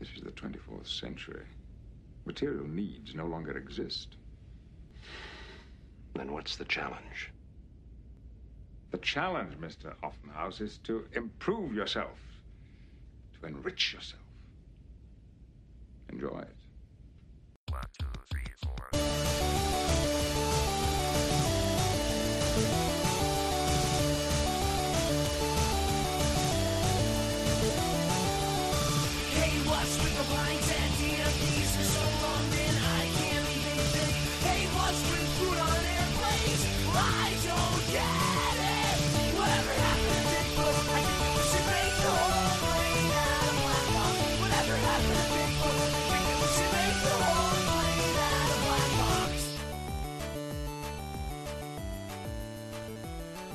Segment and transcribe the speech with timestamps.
[0.00, 1.44] This is the 24th century.
[2.24, 4.16] Material needs no longer exist.
[6.14, 7.30] Then what's the challenge?
[8.92, 9.92] The challenge, Mr.
[10.02, 12.18] Offenhouse, is to improve yourself,
[13.40, 14.22] to enrich yourself.
[16.10, 16.56] Enjoy it.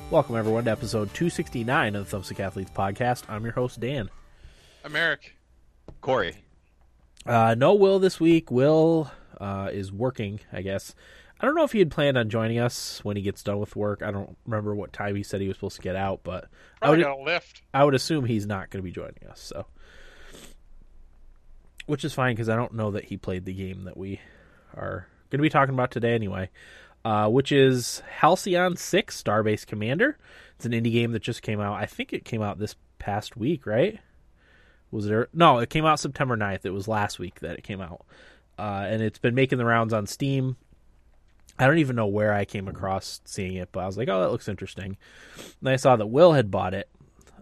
[0.08, 3.24] Welcome, everyone, to episode 269 of the Thumbstick Athletes podcast.
[3.28, 4.08] I'm your host, Dan.
[4.84, 5.34] I'm Eric.
[6.00, 6.36] Corey.
[7.26, 8.52] Uh, no Will this week.
[8.52, 9.10] Will
[9.40, 10.94] uh, is working, I guess.
[11.40, 13.74] I don't know if he had planned on joining us when he gets done with
[13.74, 14.00] work.
[14.00, 16.44] I don't remember what time he said he was supposed to get out, but
[16.80, 17.62] I Probably would, got a lift.
[17.74, 19.40] I would assume he's not going to be joining us.
[19.40, 19.66] So,
[21.86, 24.20] which is fine because I don't know that he played the game that we
[24.76, 26.48] are going to be talking about today anyway.
[27.06, 30.18] Uh, which is Halcyon Six Starbase Commander.
[30.56, 31.74] It's an indie game that just came out.
[31.80, 34.00] I think it came out this past week, right?
[34.90, 35.28] Was it?
[35.32, 36.64] No, it came out September 9th.
[36.64, 38.04] It was last week that it came out,
[38.58, 40.56] uh, and it's been making the rounds on Steam.
[41.60, 44.22] I don't even know where I came across seeing it, but I was like, "Oh,
[44.22, 44.96] that looks interesting."
[45.60, 46.88] And I saw that Will had bought it.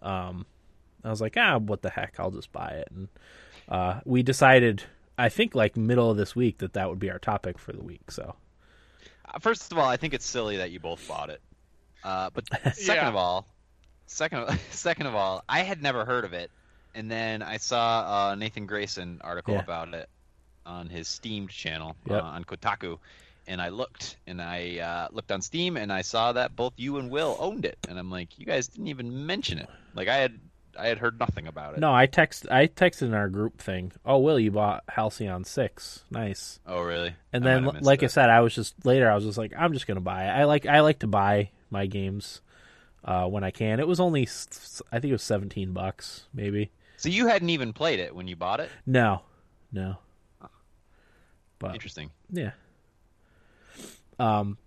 [0.02, 0.44] Um,
[1.02, 2.20] I was like, "Ah, what the heck?
[2.20, 3.08] I'll just buy it." And
[3.70, 4.82] uh, we decided,
[5.16, 7.82] I think, like middle of this week, that that would be our topic for the
[7.82, 8.10] week.
[8.10, 8.36] So,
[9.40, 11.40] First of all, I think it's silly that you both bought it.
[12.02, 13.08] Uh, but second Yeah.
[13.08, 13.46] of all,
[14.06, 16.50] second of, second of all, I had never heard of it,
[16.94, 19.60] and then I saw a Nathan Grayson article Yeah.
[19.60, 20.08] about it
[20.66, 22.22] on his Steam channel Yep.
[22.22, 22.98] uh, on Kotaku,
[23.46, 26.98] and I looked and I uh, looked on Steam and I saw that both you
[26.98, 29.68] and Will owned it, and I'm like, you guys didn't even mention it.
[29.94, 30.38] Like I had
[30.78, 31.80] I had heard nothing about it.
[31.80, 33.92] no, I text, I texted in our group thing.
[34.04, 36.04] Oh, Will, you bought Halcyon Six?
[36.10, 36.58] Nice.
[36.66, 37.14] Oh really?
[37.32, 39.10] And I then, like I said, I was just later.
[39.10, 40.30] I was just like, I'm just gonna buy it.
[40.30, 42.40] I like I like to buy my games
[43.04, 43.80] uh, when I can.
[43.80, 44.22] It was only,
[44.92, 46.70] I think it was 17 bucks, maybe.
[46.96, 48.70] so you hadn't even played it when you bought it.
[48.86, 49.22] No,
[49.72, 49.98] no.
[51.58, 52.10] But Interesting.
[52.30, 52.50] yeah.
[54.18, 54.58] Um,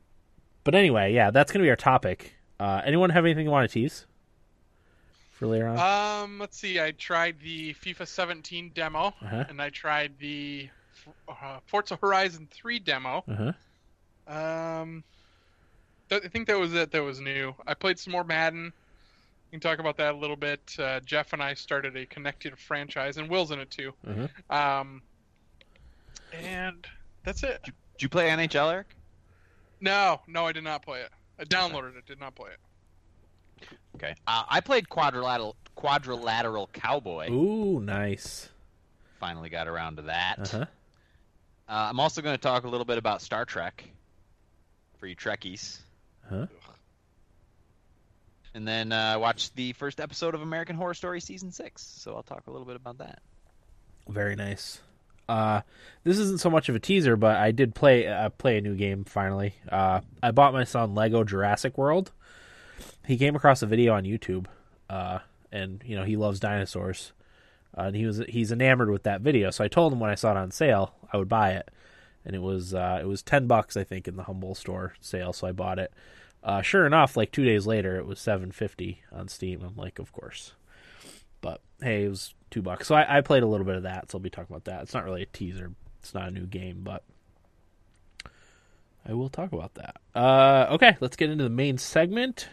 [0.63, 2.33] but anyway, yeah, that's gonna be our topic.
[2.59, 4.06] Uh, anyone have anything you want to tease
[5.37, 6.23] for later on?
[6.23, 6.79] Um, let's see.
[6.79, 9.45] I tried the FIFA 17 demo, Uh-huh.
[9.49, 10.69] and I tried the
[11.29, 13.23] uh, Forza Horizon 3 demo.
[13.27, 13.53] Uh
[14.27, 14.33] huh.
[14.81, 15.03] Um,
[16.09, 16.91] th- I think that was it.
[16.91, 17.55] That was new.
[17.65, 18.73] I played some more Madden.
[19.45, 20.75] We can talk about that a little bit.
[20.77, 23.93] Uh, Jeff and I started a connected franchise, and Will's in it too.
[24.05, 24.29] Mhm.
[24.49, 25.01] Um,
[26.33, 26.85] and
[27.23, 27.61] that's it.
[27.63, 28.87] Did you play NHL, Eric?
[29.79, 31.11] No, no, I did not play it.
[31.39, 32.59] I downloaded it, did not play it.
[33.97, 34.15] Okay.
[34.27, 37.29] Uh, I played quadrilateral quadrilateral cowboy.
[37.31, 38.49] Ooh, nice.
[39.19, 40.35] Finally got around to that.
[40.53, 40.65] Uh huh.
[41.69, 43.83] Uh, I'm also going to talk a little bit about Star Trek
[44.99, 45.79] for you Trekkies,
[46.29, 46.47] Huh.
[48.53, 51.83] and then uh, watch the first episode of American Horror Story season six.
[51.83, 53.19] So I'll talk a little bit about that.
[54.07, 54.79] Very nice.
[55.29, 55.61] Uh,
[56.05, 58.75] this isn't so much of a teaser, but I did play uh, play a new
[58.75, 59.53] game finally.
[59.69, 62.11] Uh, I bought my son Lego Jurassic World.
[63.05, 64.45] He came across a video on YouTube,
[64.89, 65.19] uh,
[65.51, 67.13] and you know he loves dinosaurs,
[67.77, 69.49] uh, and he was he's enamored with that video.
[69.51, 71.69] So I told him when I saw it on sale, I would buy it,
[72.25, 75.33] and it was uh, it was ten bucks I think in the Humble Store sale.
[75.33, 75.91] So I bought it.
[76.43, 79.61] Uh, sure enough, like two days later, it was seven fifty on Steam.
[79.63, 80.53] I'm like, of course.
[81.41, 82.87] But hey, it was two bucks.
[82.87, 84.11] So I, I played a little bit of that.
[84.11, 84.83] So I'll be talking about that.
[84.83, 85.71] It's not really a teaser.
[85.99, 87.03] It's not a new game, but
[89.07, 89.97] I will talk about that.
[90.13, 92.49] Uh, okay, let's get into the main segment.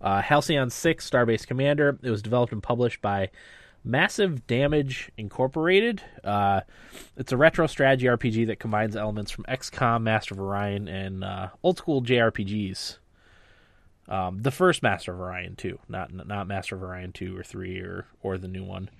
[0.00, 1.98] Uh, Halcyon Six Starbase Commander.
[2.02, 3.30] It was developed and published by
[3.84, 6.02] Massive Damage Incorporated.
[6.24, 6.62] Uh,
[7.16, 11.48] it's a retro strategy RPG that combines elements from XCOM, Master of Orion, and uh,
[11.62, 12.98] old school JRPGs.
[14.08, 17.78] Um, the first Master of Orion too, not not Master of Orion two or three
[17.78, 18.90] or or the new one.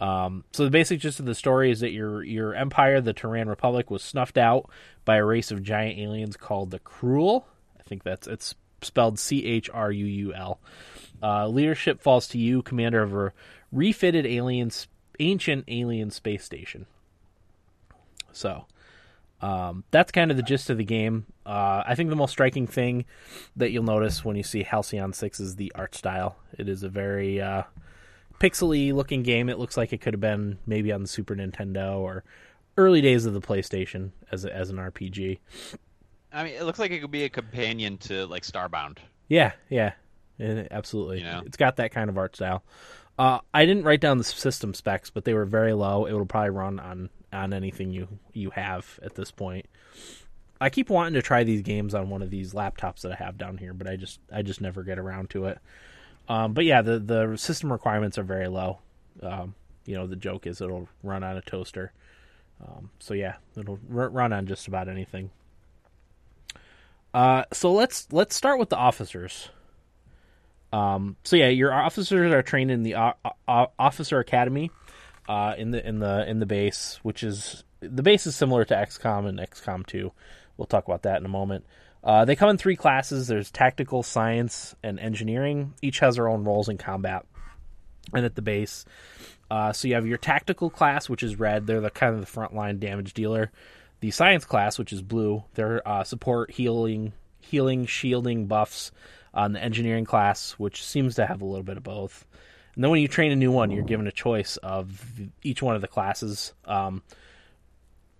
[0.00, 3.48] Um, so the basic gist of the story is that your your empire, the Terran
[3.48, 4.70] Republic, was snuffed out
[5.04, 7.44] by a race of giant aliens called the Chruul.
[7.78, 10.60] I think that's it's spelled C H R U U L.
[11.22, 13.32] Uh, leadership falls to you, commander of a
[13.72, 14.70] refitted alien,
[15.18, 16.86] ancient alien space station.
[18.30, 18.66] So,
[19.40, 21.26] um, that's kind of the gist of the game.
[21.44, 23.04] Uh, I think the most striking thing
[23.56, 26.36] that you'll notice when you see Halcyon Six is the art style.
[26.56, 27.64] It is a very uh,
[28.40, 29.48] pixely looking game.
[29.48, 32.24] It looks like it could have been maybe on the Super Nintendo or
[32.76, 35.38] early days of the PlayStation as a, as an RPG.
[36.32, 38.98] I mean, it looks like it could be a companion to like Starbound.
[39.28, 39.92] Yeah, yeah,
[40.38, 41.18] Yeah, absolutely.
[41.18, 41.42] You know?
[41.44, 42.62] It's got that kind of art style.
[43.18, 46.06] Uh, I didn't write down the system specs, but they were very low.
[46.06, 49.66] It will probably run on on anything you you have at this point.
[50.60, 53.38] I keep wanting to try these games on one of these laptops that I have
[53.38, 55.58] down here, but I just I just never get around to it.
[56.28, 58.78] Um, but yeah, the the system requirements are very low.
[59.22, 59.54] Um,
[59.86, 61.92] you know, the joke is it'll run on a toaster.
[62.62, 65.30] Um, so yeah, it'll r- run on just about anything.
[67.14, 69.48] Uh, so let's let's start with the officers.
[70.72, 73.14] Um, so yeah, your officers are trained in the o-
[73.48, 74.70] o- officer academy,
[75.28, 78.74] uh, in the in the in the base, which is the base is similar to
[78.74, 80.12] XCOM and XCOM two.
[80.56, 81.64] We'll talk about that in a moment.
[82.02, 83.26] Uh, they come in three classes.
[83.26, 85.74] There's tactical, science, and engineering.
[85.82, 87.26] Each has their own roles in combat.
[88.14, 88.84] And at the base,
[89.50, 91.66] uh, so you have your tactical class, which is red.
[91.66, 93.50] They're the kind of the frontline damage dealer.
[94.00, 98.92] The science class, which is blue, they're uh, support, healing, healing, shielding buffs.
[99.34, 102.26] On the engineering class, which seems to have a little bit of both.
[102.74, 105.04] And then when you train a new one, you're given a choice of
[105.42, 106.54] each one of the classes.
[106.64, 107.02] Um,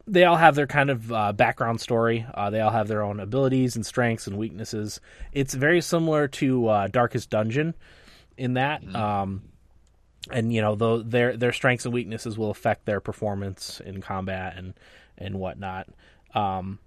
[0.08, 2.26] they all have their kind of uh, background story.
[2.34, 5.00] Uh, they all have their own abilities and strengths and weaknesses.
[5.32, 7.74] It's very similar to uh, Darkest Dungeon
[8.36, 8.82] in that.
[8.94, 9.42] Um,
[10.30, 14.54] and you know, though their their strengths and weaknesses will affect their performance in combat
[14.56, 14.74] and
[15.16, 15.88] and whatnot.
[16.34, 16.78] Um,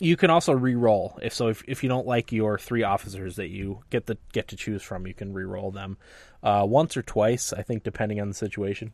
[0.00, 1.48] you can also re-roll if so.
[1.48, 4.82] If, if you don't like your three officers that you get the get to choose
[4.82, 5.98] from, you can re-roll them
[6.42, 8.92] uh, once or twice, I think, depending on the situation.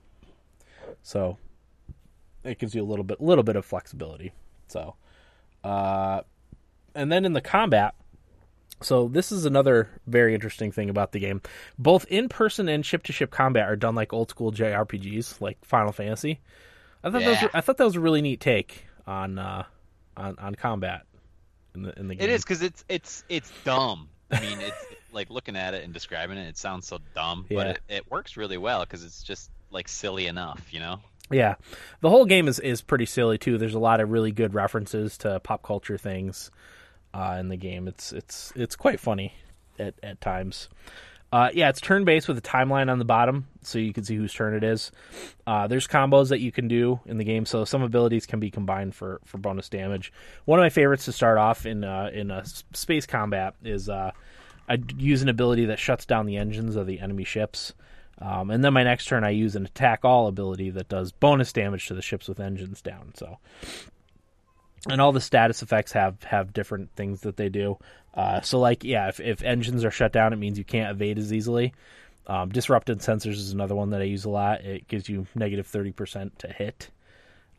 [1.02, 1.38] So
[2.44, 4.32] it gives you a little bit little bit of flexibility.
[4.68, 4.94] So,
[5.62, 6.22] uh,
[6.94, 7.94] and then in the combat,
[8.82, 11.40] so this is another very interesting thing about the game.
[11.78, 15.64] Both in person and ship to ship combat are done like old school JRPGs, like
[15.64, 16.40] Final Fantasy.
[17.02, 17.48] I thought that was, Yeah.
[17.54, 19.64] I thought that was a really neat take on uh,
[20.16, 21.02] on on combat
[21.74, 22.24] in the in the game.
[22.28, 24.08] It is because it's it's it's dumb.
[24.30, 24.76] I mean, it's
[25.12, 27.56] like looking at it and describing it, it sounds so dumb, Yeah.
[27.56, 31.00] but it, it works really well because it's just like silly enough, you know.
[31.30, 31.54] Yeah,
[32.00, 33.56] the whole game is is pretty silly too.
[33.58, 36.50] There's a lot of really good references to pop culture things
[37.14, 37.88] uh, in the game.
[37.88, 39.34] It's it's it's quite funny
[39.78, 40.68] at at times.
[41.32, 44.14] Uh, yeah, it's turn based with a timeline on the bottom, so you can see
[44.14, 44.92] whose turn it is.
[45.44, 48.52] Uh, there's combos that you can do in the game, so some abilities can be
[48.52, 50.12] combined for, for bonus damage.
[50.44, 52.32] One of my favorites to start off in uh, in
[52.72, 54.12] space combat is uh,
[54.68, 57.72] I use an ability that shuts down the engines of the enemy ships.
[58.20, 61.52] Um, and then my next turn, I use an attack all ability that does bonus
[61.52, 63.12] damage to the ships with engines down.
[63.14, 63.38] So,
[64.88, 67.78] and all the status effects have have different things that they do.
[68.14, 71.18] Uh, so, like, yeah, if, if engines are shut down, it means you can't evade
[71.18, 71.74] as easily.
[72.26, 74.62] Um, disrupted sensors is another one that I use a lot.
[74.62, 76.90] It gives you negative thirty percent to hit,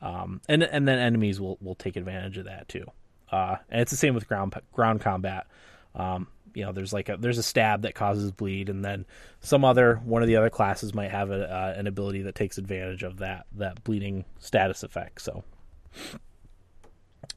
[0.02, 2.86] um, and and then enemies will will take advantage of that too.
[3.32, 5.46] Uh, and it's the same with ground ground combat.
[5.94, 9.06] Um, you know, there's like a there's a stab that causes bleed, and then
[9.42, 12.58] some other one of the other classes might have a, uh, an ability that takes
[12.58, 15.22] advantage of that that bleeding status effect.
[15.22, 15.44] So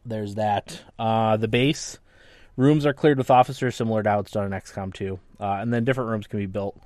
[0.05, 0.83] there's that.
[0.99, 1.99] Uh, the base
[2.57, 5.73] rooms are cleared with officers, similar to how it's done in XCOM 2, uh, and
[5.73, 6.81] then different rooms can be built,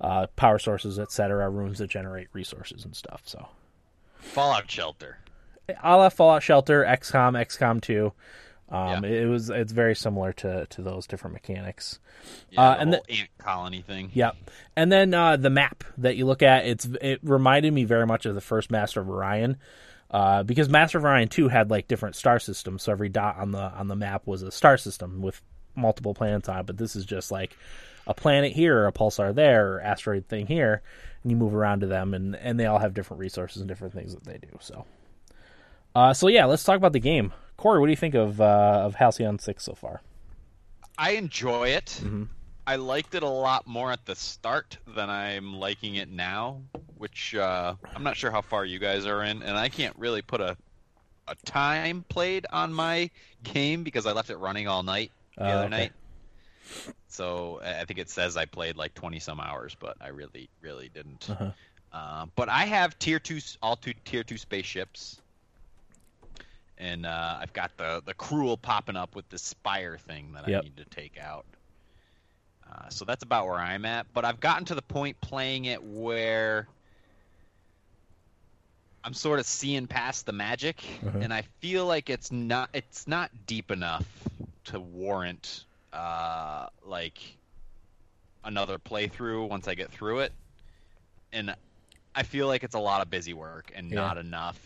[0.00, 1.48] uh, power sources, etc.
[1.48, 3.22] Rooms that generate resources and stuff.
[3.24, 3.48] So
[4.16, 5.18] Fallout Shelter.
[5.82, 8.12] a la Fallout Shelter, XCOM, XCOM 2.
[8.72, 9.10] Um, Yeah.
[9.10, 11.98] it, was it's very similar to to those different mechanics.
[12.50, 14.10] Yeah, Uh, the and whole ant colony thing.
[14.14, 14.36] Yep.
[14.76, 18.24] And then uh, the map that you look at, it's it reminded me very much
[18.24, 19.58] of the first Master of Orion,
[20.10, 22.82] uh, because Master of Orion two had like different star systems.
[22.84, 25.42] So every dot on the on the map was a star system with
[25.76, 26.66] multiple planets on it.
[26.66, 27.54] But this is just like
[28.06, 30.80] a planet here, or a pulsar there, or asteroid thing here,
[31.22, 33.92] and you move around to them, and and they all have different resources and different
[33.92, 34.48] things that they do.
[34.60, 34.86] So,
[35.94, 37.34] uh, so yeah, let's talk about the game.
[37.62, 40.02] Corey, what do you think of uh, of Halcyon Six so far?
[40.98, 41.86] I enjoy it.
[42.02, 42.24] Mm-hmm.
[42.66, 46.60] I liked it a lot more at the start than I'm liking it now,
[46.98, 50.22] which uh, I'm not sure how far you guys are in, and I can't really
[50.22, 50.56] put a
[51.28, 53.08] a time played on my
[53.44, 55.68] game because I left it running all night the Uh, other okay.
[55.68, 55.92] night.
[57.06, 60.88] So I think it says I played like 20 some hours, but I really, really
[60.88, 61.30] didn't.
[61.30, 61.52] Uh-huh.
[61.92, 65.21] Uh, but I have tier two, all two tier two spaceships,
[66.82, 70.58] and uh, I've got the the Chruul popping up with the spire thing that Yep.
[70.60, 71.46] I need to take out.
[72.70, 74.06] Uh, so that's about where I'm at.
[74.12, 76.66] But I've gotten to the point playing it where
[79.04, 81.18] I'm sort of seeing past the magic, Uh-huh.
[81.20, 84.06] and I feel like it's not it's not deep enough
[84.64, 87.18] to warrant uh, like
[88.44, 90.32] another playthrough once I get through it.
[91.34, 91.54] and
[92.14, 93.96] I feel like it's a lot of busy work and Yeah.
[94.00, 94.58] not enough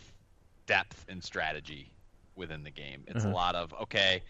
[0.65, 1.89] depth and strategy
[2.37, 3.03] within the game.
[3.07, 4.21] It's a lot of okay,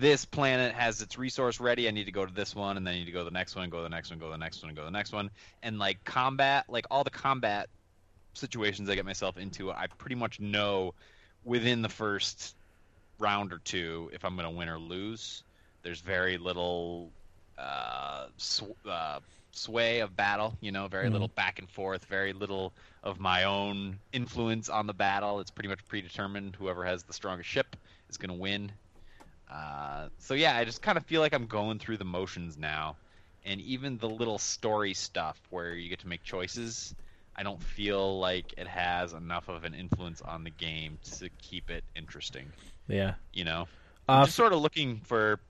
[0.00, 1.88] this planet has its resource ready.
[1.88, 3.30] I need to go to this one, and then I need to go to the
[3.30, 4.90] next one, go to the next one, go to the next one, go to the
[4.90, 5.30] next one,
[5.62, 7.68] and like combat, like all the combat
[8.34, 10.94] situations I get myself into, I pretty much know
[11.44, 12.56] within the first
[13.18, 15.42] round or two if I'm going to win or lose.
[15.82, 17.10] There's very little
[17.58, 19.20] uh, sw- uh,
[19.52, 21.12] sway of battle, you know, very Mhm.
[21.12, 22.72] little back and forth, very little
[23.04, 25.38] of my own influence on the battle.
[25.38, 26.56] It's pretty much predetermined.
[26.56, 27.76] Whoever has the strongest ship
[28.10, 28.72] is going to win.
[29.52, 32.96] Uh, so yeah, I just kind of feel like I'm going through the motions now,
[33.44, 36.94] and even the little story stuff where you get to make choices,
[37.36, 41.70] I don't feel like it has enough of an influence on the game to keep
[41.70, 42.50] it interesting.
[42.88, 43.14] Yeah.
[43.34, 43.68] You know,
[44.08, 45.40] Uh, I'm just sort of looking for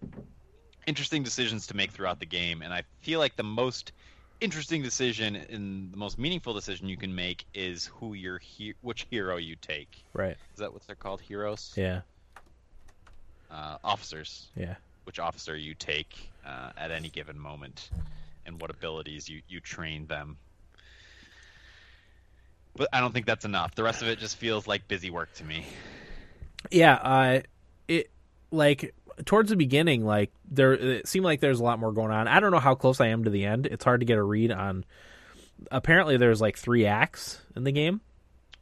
[0.87, 3.93] interesting decisions to make throughout the game, and I feel like the most
[4.41, 9.07] interesting decision and the most meaningful decision you can make is who your he- which
[9.11, 10.05] hero you take.
[10.13, 10.37] right.
[10.53, 11.21] Is that what they're called?
[11.21, 11.73] Heroes?
[11.77, 12.01] Yeah.
[13.51, 14.49] Uh, officers.
[14.57, 14.75] Yeah.
[15.05, 17.91] Which officer you take uh, at any given moment,
[18.47, 20.39] and what abilities you you train them.
[22.77, 23.75] But I don't think that's enough.
[23.75, 25.65] The rest of it just feels like busy work to me.
[26.71, 27.41] Yeah, uh
[27.87, 28.11] it
[28.51, 32.29] like towards the beginning like there it seemed like there's a lot more going on.
[32.29, 33.67] I don't know how close I am to the end.
[33.67, 34.85] It's hard to get a read on
[35.71, 38.01] apparently there's like 3 acts in the game.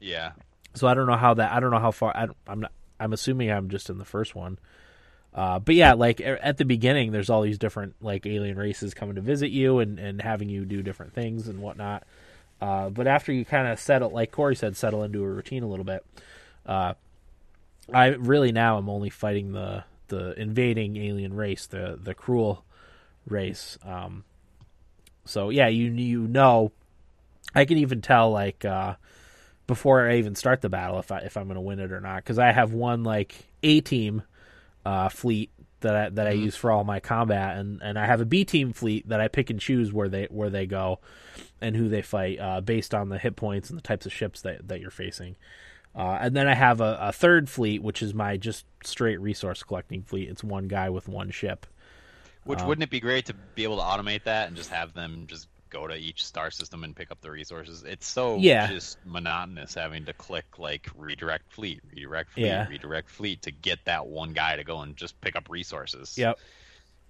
[0.00, 0.32] Yeah.
[0.74, 3.12] So I don't know how that I don't know how far I, I'm not I'm
[3.12, 4.58] assuming I'm just in the first one.
[5.34, 9.14] Uh, but yeah, like at the beginning, there's all these different like alien races coming
[9.14, 12.04] to visit you and, and having you do different things and whatnot.
[12.60, 15.66] Uh, but after you kind of settle, like Corey said, settle into a routine a
[15.66, 16.04] little bit.
[16.64, 16.94] Uh,
[17.92, 22.62] I really now I'm only fighting the the invading alien race, the the Chruul
[23.26, 23.78] race.
[23.82, 24.24] Um,
[25.24, 26.70] so yeah, you you know,
[27.54, 28.96] I can even tell like uh,
[29.66, 32.00] before I even start the battle if I if I'm going to win it or
[32.00, 34.22] not because I have one like A team
[34.84, 35.50] uh, fleet
[35.80, 38.44] that I, that I use for all my combat and, and I have a B
[38.44, 41.00] team fleet that I pick and choose where they where they go
[41.60, 44.42] and who they fight uh, based on the hit points and the types of ships
[44.42, 45.36] that that you're facing.
[45.94, 49.62] Uh, and then I have a, a third fleet, which is my just straight resource
[49.62, 50.28] collecting fleet.
[50.30, 51.66] It's one guy with one ship.
[52.44, 54.94] Which Um, wouldn't it be great to be able to automate that and just have
[54.94, 57.82] them just go to each star system and pick up the resources?
[57.84, 58.66] It's so Yeah.
[58.68, 62.66] just monotonous having to click like redirect fleet, redirect fleet, Yeah.
[62.68, 66.16] redirect fleet to get that one guy to go and just pick up resources.
[66.16, 66.38] Yep.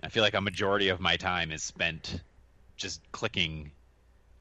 [0.03, 2.21] I feel like a majority of my time is spent
[2.77, 3.71] just clicking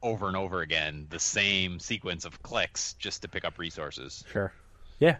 [0.02, 4.24] over and over again the same sequence of clicks just to pick up resources.
[4.32, 4.52] Sure.
[4.98, 5.16] Yeah.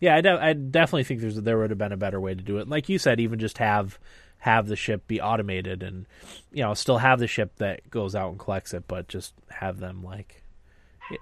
[0.00, 2.42] Yeah, I, de- I definitely think there's there would have been a better way to
[2.42, 2.68] do it.
[2.68, 3.98] Like you said, even just have
[4.38, 6.04] have the ship be automated and
[6.52, 9.78] you know still have the ship that goes out and collects it, but just have
[9.78, 10.42] them like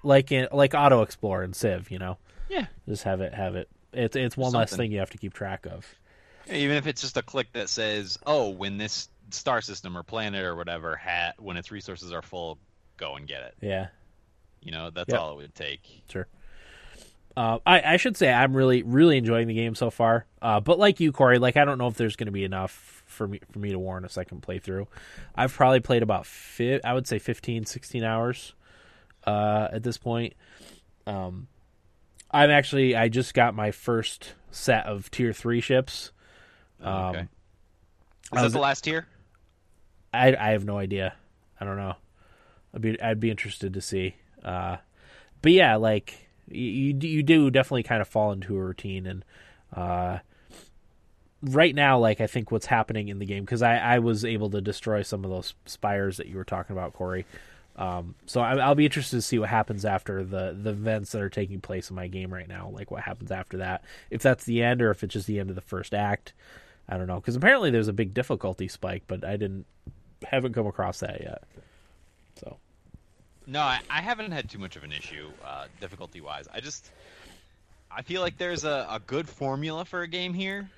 [0.02, 2.16] like in like Auto Explorer and Civ, you know,
[2.48, 2.66] Yeah.
[2.88, 3.68] just have it have it.
[3.92, 5.86] It's it's one less thing you have to keep track of.
[6.50, 10.44] Even if it's just a click that says, "Oh, when this star system or planet
[10.44, 12.58] or whatever ha- when its resources are full,
[12.96, 13.88] go and get it." Yeah.
[14.60, 15.20] You know, that's Yep.
[15.20, 16.02] all it would take.
[16.10, 16.26] Sure.
[17.36, 20.26] Uh, I, I should say I'm really really enjoying the game so far.
[20.42, 23.02] Uh, but like you, Corey, like I don't know if there's going to be enough
[23.06, 24.86] for me for me to warrant a second playthrough.
[25.34, 28.54] I've probably played about fi- I would say 15, 16 hours
[29.26, 30.34] uh, at this point.
[31.06, 31.48] Um,
[32.30, 36.12] I'm actually I just got my first set of tier three ships.
[36.82, 37.20] Um, okay.
[38.34, 39.06] Is that the last tier?
[40.12, 41.14] I I have no idea.
[41.60, 41.96] I don't know.
[42.74, 44.16] I'd be I'd be interested to see.
[44.44, 44.78] Uh,
[45.40, 49.24] but yeah, like you you do- definitely kind of fall into a routine, and
[49.74, 50.18] uh,
[51.42, 54.50] right now, like I think what's happening in the game because I I was able
[54.50, 57.26] to destroy some of those spires that you were talking about, Corey.
[57.74, 61.22] Um, so I, I'll be interested to see what happens after the the events that
[61.22, 62.70] are taking place in my game right now.
[62.72, 65.50] Like what happens after that, if that's the end or if it's just the end
[65.50, 66.32] of the first act.
[66.88, 69.66] I don't know because apparently there's a big difficulty spike, but I didn't
[70.30, 71.42] haven't come across that yet.
[72.36, 72.56] So
[73.46, 76.46] No, I, I haven't had too much of an issue uh, difficulty wise.
[76.52, 76.90] I just
[77.90, 80.70] I feel like there's a, a good formula for a game here,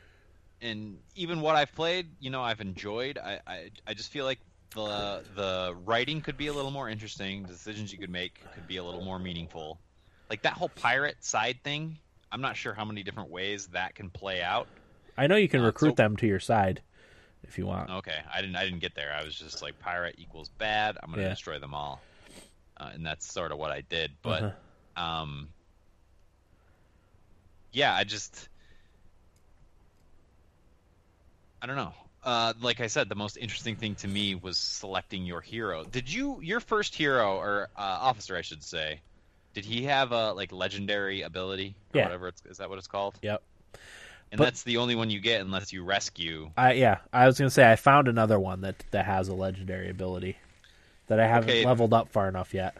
[0.61, 3.19] and even what I've played, you know, I've enjoyed.
[3.19, 4.41] I, I I just feel like
[4.75, 7.43] the the writing could be a little more interesting.
[7.43, 9.79] The decisions you could make could be a little more meaningful.
[10.29, 11.99] Like that whole pirate side thing.
[12.33, 14.67] I'm not sure how many different ways that can play out.
[15.17, 16.83] I know you can Uh, recruit so- them to your side
[17.47, 17.91] if you want.
[17.91, 18.57] Okay, I didn't.
[18.57, 19.13] I didn't get there.
[19.13, 20.97] I was just like pirate equals bad.
[21.03, 21.31] I'm gonna Yeah.
[21.31, 22.01] destroy them all,
[22.79, 24.13] uh, and that's sort of what I did.
[24.23, 25.03] But Uh-huh.
[25.03, 25.49] um,
[27.73, 28.49] yeah, I just
[31.63, 31.95] I don't know.
[32.23, 35.85] uh, like I said, the most interesting thing to me was selecting your hero.
[35.85, 39.03] Did you your first hero or uh, officer, I should say?
[39.55, 42.05] Did he have a like legendary ability or Yeah.
[42.05, 42.29] whatever?
[42.29, 43.19] It's, is that what it's called?
[43.23, 43.43] Yep.
[44.35, 46.51] And But- that's the only one you get unless you rescue.
[46.57, 49.89] I yeah, I was gonna say I found another one that that has a legendary
[49.89, 50.37] ability
[51.07, 51.65] that I haven't Okay.
[51.65, 52.77] leveled up far enough yet.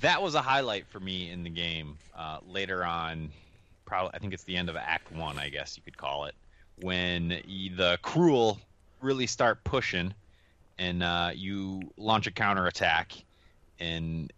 [0.00, 1.98] That was a highlight for me in the game.
[2.14, 3.32] Uh, later on,
[3.84, 6.36] probably I think it's the end of Act One, I guess you could call it,
[6.76, 8.60] when the Chruul
[9.00, 10.14] really start pushing,
[10.78, 13.10] and uh, you launch a counterattack,
[13.80, 14.32] and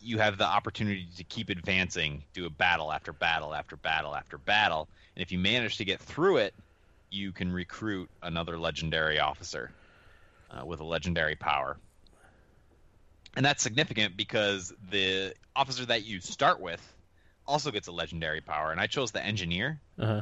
[0.00, 4.38] you have the opportunity to keep advancing, do a battle after battle after battle after
[4.38, 6.54] battle, and if you manage to get through it,
[7.10, 9.70] you can recruit another legendary officer
[10.50, 11.76] uh, with a legendary power.
[13.36, 16.80] And that's significant because the officer that you start with
[17.46, 20.20] also gets a legendary power, and I chose the engineer Uh huh.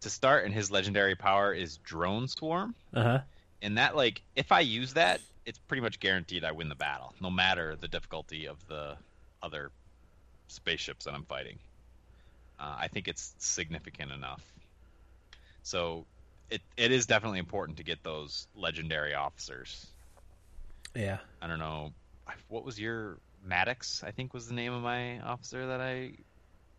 [0.00, 2.74] to start, and his legendary power is drone swarm.
[2.94, 3.20] Uh huh.
[3.62, 7.14] And that, like, if I use that, it's pretty much guaranteed I win the battle,
[7.20, 8.96] no matter the difficulty of the
[9.42, 9.70] other
[10.48, 11.58] spaceships that I'm fighting.
[12.58, 14.42] Uh, I think it's significant enough.
[15.62, 16.06] So,
[16.50, 19.86] it it is definitely important to get those legendary officers.
[20.94, 21.18] Yeah.
[21.42, 21.92] I don't know.
[22.48, 24.02] What was your Maddox?
[24.04, 26.12] I think was the name of my officer that I.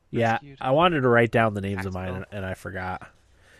[0.10, 0.40] Yeah.
[0.60, 3.10] I wanted to write down the names of mine and, and I forgot.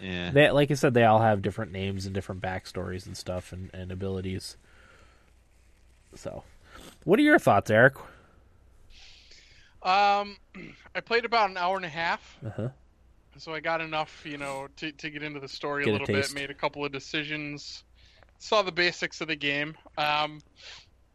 [0.02, 0.32] Yeah.
[0.32, 3.70] They like I said, they all have different names and different backstories and stuff and,
[3.74, 4.58] and abilities.
[6.16, 6.44] So,
[7.04, 7.96] what are your thoughts, Eric?
[9.84, 10.38] Um,
[10.96, 12.70] I played about an hour and a half, Uh huh.
[13.38, 15.94] so I got enough, you know, to to get into the story Get a a
[16.00, 16.34] little bit.
[16.34, 17.84] Made a couple of decisions,
[18.40, 19.76] saw the basics of the game.
[19.98, 20.40] Um,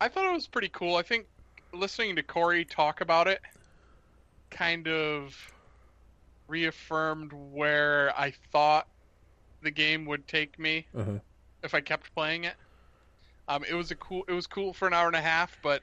[0.01, 0.97] I thought it was pretty cool.
[0.97, 1.27] I think
[1.73, 3.41] listening to Corey talk about it
[4.51, 5.35] kind of
[6.49, 8.87] reaffirmed where I thought
[9.63, 11.19] the game would take me Uh huh.
[11.63, 12.55] if I kept playing it.
[13.49, 14.25] Um, it was a cool.
[14.29, 15.83] It was cool for an hour and a half, but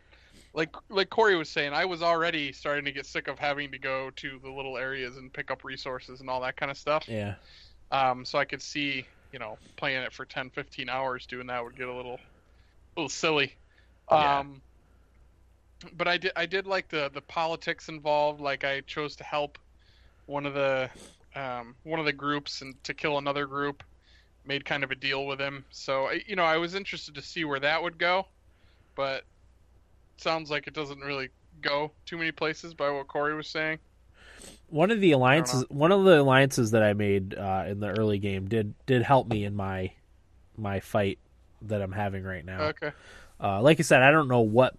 [0.59, 3.79] like like Corey was saying, I was already starting to get sick of having to
[3.79, 7.05] go to the little areas and pick up resources and all that kind of stuff.
[7.07, 7.35] Yeah.
[7.91, 11.63] Um, so I could see, you know, playing it for 10, 15 hours doing that
[11.63, 13.55] would get a little, a little silly.
[14.11, 14.39] Yeah.
[14.39, 14.61] Um,
[15.93, 18.41] but I did, I did like the the politics involved.
[18.41, 19.57] Like I chose to help
[20.25, 20.89] one of the,
[21.37, 23.81] um, one of the groups and to kill another group.
[24.45, 25.63] Made kind of a deal with him.
[25.71, 28.27] So I- you know, I was interested to see where that would go,
[28.95, 29.23] but
[30.21, 31.29] sounds like it doesn't really
[31.61, 33.79] go too many places by what Corey was saying.
[34.69, 38.19] One of the alliances, one of the alliances that I made uh, in the early
[38.19, 39.91] game did did help me in my
[40.57, 41.17] my fight
[41.63, 42.61] that I'm having right now.
[42.61, 42.91] Okay.
[43.41, 44.75] Uh, like I said, I don't know what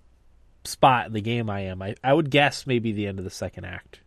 [0.65, 1.83] spot in the game I am.
[1.83, 4.01] I, I would guess maybe the end of the second act,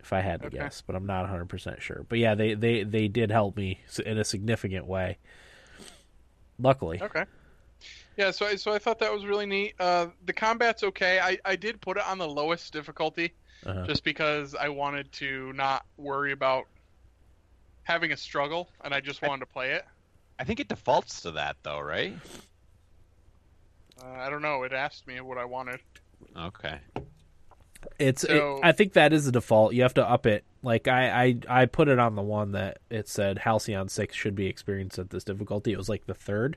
[0.00, 0.58] if I had to Okay.
[0.58, 2.04] guess, but I'm not 100 percent sure.
[2.08, 5.18] But yeah, they, they they did help me in a significant way.
[6.58, 7.24] Luckily, Okay.
[8.16, 9.74] Yeah, so I, so I thought that was really neat.
[9.78, 11.20] Uh, the combat's okay.
[11.20, 13.32] I, I did put it on the lowest difficulty
[13.64, 13.86] Uh-huh.
[13.86, 16.64] just because I wanted to not worry about
[17.84, 19.84] having a struggle, and I just wanted to play it.
[20.38, 22.14] I think it defaults to that though, right?
[24.02, 24.62] Uh, I don't know.
[24.62, 25.80] It asked me what I wanted.
[26.36, 26.78] Okay.
[27.98, 28.24] it's.
[28.24, 29.74] it- I think that is the default.
[29.74, 30.44] You have to up it.
[30.62, 34.34] Like I, I I put it on the one that it said Halcyon six should
[34.34, 35.72] be experienced at this difficulty.
[35.72, 36.56] It was like the third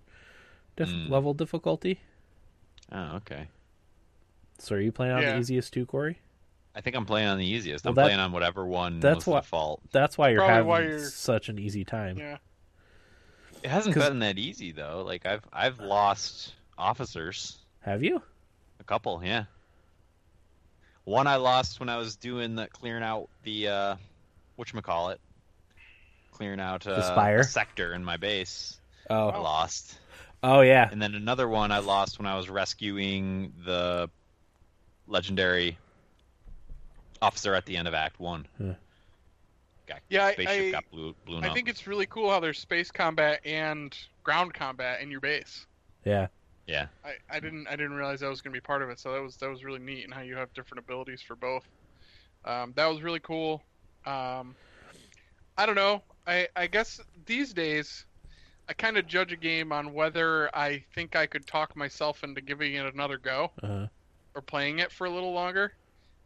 [0.76, 1.10] dif- Mm.
[1.10, 2.00] level difficulty.
[2.92, 3.48] Oh, okay.
[4.60, 5.34] So are you playing on Yeah.
[5.34, 6.20] the easiest too, Corey?
[6.76, 7.84] I think I'm playing on the easiest.
[7.86, 9.82] Well, I'm that- playing on whatever one that's was what- default.
[9.92, 12.18] That's why you're Probably having why you're- such an easy time.
[12.18, 12.38] Yeah.
[13.64, 15.04] It hasn't 'Cause- been that easy though.
[15.06, 17.60] Like I've I've lost officers.
[17.82, 18.22] Have you?
[18.80, 19.46] A couple, yeah.
[21.04, 23.96] One I lost when I was doing the clearing out the uh
[24.58, 25.18] whatchamacallit.
[26.32, 27.40] Clearing out uh, spire?
[27.40, 28.80] a sector in my base.
[29.10, 30.00] Oh I Oh, lost.
[30.44, 30.88] Oh yeah.
[30.92, 34.10] And then another one I lost when I was rescuing the
[35.08, 35.78] legendary
[37.22, 38.48] officer at the end of Act One.
[39.88, 41.54] Got, Yeah, I- I- got blew, blown I up.
[41.56, 45.66] think it's really cool how there's space combat and ground combat in your base.
[46.06, 46.28] Yeah.
[46.68, 49.00] Yeah, I, I didn't I didn't realize that was going to be part of it.
[49.00, 51.66] So that was that was really neat and how you have different abilities for both.
[52.46, 53.62] Um, that was really cool.
[54.06, 54.56] Um,
[55.58, 56.02] I don't know.
[56.26, 58.06] I I guess these days
[58.72, 62.40] I kind of judge a game on whether I think I could talk myself into
[62.40, 63.88] giving it another go Uh,
[64.34, 65.74] or playing it for a little longer.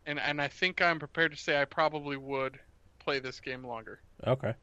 [0.06, 2.60] And and I think I'm prepared to say I probably would
[3.00, 4.00] play this game longer.
[4.28, 4.54] okay.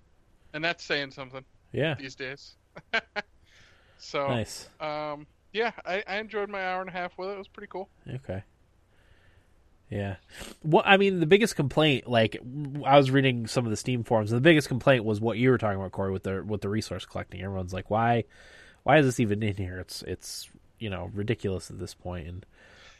[0.54, 1.94] And that's saying something Yeah.
[1.94, 2.54] these days.
[3.98, 4.68] so Nice.
[4.78, 7.32] um, yeah, I, I enjoyed my hour and a half with it.
[7.32, 7.88] It was pretty cool.
[8.08, 8.44] Okay.
[9.92, 10.16] Yeah.
[10.64, 12.38] Well, I mean, the biggest complaint, like
[12.84, 15.50] I was reading some of the Steam forums, and the biggest complaint was what you
[15.50, 17.42] were talking about, Corey, with the with the resource collecting.
[17.42, 18.24] Everyone's like, "Why,
[18.84, 19.78] why is this even in here?
[19.80, 22.46] It's it's you know ridiculous at this point." And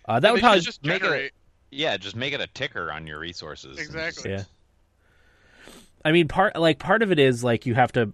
[0.07, 1.33] uh, that They would probably just make it-
[1.71, 3.79] Yeah, just make it a ticker on your resources.
[3.79, 4.33] Exactly.
[4.33, 4.45] yeah.
[6.05, 8.13] I mean, part like part of it is like you have to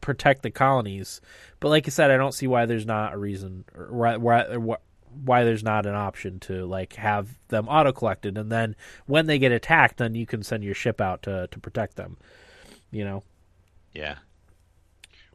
[0.00, 1.20] protect the colonies,
[1.60, 4.76] but like I said, I don't see why there's not a reason or why why
[5.10, 8.74] why- why there's not an option to like have them auto collected, and then
[9.06, 12.16] when they get attacked, then you can send your ship out to to protect them.
[12.90, 13.22] You know,
[13.92, 14.16] Yeah.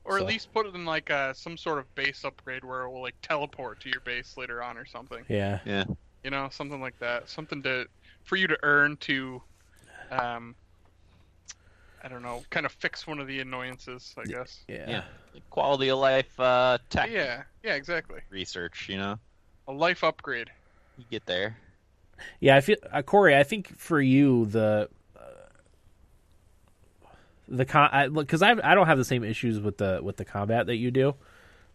[0.05, 2.81] Or So- at least put it in like uh, some sort of base upgrade where
[2.83, 5.23] it will like teleport to your base later on or something.
[5.29, 5.85] yeah, Yeah.
[6.23, 7.29] You know, something like that.
[7.29, 7.87] Something to
[8.23, 9.41] for you to earn to,
[10.11, 10.55] um,
[12.03, 14.13] I don't know, kind of fix one of the annoyances.
[14.17, 14.63] I guess.
[14.67, 15.03] yeah, Yeah.
[15.49, 17.43] Quality of life uh, tech Yeah.
[17.63, 17.75] Yeah.
[17.75, 18.21] Exactly.
[18.29, 19.19] research, you know?
[19.67, 20.49] A life upgrade.
[20.97, 21.57] You get there.
[22.39, 23.35] Yeah, I feel uh, Corey.
[23.35, 25.19] I think for you the uh,
[27.47, 30.67] the con because I, I don't have the same issues with the with the combat
[30.67, 31.09] that you do.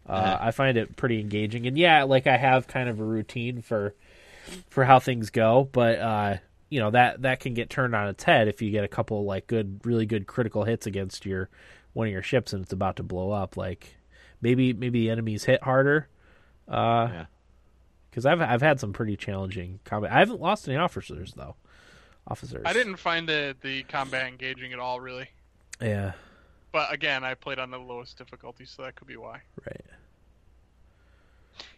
[0.07, 0.37] Uh, Uh-huh.
[0.41, 3.93] I find it pretty engaging, and yeah, like I have kind of a routine for
[4.69, 6.37] for how things go, but uh,
[6.69, 9.25] you know that that can get turned on its head if you get a couple
[9.25, 11.49] like good, really good critical hits against your
[11.93, 13.57] one of your ships and it's about to blow up.
[13.57, 13.95] Like
[14.41, 16.07] maybe maybe the enemies hit harder.
[16.67, 17.25] Uh, Yeah.
[18.09, 20.11] Because I've I've had some pretty challenging combat.
[20.11, 21.55] I haven't lost any officers though.
[22.27, 22.63] Officers.
[22.65, 25.29] I didn't find the the combat engaging at all, really.
[25.81, 26.13] Yeah.
[26.71, 29.41] But again, I played on the lowest difficulty, so that could be why.
[29.65, 29.81] Right.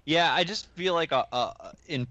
[0.05, 2.07] Yeah, I just feel like a, a in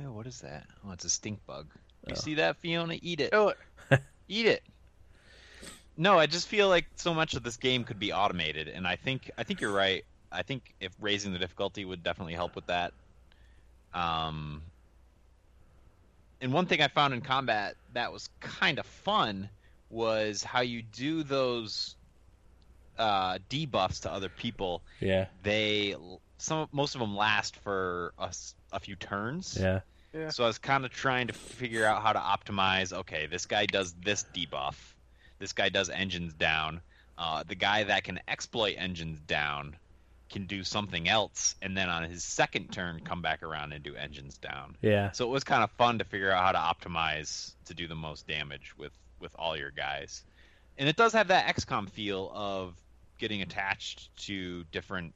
[0.00, 0.66] Ew, what is that?
[0.86, 1.66] Oh, it's a stink bug.
[2.06, 2.20] You Oh.
[2.20, 2.98] see that, Fiona?
[3.00, 3.30] Eat it.
[3.30, 3.58] Kill it.
[4.28, 4.62] Eat it.
[5.96, 8.96] No, I just feel like so much of this game could be automated, and I
[8.96, 10.04] think I think you're right.
[10.32, 12.92] I think if raising the difficulty would definitely help with that.
[13.94, 14.62] Um,
[16.40, 19.48] and one thing I found in combat that was kind of fun
[19.88, 21.96] was how you do those
[22.98, 24.82] uh, debuffs to other people.
[25.00, 25.26] Yeah.
[25.42, 25.96] They
[26.38, 29.56] some most of them last for a few turns.
[29.58, 29.80] Yeah.
[30.12, 30.28] Yeah.
[30.30, 32.92] So I was kind of trying to figure out how to optimize.
[32.92, 34.74] Okay, this guy does this debuff.
[35.38, 36.80] This guy does engines down.
[37.18, 39.76] Uh, the guy that can exploit engines down
[40.30, 43.94] can do something else, and then on his second turn, come back around and do
[43.94, 44.76] engines down.
[44.82, 45.12] Yeah.
[45.12, 47.94] So it was kind of fun to figure out how to optimize to do the
[47.94, 50.22] most damage with with all your guys.
[50.78, 52.74] And it does have that XCOM feel of
[53.18, 55.14] getting attached to different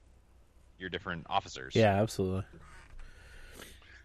[0.78, 1.74] your different officers.
[1.74, 2.00] Yeah.
[2.00, 2.44] Absolutely.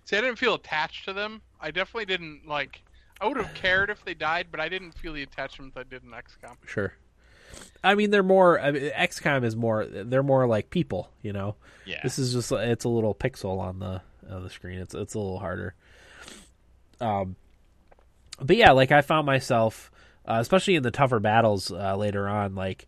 [0.05, 1.41] See, I didn't feel attached to them.
[1.61, 2.81] I definitely didn't like.
[3.21, 5.83] I would have cared if they died, but I didn't feel the attachment that I
[5.83, 6.57] did in XCOM.
[6.65, 6.93] Sure.
[7.83, 8.59] I mean, they're more.
[8.59, 9.85] I mean, XCOM is more.
[9.85, 11.09] They're more like people.
[11.21, 11.55] You know.
[11.85, 11.99] Yeah.
[12.03, 12.51] This is just.
[12.51, 14.79] It's a little pixel on the on the screen.
[14.79, 15.75] It's it's a little harder.
[17.01, 17.35] Um.
[18.41, 19.91] But yeah, like I found myself,
[20.25, 22.87] uh, especially in the tougher battles uh, later on, like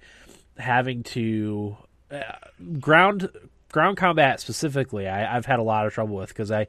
[0.58, 1.78] having to
[2.10, 2.22] uh,
[2.80, 3.30] ground
[3.72, 5.08] ground combat specifically.
[5.08, 6.68] I, I've had a lot of trouble with because I,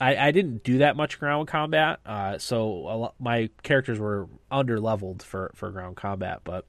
[0.00, 4.28] I I didn't do that much ground combat, uh, so a lo- my characters were
[4.50, 6.66] under leveled for for ground combat, but.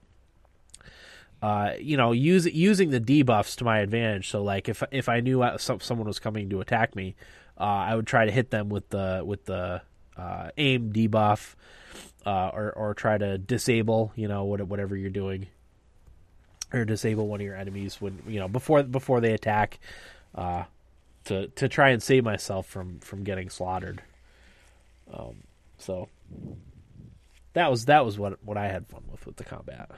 [1.44, 4.30] Uh, you know, use, using the debuffs to my advantage.
[4.30, 7.16] So, like, if if I knew uh, some, someone was coming to attack me,
[7.60, 9.82] uh, I would try to hit them with the with the
[10.16, 11.54] uh, aim debuff,
[12.24, 15.48] uh, or or try to disable, you know, whatever you're doing,
[16.72, 19.78] or disable one of your enemies when you know before before they attack,
[20.34, 24.00] to to try and save myself from from getting slaughtered.
[25.12, 25.42] Um,
[25.76, 26.08] so
[27.52, 29.90] that was that was what what I had fun with with the combat.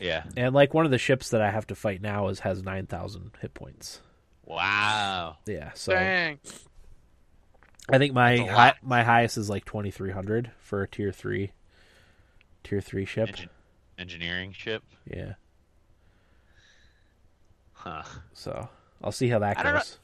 [0.00, 0.24] Yeah.
[0.36, 2.86] And like one of the ships that I have to fight now is has nine
[2.86, 4.00] thousand hit points.
[4.44, 5.36] Wow.
[5.46, 6.38] Yeah, so Dang.
[7.88, 11.12] I think my That's hi- my highest is like twenty three hundred for a tier
[11.12, 11.52] three,
[12.64, 13.28] tier three ship.
[13.30, 13.48] Engin-
[13.98, 14.82] engineering ship.
[15.06, 15.34] Yeah,
[17.72, 18.02] Huh.
[18.32, 18.68] so
[19.02, 19.98] I'll see how that I goes.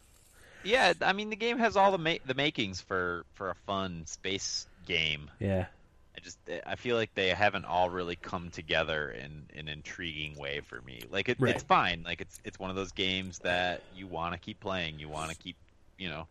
[0.65, 4.07] Yeah, I mean the game has all the ma- the makings for for a fun
[4.07, 5.31] space game.
[5.41, 5.67] Yeah,
[6.17, 10.37] I just I feel like they haven't all really come together in in an intriguing
[10.37, 11.07] way for me.
[11.11, 11.51] Like it, Right.
[11.51, 12.03] it's fine.
[12.05, 14.99] Like it's it's one of those games that you want to keep playing.
[14.99, 15.57] You want to keep,
[15.99, 16.29] you know,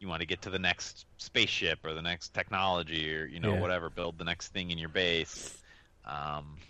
[0.00, 3.54] you want to get to the next spaceship or the next technology or you know
[3.54, 3.60] Yeah.
[3.60, 5.56] whatever, build the next thing in your base.
[6.04, 6.62] Um,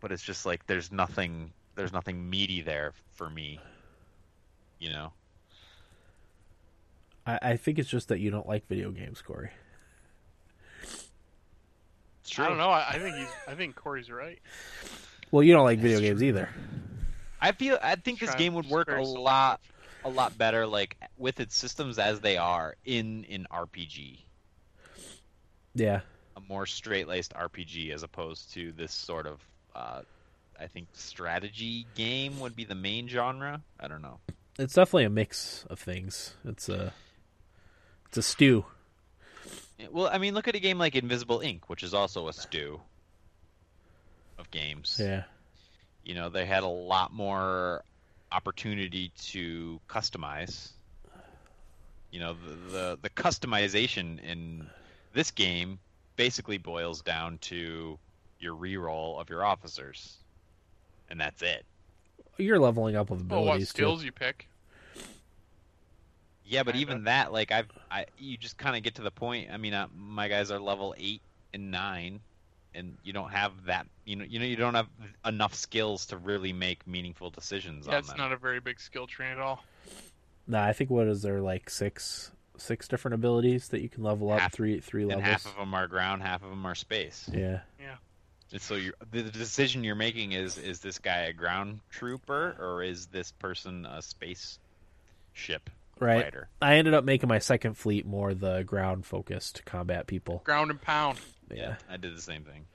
[0.00, 3.60] but it's just like there's nothing there's nothing meaty there for me.
[4.78, 5.12] You know.
[7.26, 9.50] I, I think it's just that you don't like video games, Corey.
[12.24, 12.70] It's I don't know.
[12.70, 13.28] I, I think he's.
[13.46, 14.38] I think Corey's right.
[15.30, 16.48] Well, you don't like video games either.
[17.40, 19.60] I feel I think this Trying game would work a some lot
[20.04, 24.20] a lot better like with its systems as they are in an RPG
[25.74, 26.00] Yeah.
[26.36, 29.40] a more straight laced RPG as opposed to this sort of
[29.74, 30.02] uh,
[30.60, 33.60] I think strategy game would be the main genre.
[33.80, 34.18] I don't know.
[34.58, 36.34] It's definitely a mix of things.
[36.44, 36.92] It's a
[38.08, 38.64] it's a stew.
[39.78, 42.32] Yeah, Well, I mean, look at a game like Invisible Inc., which is also a
[42.32, 42.80] stew
[44.38, 44.98] of games.
[45.00, 45.24] Yeah.
[46.04, 47.82] You know, they had a lot more
[48.32, 50.70] opportunity to customize.
[52.10, 54.66] You know, the the, the customization in
[55.12, 55.78] this game
[56.16, 57.98] basically boils down to
[58.38, 60.16] your reroll of your officers,
[61.10, 61.64] and that's it.
[62.36, 64.06] You're leveling up with Oh, what abilities skills too.
[64.06, 64.48] you pick?
[66.46, 66.82] Yeah, but Kinda.
[66.92, 69.50] even that, like I've, I you just kind of get to the point.
[69.50, 71.22] I mean, uh, my guys are level eight
[71.54, 72.20] and nine,
[72.74, 73.86] and you don't have that.
[74.04, 74.88] You know, you know, you don't have
[75.24, 78.18] enough skills to really make meaningful decisions That's on it's them.
[78.18, 79.64] not a very big skill tree at all.
[80.46, 84.30] Nah, I think what is there like six six different abilities that you can level
[84.30, 85.26] up Half- three three and levels.
[85.26, 87.28] half of them are ground, half of them are space.
[87.32, 87.60] Yeah.
[87.80, 87.96] Yeah.
[88.52, 92.54] And so you're, the the decision you're making is: is this guy a ground trooper
[92.60, 94.58] or is this person a space
[95.32, 96.24] ship Right.
[96.24, 96.48] fighter?
[96.60, 100.42] I ended up making my second fleet more the ground focused combat people.
[100.44, 101.18] Ground and pound.
[101.54, 101.76] Yeah.
[101.90, 102.66] I did the same thing.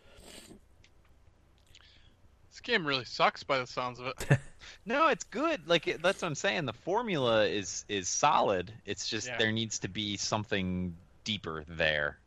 [2.50, 4.40] This game really sucks by the sounds of it.
[4.86, 5.68] No, it's good.
[5.68, 6.66] Like it, that's what I'm saying.
[6.66, 8.72] The formula is is solid.
[8.86, 9.38] It's just Yeah.
[9.38, 12.18] there needs to be something deeper there.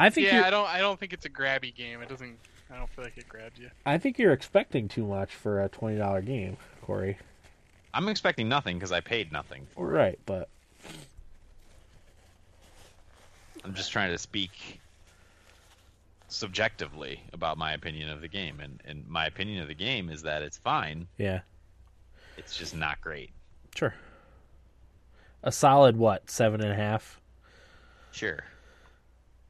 [0.00, 0.66] I think yeah, you're I don't.
[0.68, 2.00] I don't think it's a grabby game.
[2.02, 2.38] It doesn't.
[2.72, 3.70] I don't feel like it grabbed you.
[3.84, 7.18] I think you're expecting too much for a twenty dollar game, Corey.
[7.96, 9.96] I'm expecting nothing because I paid nothing for it.
[9.98, 10.48] Right, but
[13.64, 14.80] I'm just trying to speak
[16.28, 20.22] subjectively about my opinion of the game, and and my opinion of the game is
[20.22, 21.08] that it's fine.
[21.16, 21.40] yeah,
[22.36, 23.30] It's just not great.
[23.74, 23.94] sure.
[25.42, 27.18] A solid what seven and a half.
[28.10, 28.40] Sure.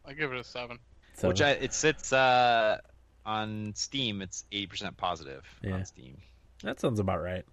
[0.05, 0.79] I give it a seven.
[1.15, 2.79] So Which I, it sits uh,
[3.25, 4.21] on Steam.
[4.23, 5.73] It's 80% positive Yeah.
[5.73, 6.19] on Steam.
[6.63, 7.45] that sounds about right.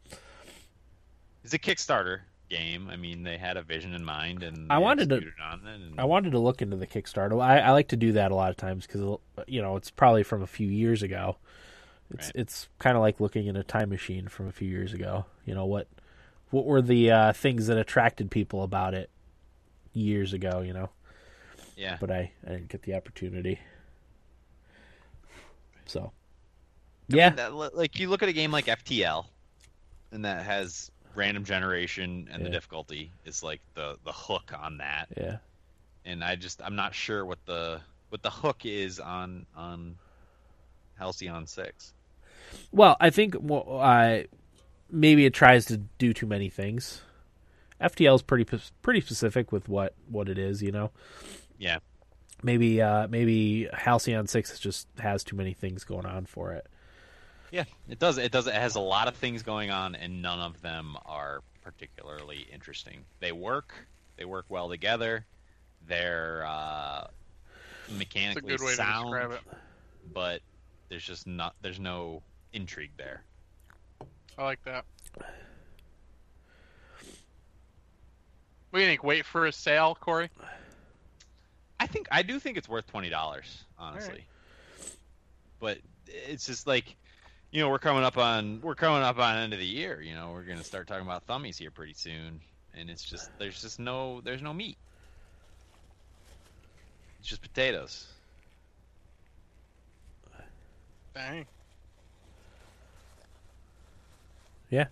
[1.44, 2.90] It's a Kickstarter game.
[2.90, 5.22] I mean, they had a vision in mind, and I wanted to-.
[5.66, 7.42] And, I wanted to look into the Kickstarter.
[7.42, 10.24] I, I like to do that a lot of times because you know it's probably
[10.24, 11.38] from a few years ago.
[12.14, 12.36] It's Right.
[12.36, 15.26] it's kind of like looking in a time machine from a few years ago.
[15.46, 15.88] You know what
[16.52, 19.10] what were the uh, things that attracted people about it
[19.94, 20.62] years ago?
[20.62, 20.90] You know,
[21.76, 23.60] yeah, but I I didn't get the opportunity.
[25.86, 26.12] So
[27.12, 29.26] I yeah, mean, that- like you look at a game like FTL,
[30.12, 35.08] and that has random generation, and the difficulty is like the the hook on that.
[35.18, 35.38] yeah.
[36.06, 39.96] And I just I'm not sure what the what the hook is on on
[40.98, 41.94] Halcyon Six.
[42.72, 44.24] Well, I think well, uh,
[44.92, 47.02] maybe it tries to do too many things.
[47.82, 48.46] FTL is pretty
[48.82, 50.92] pretty specific with what what it is, you know.
[51.58, 51.80] Yeah,
[52.44, 56.68] Maybe uh, maybe Halcyon Six just has too many things going on for it.
[57.54, 58.18] Yeah, it does.
[58.18, 58.48] It does.
[58.48, 63.06] It has a lot of things going on, and none of them are particularly interesting.
[63.20, 63.76] They work.
[64.18, 65.24] They work well together.
[65.88, 67.08] They're uh,
[67.96, 69.42] mechanically good way sound, to it.
[70.12, 70.42] but
[70.90, 71.54] there's just not.
[71.62, 73.22] There's no intrigue there.
[74.36, 74.86] I like that.
[78.72, 79.04] What do you think?
[79.04, 80.32] Wait for a sale, Corey?
[81.80, 84.26] I think I do think it's worth twenty dollars, honestly.
[85.60, 86.96] But it's just like,
[87.54, 90.02] you know, we're coming up on we're coming up on end of the year.
[90.02, 92.42] You know, we're gonna start talking about thummies here pretty soon,
[92.76, 94.76] and it's just there's just no there's no meat.
[97.20, 98.08] It's just potatoes.
[101.14, 101.46] Dang.
[104.72, 104.86] Yeah.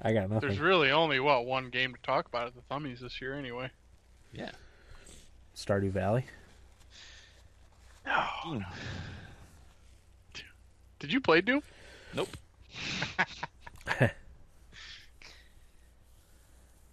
[0.00, 0.48] I got nothing.
[0.48, 3.70] There's really only what one game to talk about at the Thummies this year, anyway.
[4.32, 4.50] Yeah.
[5.54, 6.24] Stardew Valley.
[8.44, 8.64] Doom.
[11.02, 11.62] Did you play Doom?
[12.14, 12.28] Nope.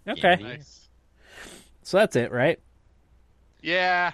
[0.08, 0.48] Okay, Yeah.
[0.48, 0.88] Nice.
[1.84, 2.58] so that's it, right?
[3.62, 4.10] Yeah.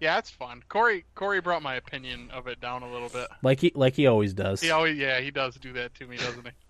[0.00, 0.62] Yeah, it's fun.
[0.70, 3.28] Corey Corey brought my opinion of it down a little bit.
[3.42, 4.62] Like he like he always does.
[4.62, 6.52] He always yeah, he does do that to me, doesn't he?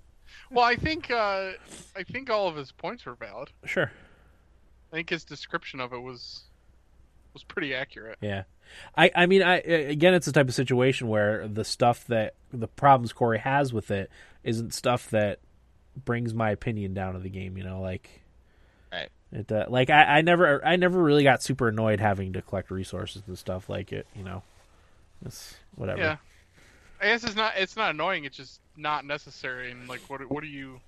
[0.51, 1.53] Well, I think uh,
[1.97, 3.51] I think all of his points were valid.
[3.65, 3.91] Sure.
[4.93, 6.43] I think his description of it was
[7.33, 8.19] was pretty accurate.
[8.21, 8.43] Yeah.
[8.97, 12.69] I, I mean, I again, it's the type of situation where the stuff that the
[12.69, 14.11] problems Corey has with it
[14.43, 15.41] isn't stuff that
[16.05, 17.57] brings my opinion down of the game.
[17.57, 18.23] You know, like
[18.93, 19.09] Right.
[19.33, 19.51] it.
[19.51, 23.23] Uh, like I, I never, I never really got super annoyed having to collect resources
[23.27, 24.07] and stuff like it.
[24.15, 24.43] You know,
[25.25, 26.01] it's whatever.
[26.01, 26.17] Yeah.
[27.01, 28.25] I guess it's not it's not annoying.
[28.25, 29.71] It's just not necessary.
[29.71, 30.81] And like, what what are you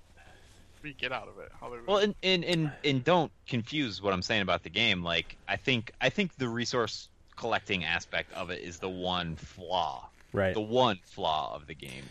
[0.87, 1.51] you get out of it.
[1.59, 5.03] How Well, and, and and and don't confuse what I'm saying about the game.
[5.03, 10.09] Like, I think I think the resource collecting aspect of it is the one flaw,
[10.33, 10.53] Right.
[10.53, 12.03] the one flaw of the game.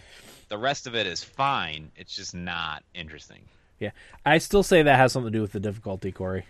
[0.48, 1.90] The rest of it is fine.
[1.96, 3.42] It's just not interesting.
[3.78, 3.90] Yeah,
[4.24, 6.46] I still say that has something to do with the difficulty, Corey.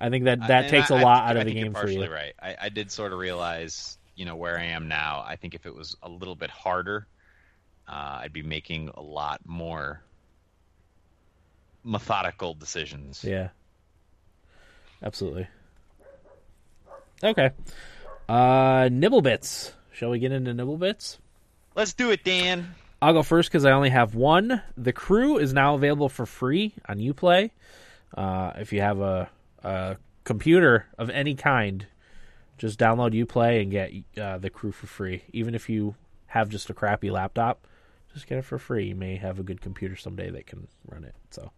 [0.00, 1.54] I think that that and takes I- a I lot think- out I of the
[1.54, 2.10] game for you.
[2.12, 2.34] right.
[2.42, 5.22] I, I did sort of realize, you know, where I am now.
[5.26, 7.06] I think if it was a little bit harder,
[7.88, 10.02] uh, I'd be making a lot more
[11.84, 13.22] methodical decisions.
[13.22, 13.50] Yeah,
[15.02, 15.46] absolutely.
[17.22, 17.50] Okay,
[18.28, 19.72] uh, nibble bits.
[19.92, 21.18] Shall we get into nibble bits?
[21.74, 22.74] Let's do it, Dan.
[23.00, 24.62] I'll go first because I only have one.
[24.76, 27.50] The Crew is now available for free on UPlay.
[28.16, 29.28] Uh, if you have a,
[29.62, 31.86] a computer of any kind,
[32.58, 35.22] just download UPlay and get uh, the Crew for free.
[35.32, 35.94] Even if you
[36.26, 37.66] have just a crappy laptop,
[38.14, 38.88] just get it for free.
[38.88, 41.14] You may have a good computer someday that can run it.
[41.30, 41.50] So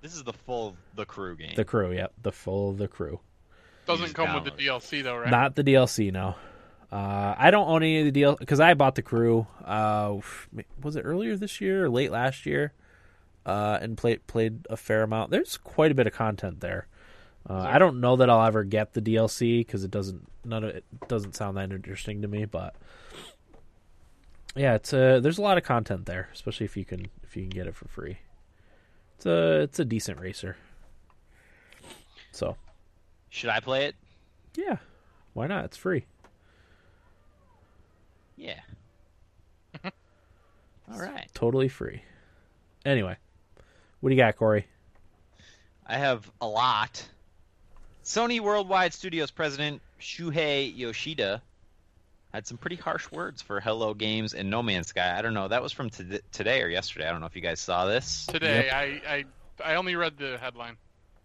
[0.00, 1.52] This is the full the crew game.
[1.54, 3.20] the Crew, yep, the full the Crew.
[3.86, 5.30] Doesn't just come with the DLC though, right?
[5.30, 6.34] Not the DLC, no.
[6.90, 9.46] Uh, I don't own any of the DLC because I bought the crew.
[9.64, 10.18] Uh,
[10.82, 12.72] was it earlier this year or late last year?
[13.44, 15.30] Uh, and played played a fair amount.
[15.30, 16.88] There's quite a bit of content there.
[17.48, 20.70] Uh, I don't know that I'll ever get the DLC because it doesn't none of
[20.70, 22.44] it doesn't sound that interesting to me.
[22.44, 22.74] But
[24.56, 27.42] yeah, it's a there's a lot of content there, especially if you can if you
[27.42, 28.18] can get it for free.
[29.16, 30.56] It's a it's a decent racer.
[32.32, 32.56] So
[33.36, 33.94] Should I play it?
[34.56, 34.76] yeah,
[35.34, 35.66] why not?
[35.66, 36.06] It's free.
[38.38, 38.60] Yeah.
[39.84, 41.28] All right.
[41.34, 42.00] totally free.
[42.86, 43.14] Anyway,
[44.00, 44.66] what do you got, Corey?
[45.86, 47.06] I have a lot.
[48.04, 51.42] Sony Worldwide Studios president Shuhei Yoshida
[52.32, 55.14] had some pretty harsh words for Hello Games and No Man's Sky.
[55.18, 55.48] I don't know.
[55.48, 57.06] That was from to- today or yesterday.
[57.06, 58.24] I don't know if you guys saw this.
[58.26, 59.24] Today, I, I
[59.62, 60.76] I only read the headline.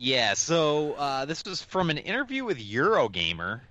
[0.04, 3.62] Yeah, so uh, this was from an interview with Eurogamer.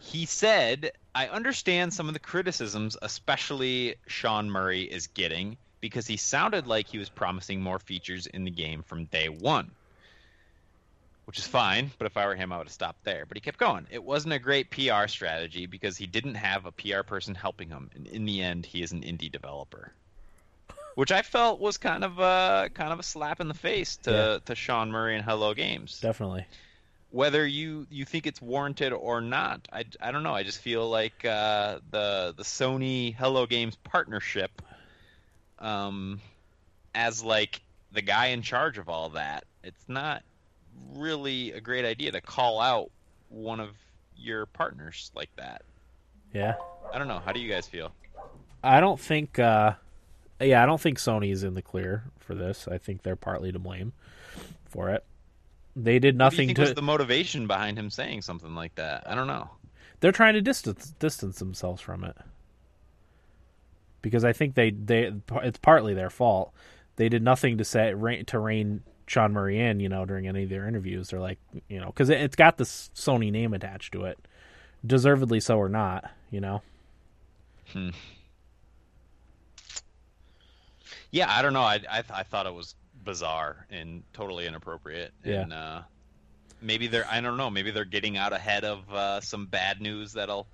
[0.00, 6.18] He said, I understand some of the criticisms, especially Sean Murray is getting, because he
[6.18, 9.70] sounded like he was promising more features in the game from day one.
[11.24, 13.24] Which is fine, but if I were him, I would have stopped there.
[13.24, 13.86] But he kept going.
[13.90, 17.88] It wasn't a great PR strategy because he didn't have a PR person helping him.
[17.94, 19.94] And in the end, he is an indie developer.
[20.98, 24.10] Which I felt was kind of a kind of a slap in the face to,
[24.10, 24.38] Yeah.
[24.46, 26.44] to Sean Murray and Hello Games Definitely.
[27.10, 30.90] whether you you think it's warranted or not i, I don't know i just feel
[30.90, 34.60] like uh, the the sony hello games partnership
[35.60, 36.20] um
[36.96, 37.60] as like
[37.92, 40.22] the guy in charge of all that it's not
[40.96, 42.90] really a great idea to call out
[43.28, 43.70] one of
[44.16, 45.62] your partners like that
[46.34, 46.54] Yeah.
[46.92, 47.92] i don't know how do you guys feel
[48.64, 49.38] I don't think.
[49.38, 49.74] Uh,
[50.40, 52.68] yeah, I don't think Sony is in the clear for this.
[52.68, 53.92] I think they're partly to blame
[54.66, 55.04] for it.
[55.76, 56.62] They did what do you nothing think to.
[56.62, 59.48] was the motivation behind him saying something like that i don't know
[60.00, 62.16] They're trying to distance distance themselves from it
[64.02, 66.52] because I think they they it's partly their fault.
[66.96, 67.94] They did nothing to say
[68.26, 71.10] to rein Sean Murray in, you know, during any of their interviews.
[71.10, 74.18] They're like, you know, because it, it's got this Sony name attached to it,
[74.86, 76.62] deservedly so or not, you know.
[77.72, 77.90] Hmm.
[81.10, 81.62] Yeah, I don't know.
[81.62, 85.12] I I, I thought it was bizarre and totally inappropriate.
[85.24, 85.42] Yeah.
[85.42, 85.82] And uh,
[86.60, 87.50] maybe they're I don't know.
[87.50, 90.46] Maybe they're getting out ahead of uh, some bad news that'll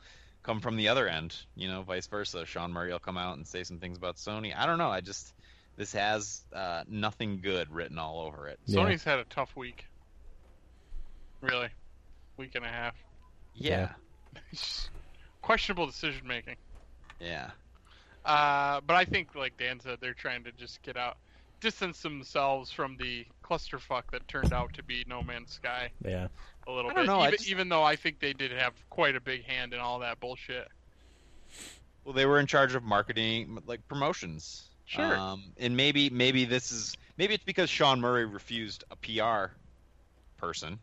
[0.43, 1.37] come from the other end.
[1.57, 2.47] You know, vice versa.
[2.47, 4.57] Sean Murray will come out and say some things about Sony.
[4.57, 4.91] I don't know.
[4.91, 5.33] I just
[5.77, 8.59] this has uh, nothing good written all over it.
[8.67, 8.81] Yeah.
[8.81, 9.87] Sony's had a tough week.
[11.41, 11.69] Really,
[12.37, 12.95] week and a half.
[13.55, 13.91] Yeah.
[15.43, 16.57] Questionable decision making.
[17.21, 17.51] Yeah.
[18.25, 21.19] Uh, but I think, like Dan said, they're trying to just get out,
[21.61, 26.29] distance themselves from the clusterfuck that turned out to be No Man's Sky Yeah,
[26.67, 27.07] a little I don't bit.
[27.13, 29.75] know, I even, just- even though I think they did have quite a big hand
[29.75, 30.69] in all that bullshit.
[32.05, 34.69] Well, they were in charge of marketing, like promotions.
[34.87, 35.17] Sure.
[35.17, 39.55] Um, and maybe maybe this is maybe it's because Sean Murray refused a PR
[40.37, 40.79] person,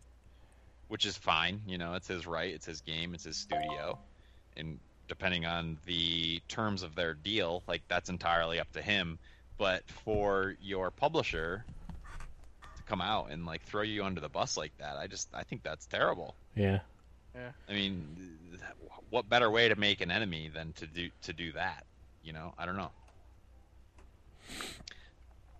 [0.87, 1.61] which is fine.
[1.67, 3.99] You know, it's his right, it's his game, it's his studio,
[4.57, 4.79] and
[5.11, 9.19] depending on the terms of their deal, like that's entirely up to him.
[9.57, 11.65] But for your publisher
[12.77, 15.43] to come out and like throw you under the bus like that, I just I
[15.43, 16.33] think that's terrible.
[16.55, 16.79] yeah,
[17.35, 17.49] Yeah.
[17.67, 18.37] I mean,
[19.09, 21.83] what better way to make an enemy than to do to do that?
[22.23, 22.91] You know, I don't know.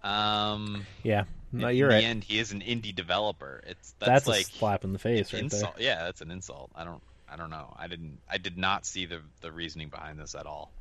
[0.01, 1.25] Um, yeah.
[1.51, 2.03] No, in you're the right.
[2.05, 3.61] end, he is an indie developer.
[3.67, 5.75] It's That's, that's, a like slap in the face, right insult.
[5.77, 6.71] Yeah, that's an insult.
[6.73, 7.01] I don't,
[7.31, 7.73] I don't know.
[7.77, 10.73] I didn't, I did not see the the reasoning behind this at all.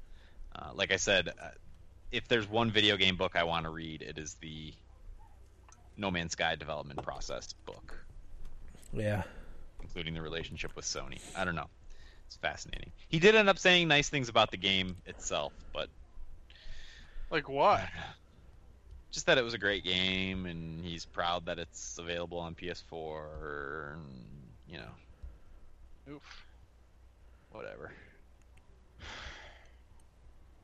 [0.55, 1.49] Uh, like I said, uh,
[2.11, 4.75] if there's one video game book I want to read, it is the
[5.97, 8.05] No Man's Sky development process book,
[8.93, 9.23] Yeah.
[9.81, 11.21] including the relationship with Sony.
[11.37, 11.69] I don't know.
[12.27, 12.91] It's fascinating.
[13.09, 15.89] He did end up saying nice things about the game itself, but
[17.31, 17.81] Like what?
[19.13, 23.95] just that it was a great game, and he's proud that it's available on PS4.
[23.95, 24.03] And,
[24.69, 24.91] you know,
[26.09, 26.45] Oof.
[27.53, 27.93] whatever.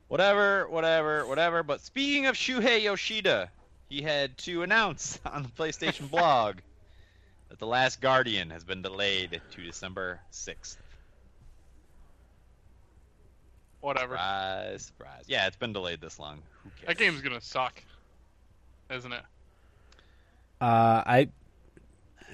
[0.08, 1.62] Whatever, whatever, whatever.
[1.62, 3.50] But speaking of Shuhei Yoshida,
[3.88, 6.58] he had to announce on the PlayStation blog
[7.48, 10.76] that The Last Guardian has been delayed to December 6th.
[13.80, 14.14] Whatever.
[14.14, 15.24] Surprise, surprise.
[15.28, 16.42] Yeah, it's been delayed this long.
[16.64, 16.88] Who cares?
[16.88, 17.82] That game's gonna suck,
[18.90, 19.22] isn't it?
[20.60, 21.28] Uh, I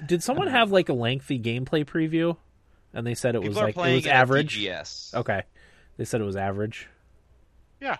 [0.05, 2.37] did someone have like a lengthy gameplay preview,
[2.93, 4.57] and they said it People was are like it was average.
[4.59, 5.11] Yes.
[5.15, 5.43] Okay,
[5.97, 6.87] they said it was average.
[7.81, 7.97] Yeah.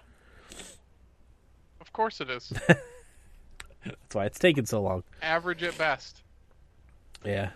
[1.82, 2.52] Of course it is.
[2.68, 5.04] That's why it's taking so long.
[5.22, 6.22] Average at best.
[7.26, 7.50] Yeah.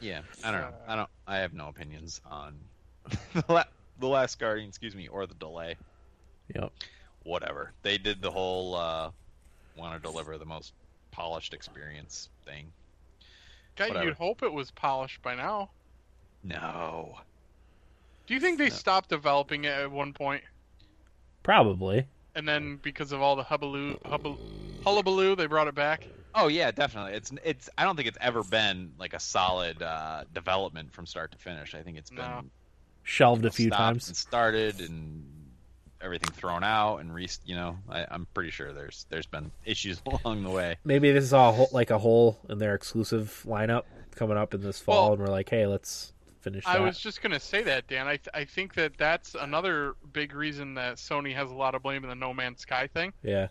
[0.00, 0.74] Yeah, I don't know.
[0.86, 1.10] I don't.
[1.26, 2.54] I have no opinions on
[3.34, 3.64] the, la-
[3.98, 5.76] the Last Guardian, excuse me, or the delay.
[6.54, 6.72] Yep.
[7.24, 7.72] Whatever.
[7.82, 9.10] They did the whole uh,
[9.76, 10.72] want to deliver the most
[11.10, 12.70] polished experience thing.
[13.76, 14.06] God, Whatever.
[14.06, 15.70] you'd hope it was polished by now.
[16.48, 17.18] No.
[18.26, 18.74] Do you think they No.
[18.74, 20.42] stopped developing it at one point,
[21.42, 22.06] Probably.
[22.34, 24.38] and then because of all the hubbaloo, hubbal,
[24.84, 26.06] hullabaloo, they brought it back?
[26.34, 27.12] Oh yeah, definitely.
[27.14, 27.70] It's it's.
[27.78, 31.74] I don't think it's ever been like a solid uh, development from start to finish.
[31.74, 32.42] I think it's been No.
[33.02, 34.08] Shelved a few times.
[34.08, 35.24] and started and
[36.02, 37.26] everything thrown out and re.
[37.46, 40.76] You know, I, I'm pretty sure there's there's been issues along the way.
[40.84, 43.84] Maybe this is all like a hole in their exclusive lineup
[44.14, 46.76] coming up in this fall, Well, and we're like, hey, let's finish that.
[46.76, 48.06] I was just gonna say that, Dan.
[48.06, 51.82] I th- I think that that's another big reason that Sony has a lot of
[51.82, 53.12] blame in the No Man's Sky thing.
[53.22, 53.48] Yeah.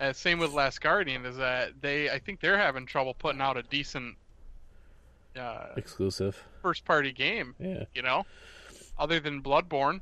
[0.00, 3.56] Uh, same with Last Guardian is that they I think they're having trouble putting out
[3.56, 4.16] a decent
[5.38, 6.42] uh, Exclusive.
[6.60, 7.54] first party game.
[7.58, 7.84] Yeah.
[7.94, 8.24] You know,
[8.98, 10.00] other than Bloodborne,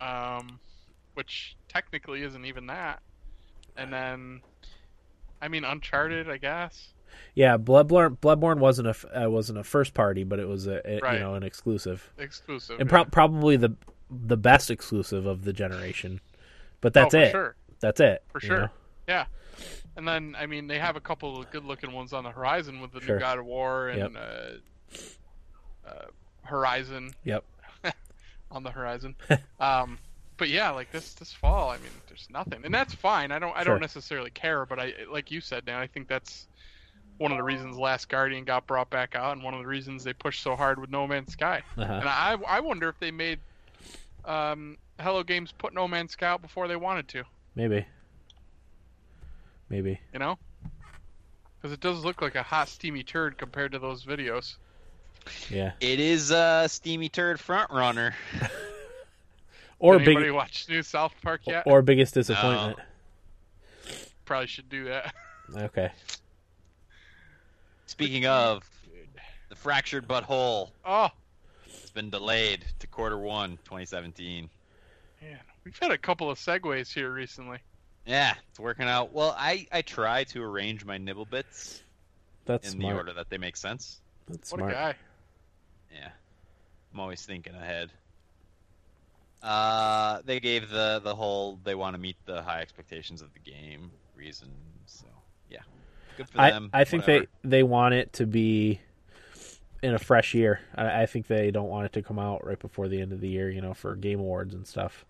[0.00, 0.58] um,
[1.14, 3.00] which technically isn't even that.
[3.76, 4.40] And then,
[5.40, 6.88] I mean, Uncharted, I guess.
[7.34, 7.56] Yeah.
[7.58, 8.18] Bloodborne.
[8.18, 11.14] Bloodborne wasn't a uh, wasn't a first party, but it was a, a Right.
[11.14, 12.80] you know an exclusive, Exclusive.
[12.80, 13.04] and yeah.
[13.04, 13.74] probably the
[14.10, 16.20] the best exclusive of the generation.
[16.80, 17.30] But Oh, that's for it.
[17.30, 17.56] Sure.
[17.80, 18.22] That's it.
[18.32, 18.58] For sure.
[18.60, 18.68] know?
[19.08, 19.24] Yeah.
[19.96, 22.92] And then, I mean, they have a couple of good-looking ones on the horizon with
[22.92, 23.16] the Sure.
[23.16, 24.20] new God of War and uh,
[25.86, 26.06] uh,
[26.42, 27.44] Horizon Yep.
[28.50, 29.14] on the horizon.
[29.60, 29.98] um,
[30.38, 33.30] but yeah, like this this fall, I mean, there's nothing, and that's fine.
[33.32, 33.74] I don't I Sure.
[33.74, 35.76] don't necessarily care, but I like you said, Dan.
[35.76, 36.48] I think that's
[37.18, 40.04] one of the reasons Last Guardian got brought back out, and one of the reasons
[40.04, 41.62] they pushed so hard with No Man's Sky.
[41.76, 41.92] Uh-huh.
[41.92, 43.38] And I I wonder if they made
[44.24, 47.24] um, Hello Games put No Man's Sky out before they wanted to.
[47.54, 47.86] Maybe.
[49.68, 50.00] Maybe.
[50.12, 50.38] you know?
[51.56, 54.56] Because it does look like a hot, steamy turd compared to those videos.
[55.48, 55.72] Yeah.
[55.80, 58.14] It is a steamy turd front runner.
[59.82, 60.16] Or Did big.
[60.16, 61.64] anybody watch new South Park yet?
[61.66, 62.78] Or biggest disappointment.
[64.24, 65.12] Probably should do that.
[65.54, 65.90] Okay.
[67.92, 68.62] Speaking of
[69.50, 71.10] the fractured butthole, Oh,
[71.66, 74.48] it's been delayed to quarter one, 2017.
[75.20, 75.38] man.
[75.62, 77.58] We've had a couple of segues here recently.
[78.06, 79.12] Yeah, it's working out.
[79.12, 81.82] Well, I I try to arrange my nibble bits
[82.46, 82.92] That's in smart.
[82.94, 84.00] the order that they make sense.
[84.26, 84.72] That's What smart.
[84.72, 84.94] a guy.
[85.94, 86.08] Yeah,
[86.94, 87.92] I'm always thinking ahead.
[89.42, 93.38] Uh, they gave the the whole they want to meet the high expectations of the
[93.50, 94.48] game reason.
[94.86, 95.10] So yeah,
[96.16, 96.70] good for I, them.
[96.72, 97.26] I think whatever.
[97.42, 98.80] they they want it to be
[99.82, 100.60] in a fresh year.
[100.74, 103.20] I, I think they don't want it to come out right before the end of
[103.20, 105.04] the year, you know, for game awards and stuff.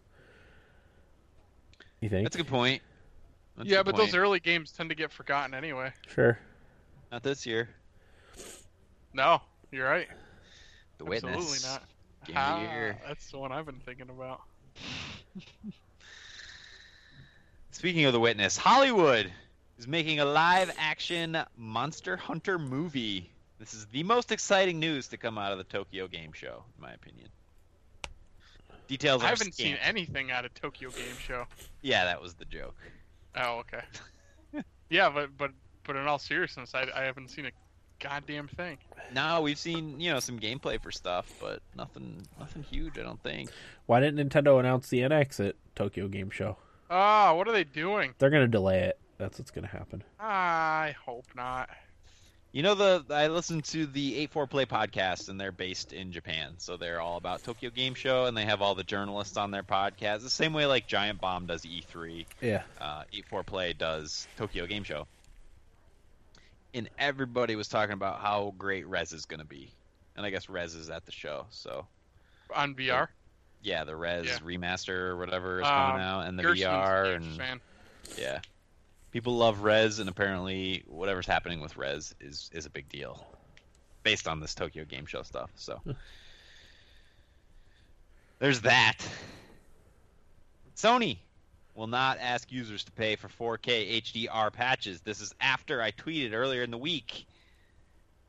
[2.00, 2.24] You think?
[2.24, 2.82] That's a good point.
[3.57, 4.07] That's yeah, good but point.
[4.11, 5.92] those early games tend to get forgotten anyway.
[6.09, 6.38] Sure.
[7.11, 7.68] not this year.
[9.12, 10.09] No, you're right.
[10.98, 11.34] The witness.
[11.36, 11.82] Absolutely not.
[12.26, 12.98] Game of Ah, the year.
[13.07, 14.40] That's the one I've been thinking about.
[17.72, 19.30] Speaking of the witness, Hollywood
[19.83, 23.28] is making a live action Monster Hunter movie.
[23.59, 26.83] This is the most exciting news to come out of the Tokyo Game Show, in
[26.83, 27.28] my opinion.
[28.87, 31.47] Details are I haven't seen anything out of Tokyo Game Show.
[31.80, 32.76] Yeah, that was the joke.
[33.35, 33.83] Oh, okay.
[34.89, 35.51] yeah, but but
[35.85, 37.51] but in all seriousness, I, I haven't seen a
[37.99, 38.78] goddamn thing.
[39.12, 43.01] No, we've seen you know some gameplay for stuff, but nothing nothing huge.
[43.01, 43.51] I don't think.
[43.87, 46.57] Why didn't Nintendo announce the NX at Tokyo Game Show?
[46.89, 48.14] Ah, what are they doing?
[48.18, 48.99] They're gonna delay it.
[49.23, 50.03] That's what's gonna happen.
[50.18, 51.70] I hope not.
[52.51, 56.55] You know the I listened to the 84 Play podcast and they're based in Japan,
[56.59, 59.62] so they're all about Tokyo Game Show and they have all the journalists on their
[59.62, 60.23] podcast.
[60.23, 62.62] The same way like Giant Bomb does E3, Yeah.
[62.81, 65.07] uh, 84 Play does Tokyo Game Show.
[66.75, 69.70] and everybody was talking about how great Rez is going to be.
[70.16, 71.87] And I guess Rez is at the show, so
[72.55, 73.09] on VR.
[73.62, 74.39] yeah, the Rez Yeah.
[74.39, 77.61] remaster or whatever is Um, coming out, and the Gersten's a VR, and fan.
[78.18, 78.41] yeah,
[79.13, 83.25] people love Rez, and apparently whatever's happening with Rez is is a big deal,
[84.03, 85.51] based on this Tokyo Game Show stuff.
[85.55, 85.81] So
[88.39, 88.99] there's that.
[90.75, 91.19] Sony
[91.75, 95.01] will not ask users to pay for 4K HDR patches.
[95.01, 97.27] This is after I tweeted earlier in the week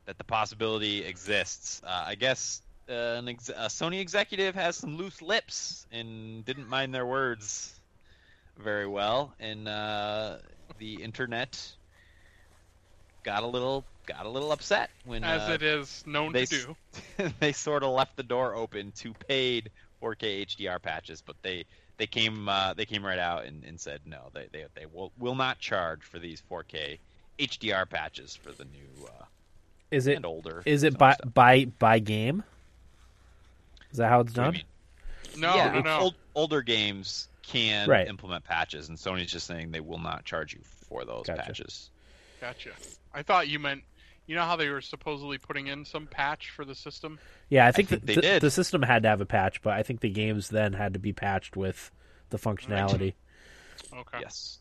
[0.06, 1.82] that the possibility exists.
[1.84, 6.68] Uh, I guess uh, an ex- a Sony executive has some loose lips and didn't
[6.68, 7.78] mind their words
[8.58, 10.36] very well, and uh,
[10.78, 11.60] the internet
[13.22, 16.76] got a little got a little upset when as uh, it is known they to
[17.16, 17.32] do.
[17.40, 19.70] they sort of left the door open to paid
[20.02, 21.64] 4K HDR patches, but they
[21.96, 25.12] they came uh, they came right out and, and said no, they they, they will
[25.18, 26.98] will not charge for these 4K
[27.38, 29.24] HDR patches for the new uh,
[29.90, 30.62] Is it and older.
[30.64, 31.34] is it by stuff.
[31.34, 32.44] by by game?
[33.90, 35.40] Is that how it's What do you done?
[35.40, 35.98] No, yeah, no, no.
[35.98, 38.06] Old, older games can Right.
[38.08, 41.42] implement patches, and Sony's just saying they will not charge you for those Gotcha.
[41.42, 41.90] patches.
[42.40, 42.70] Gotcha.
[43.12, 43.82] I thought you meant.
[44.26, 47.18] You know how they were supposedly putting in some patch for the system?
[47.50, 48.42] Yeah, I think, think the, they the- did.
[48.42, 50.98] the system had to have a patch, but I think the games then had to
[50.98, 51.90] be patched with
[52.30, 53.12] the functionality.
[53.92, 54.18] Okay.
[54.20, 54.60] Yes,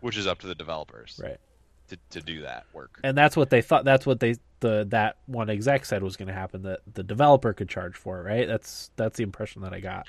[0.00, 1.36] which is up to the developers Right.
[1.88, 2.98] to, to do that work.
[3.04, 3.84] And that's what they thought.
[3.84, 6.62] That's what they the that one exec said was going to happen.
[6.62, 8.24] That the developer could charge for it.
[8.24, 8.48] Right.
[8.48, 10.08] That's that's the impression that I got.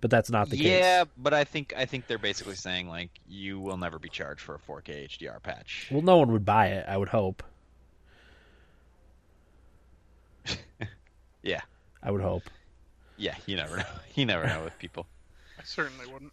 [0.00, 0.80] But that's not the yeah, case.
[0.80, 4.40] Yeah, but I think I think they're basically saying like you will never be charged
[4.40, 5.88] for a 4K HDR patch.
[5.90, 6.86] Well, no one would buy it.
[6.88, 7.42] I would hope.
[11.42, 11.60] Yeah,
[12.02, 12.42] I would hope.
[13.16, 13.84] yeah, you never know.
[14.14, 15.06] You never know with people.
[15.58, 16.32] I certainly wouldn't.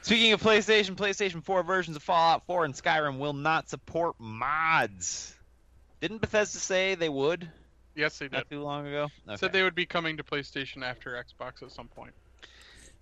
[0.00, 5.36] Speaking of PlayStation, PlayStation 4 versions of Fallout 4 and Skyrim will not support mods.
[6.00, 7.48] Didn't Bethesda say they would
[7.94, 8.32] Yes, they did.
[8.32, 9.08] not too long ago?
[9.28, 9.36] Okay.
[9.36, 12.12] Said they would be coming to PlayStation after Xbox at some point.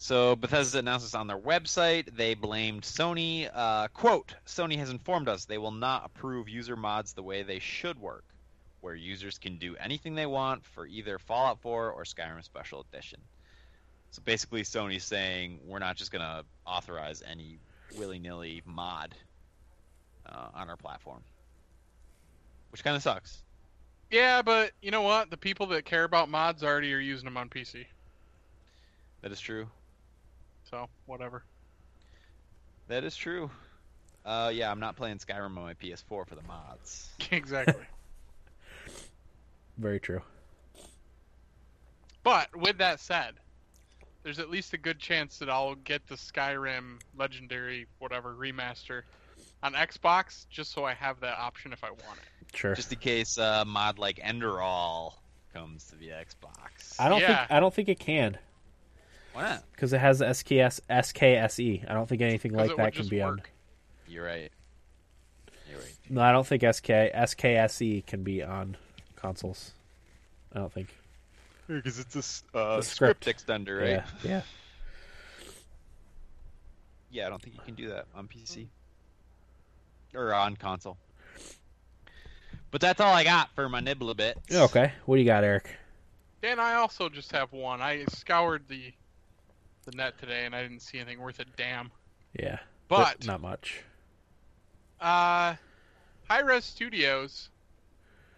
[0.02, 2.16] So Bethesda announced this on their website.
[2.16, 3.50] They blamed Sony.
[3.52, 7.58] Uh, quote: Sony has informed us they will not approve user mods the way they
[7.58, 8.24] should work,
[8.80, 13.20] where users can do anything they want for either Fallout 4 or Skyrim Special Edition.
[14.10, 17.58] So basically, Sony's saying we're not just going to authorize any
[17.98, 19.14] willy-nilly mod
[20.24, 21.20] uh, on our platform,
[22.72, 23.42] which kind of sucks.
[24.10, 25.28] Yeah, but you know what?
[25.28, 27.84] The people that care about mods already are using them on PC.
[29.20, 29.68] That is true.
[30.70, 31.42] So whatever.
[32.88, 33.50] That is true.
[34.24, 37.08] Uh, yeah, I'm not playing Skyrim on my PS4 for the mods.
[37.30, 37.84] exactly.
[39.78, 40.20] Very true.
[42.22, 43.34] but with that said,
[44.22, 49.02] there's at least a good chance that I'll get the Skyrim Legendary whatever remaster
[49.62, 52.56] on Xbox just so I have that option if I want it.
[52.56, 52.74] Sure.
[52.74, 55.12] just in case uh, mod like Enderal
[55.54, 56.96] comes to the Xbox.
[56.98, 57.38] I don't Yeah.
[57.46, 58.36] think I don't think it can
[59.32, 59.64] Why not?
[59.72, 61.88] because it has the SKS SKSE.
[61.90, 63.36] I don't think anything like that can just be on.
[63.36, 63.50] work.
[64.08, 64.50] You're right.
[65.70, 65.96] You're right.
[66.08, 68.76] No, I don't think SK SKSE E can be on
[69.16, 69.72] consoles.
[70.52, 70.94] I don't think.
[71.68, 73.22] Because it's a, uh, The script.
[73.24, 73.46] script.
[73.46, 73.88] extender, right?
[73.90, 74.04] Yeah.
[74.24, 74.42] Yeah.
[77.12, 78.66] Yeah, I don't think you can do that on PC
[80.14, 80.96] or on console.
[82.70, 84.38] But that's all I got for my nibble a bit.
[84.52, 84.92] Okay.
[85.06, 85.70] What do you got, Eric?
[86.42, 87.80] Dan, I also just have one.
[87.82, 88.92] I scoured the
[89.90, 91.90] the net today and I didn't see anything worth a damn.
[92.38, 92.58] Yeah.
[92.88, 93.82] But not much.
[95.00, 95.54] Uh,
[96.28, 97.48] Hi-Rez Studios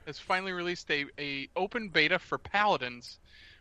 [0.06, 3.18] has finally released a, a open beta for Paladins,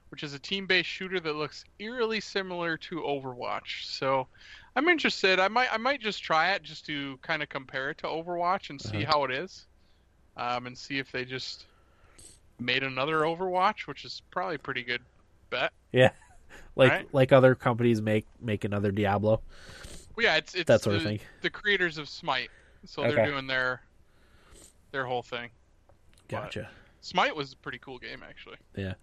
[0.10, 3.86] which is a team-based shooter that looks eerily similar to Overwatch.
[3.86, 4.28] So,
[4.76, 5.39] I'm interested.
[5.39, 8.70] I might I might just try it just to kind of compare it to Overwatch
[8.70, 9.12] and see Uh-huh.
[9.12, 9.66] how it is,
[10.38, 11.66] um, and see if they just
[12.60, 15.02] made another Overwatch, which is probably a pretty good
[15.50, 15.74] bet.
[15.92, 16.12] Yeah.
[16.76, 17.14] Like Right.
[17.14, 19.42] like other companies make make another Diablo.
[20.16, 21.20] Well, yeah, it's it's That sort the, of thing.
[21.42, 22.50] the creators of Smite,
[22.86, 23.16] so Okay.
[23.16, 23.82] they're doing their
[24.92, 25.50] their whole thing.
[25.88, 26.70] But- Gotcha.
[27.02, 28.58] Smite was a pretty cool game, actually.
[28.76, 28.94] Yeah.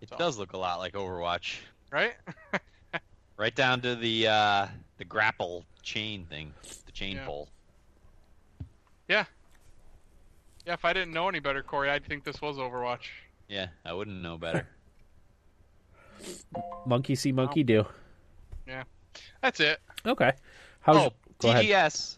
[0.00, 1.58] It does look a lot like Overwatch.
[1.90, 2.14] Right?
[3.36, 4.66] Right down to the uh,
[4.98, 6.52] the grapple chain thing,
[6.84, 7.24] the chain Yeah.
[7.24, 7.48] pole.
[9.08, 9.24] Yeah.
[10.66, 13.08] Yeah, if I didn't know any better, Corey, I'd think this was Overwatch.
[13.48, 14.68] Yeah, I wouldn't know better.
[16.86, 17.84] Monkey see, monkey do.
[18.66, 18.84] Yeah,
[19.42, 19.80] that's it.
[20.06, 20.32] Okay.
[20.80, 21.64] How's oh, go ahead.
[21.64, 22.16] TGS.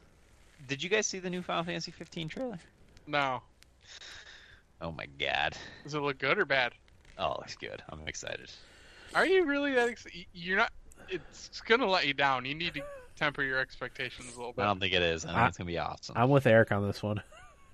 [0.68, 2.58] Did you guys see the new Final Fantasy 15 trailer?
[3.06, 3.42] No.
[4.80, 5.56] Oh my god.
[5.84, 6.72] Does it look good or bad?
[7.18, 7.82] Oh, it looks good.
[7.88, 8.50] I'm excited.
[9.14, 9.88] Are you really that?
[9.88, 10.26] excited?
[10.32, 10.72] you're not.
[11.08, 12.44] It's gonna let you down.
[12.44, 12.82] You need to
[13.16, 14.62] temper your expectations a little bit.
[14.62, 15.24] I don't think it is.
[15.24, 16.14] I think I- it's gonna be awesome.
[16.16, 17.22] I'm with Eric on this one.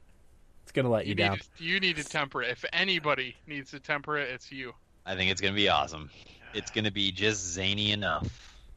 [0.63, 1.33] it's gonna let you, you, down.
[1.33, 2.51] need to, you need to temper it.
[2.51, 4.75] If anybody needs to temper it, it's you.
[5.09, 6.11] I think it's gonna be awesome.
[6.55, 8.29] It's gonna be just zany enough.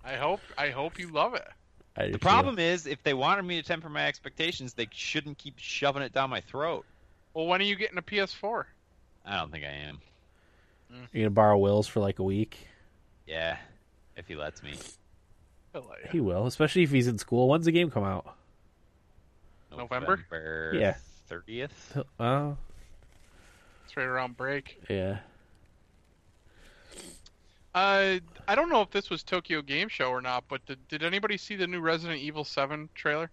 [0.04, 0.40] I hope.
[0.58, 1.48] I hope you love it.
[1.98, 2.22] I do The too.
[2.24, 6.14] problem is, if they wanted me to temper my expectations, they shouldn't keep shoving it
[6.14, 6.86] down my throat.
[7.34, 8.64] Well, when are you getting a PS4?
[9.26, 10.00] I don't think I am.
[10.92, 11.08] Mm.
[11.12, 12.68] You're gonna borrow Will's for like a week.
[13.28, 13.58] Yeah,
[14.16, 14.74] if he lets me.
[15.76, 16.10] I'll let you.
[16.12, 17.48] He will, especially if he's in school.
[17.50, 18.36] When's the game come out?
[19.76, 20.72] November?
[20.74, 20.96] Yeah.
[21.28, 21.98] Thirtieth.
[22.20, 22.58] Oh,
[23.86, 24.82] It's right around break.
[24.90, 25.20] yeah.
[27.74, 31.04] Uh, I don't know if this was Tokyo Game Show or not, but did, did
[31.04, 33.32] anybody see the new Resident Evil 7 trailer?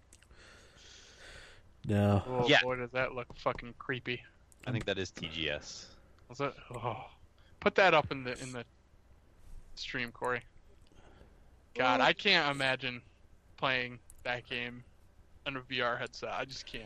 [1.85, 2.23] No.
[2.27, 2.61] Oh Yeah.
[2.61, 4.21] boy, does that look fucking creepy.
[4.67, 5.85] I think that is TGS.
[6.29, 6.53] Was it?
[6.75, 7.05] Oh,
[7.59, 8.63] put that up in the in the
[9.75, 10.41] stream, Corey.
[11.75, 13.01] God, I can't imagine
[13.57, 14.83] playing that game
[15.47, 16.33] on a VR headset.
[16.33, 16.85] I just can't.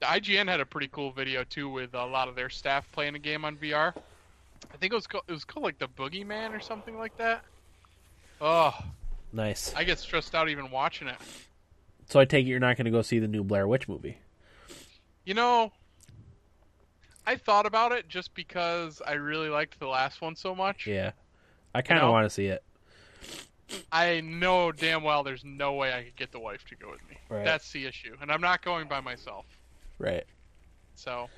[0.00, 3.14] The IGN had a pretty cool video too, with a lot of their staff playing
[3.14, 3.94] a game on VR.
[4.72, 7.44] I think it was called, it was called like the Boogeyman or something like that.
[8.40, 8.74] Oh,
[9.32, 9.74] Nice.
[9.74, 11.16] I get stressed out even watching it.
[12.08, 14.18] So I take it you're not gonna go see the new Blair Witch movie.
[15.24, 15.72] You know,
[17.26, 20.86] I thought about it just because I really liked the last one so much.
[20.86, 21.12] Yeah.
[21.74, 22.12] I kind of know?
[22.12, 22.62] want to see it.
[23.90, 27.06] I know damn well there's no way I could get the wife to go with
[27.10, 27.18] me.
[27.28, 27.44] Right.
[27.44, 29.44] That's the issue, and I'm not going by myself.
[29.98, 30.24] Right.
[30.94, 31.28] So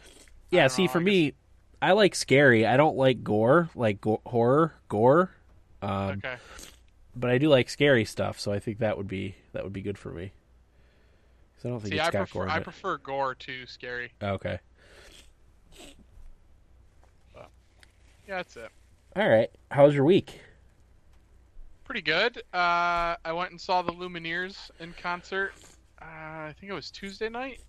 [0.51, 0.68] Yeah.
[0.68, 1.33] See, know, for me,
[1.81, 2.66] I like scary.
[2.66, 5.31] I don't like gore, like go- horror, gore.
[5.81, 6.37] Um, okay,
[7.14, 9.83] but I do like scary stuff, so I think that would be that would be
[9.83, 10.33] good for me.
[11.57, 12.45] 'Cause I don't think see, it's I got prefer gore.
[12.45, 14.12] in I prefer gore to scary.
[14.22, 14.59] Okay.
[18.26, 18.68] Yeah, that's it.
[19.16, 19.51] All right.
[19.70, 20.41] How was your week?
[21.85, 22.37] Pretty good.
[22.53, 25.53] Uh, I went and saw the Lumineers in concert.
[26.01, 27.61] Uh, I think it was Tuesday night.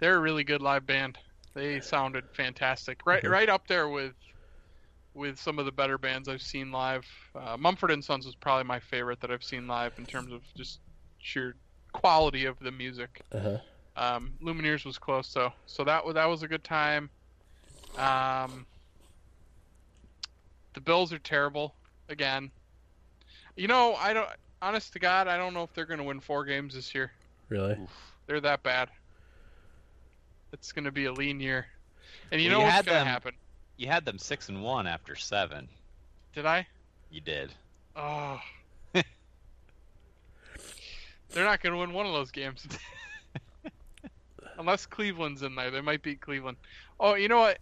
[0.00, 1.16] They're a really good live band.
[1.54, 3.06] They sounded fantastic.
[3.06, 4.14] Right, right up there with
[5.14, 7.06] with some of the better bands I've seen live.
[7.36, 10.42] Uh, Mumford and Sons was probably my favorite that I've seen live in terms of
[10.56, 10.80] just
[11.18, 11.54] sheer
[11.92, 13.22] quality of the music.
[13.32, 13.58] Uh huh.
[13.96, 17.08] Um, Lumineers was close though, so that was that was a good time.
[17.96, 18.66] Um,
[20.74, 21.76] the Bills are terrible
[22.08, 22.50] again.
[23.56, 24.28] You know, I don't.
[24.60, 27.12] Honest to God, I don't know if they're going to win four games this year.
[27.48, 27.76] Really?
[28.26, 28.88] They're that bad.
[30.54, 31.66] It's going to be a lean year.
[32.30, 33.34] And you Well, know you what's going to happen?
[33.76, 35.68] You had them six and one after seven.
[36.32, 36.66] Did I?
[37.10, 37.52] You did.
[37.96, 38.40] Oh.
[38.92, 39.04] They're
[41.44, 42.66] not going to win one of those games.
[44.58, 45.72] Unless Cleveland's in there.
[45.72, 46.56] They might beat Cleveland.
[47.00, 47.58] Oh, you know what?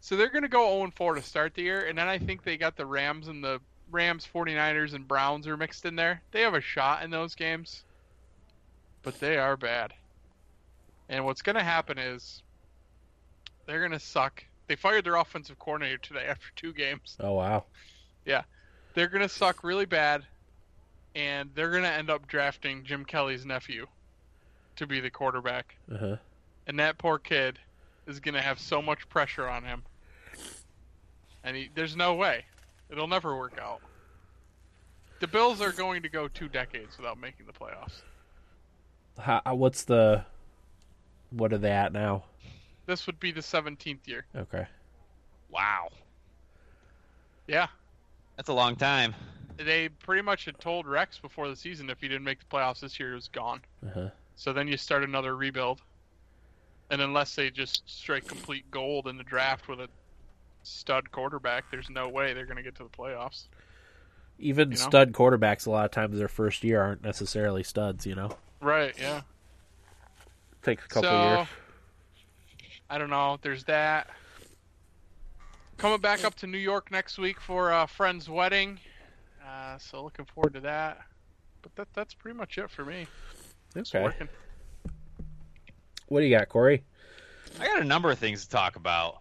[0.00, 2.42] So they're going to go 0 4 to start the year, and then I think
[2.42, 3.60] they got the Rams and the
[3.92, 6.20] Rams, 49ers, and Browns are mixed in there.
[6.32, 7.84] They have a shot in those games,
[9.04, 9.94] but they are bad.
[11.12, 12.42] And what's going to happen is
[13.66, 14.42] they're going to suck.
[14.66, 17.64] They fired their offensive coordinator today after two games Oh wow.
[18.24, 18.42] Yeah.
[18.94, 20.22] They're gonna suck really bad,
[21.14, 23.86] and they're gonna end up drafting Jim Kelly's nephew
[24.76, 26.16] to be the quarterback, Uh huh.
[26.66, 27.58] and that poor kid
[28.06, 29.82] is gonna have so much pressure on him,
[31.42, 32.44] and he, there's no way
[32.90, 33.80] it'll never work out.
[35.20, 38.02] The Bills are going to go two decades without making the playoffs.
[39.18, 40.24] How, uh, what's the?
[41.32, 42.24] What are they at now?
[42.86, 44.26] This would be the 17th year.
[44.36, 44.66] Okay.
[45.50, 45.88] Wow.
[47.46, 47.66] Yeah,
[48.36, 49.14] That's a long time.
[49.58, 52.80] they pretty much had told Rex before the season if he didn't make the playoffs
[52.80, 53.60] this year, he was gone.
[53.84, 54.08] Uh huh.
[54.36, 55.80] So then you start another rebuild.
[56.90, 59.88] And unless they just strike complete gold in the draft with a
[60.62, 63.44] stud quarterback, there's no way they're going to get to the playoffs.
[64.38, 64.82] Even You know?
[64.82, 68.06] stud quarterbacks, a lot of times their first year aren't necessarily studs.
[68.06, 69.22] You know, Right, yeah.
[70.62, 71.48] Takes a couple so, years.
[72.88, 73.38] I don't know.
[73.42, 74.08] There's that.
[75.78, 78.78] Coming back up to New York next week for a friend's wedding.
[79.46, 81.00] Uh, so looking forward to that.
[81.62, 83.06] But that that's pretty much it for me.
[83.74, 84.02] Just Okay.
[84.04, 84.28] working.
[86.08, 86.84] What do you got, Corey?
[87.58, 89.20] I got a number of things to talk about.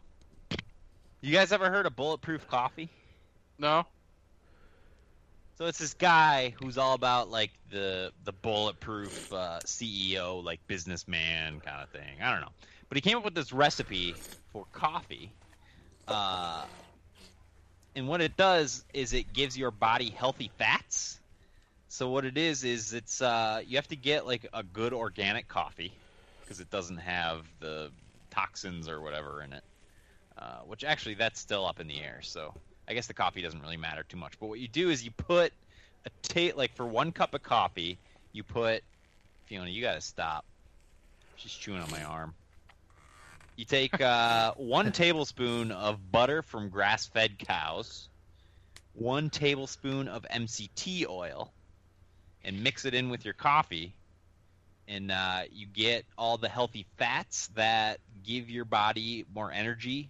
[1.22, 2.90] You guys ever heard of bulletproof coffee?
[3.58, 3.86] No?
[5.62, 11.60] So it's this guy who's all about like the the bulletproof uh, CEO, like businessman
[11.60, 12.20] kind of thing.
[12.20, 12.52] I don't know,
[12.90, 14.16] but he came up with this recipe
[14.52, 15.32] for coffee,
[16.08, 16.66] uh,
[17.96, 21.20] and what it does is it gives your body healthy fats.
[21.90, 25.48] So what it is is it's uh, you have to get like a good organic
[25.48, 25.94] coffee
[26.44, 27.92] because it doesn't have the
[28.32, 29.64] toxins or whatever in it.
[30.36, 32.22] Uh, which actually that's still up in the air.
[32.24, 32.52] So
[32.88, 34.40] I guess the coffee doesn't really matter too much.
[34.40, 35.54] But what you do is you put
[36.06, 38.00] a ta- like for one cup of coffee,
[38.34, 38.84] you put
[39.46, 40.46] Fiona, you gotta stop.
[41.36, 42.34] She's chewing on my arm.
[43.56, 48.10] You take uh, one tablespoon of butter from grass-fed cows,
[48.94, 51.54] one tablespoon of MCT oil,
[52.44, 53.94] and mix it in with your coffee,
[54.88, 60.10] and uh, you get all the healthy fats that give your body more energy,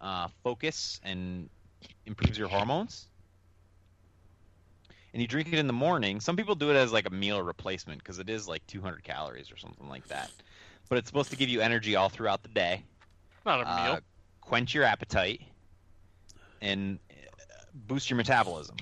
[0.00, 1.48] uh, focus, and
[2.06, 3.06] improves your hormones.
[5.12, 6.20] And you drink it in the morning.
[6.20, 9.52] Some people do it as like a meal replacement because it is like 200 calories
[9.52, 10.30] or something like that.
[10.88, 12.84] But it's supposed to give you energy all throughout the day
[13.44, 14.00] Not a uh, meal.
[14.40, 15.42] quench your appetite,
[16.62, 17.14] and uh,
[17.74, 18.76] boost your metabolism.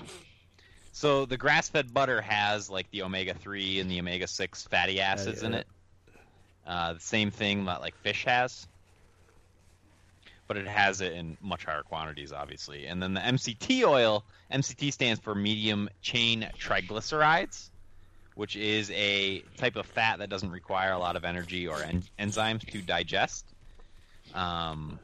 [0.93, 5.59] So the grass-fed butter has like the omega-3 and the omega-6 fatty acids in yeah.
[5.59, 5.67] it.
[6.65, 8.67] Uh, the same thing that like fish has,
[10.51, 12.85] but it has it in much higher quantities, obviously.
[12.85, 17.69] And then the MCT oil, MCT stands for medium chain triglycerides,
[18.35, 22.03] which is a type of fat that doesn't require a lot of energy or en-
[22.19, 23.45] enzymes to digest.
[24.33, 24.99] Um,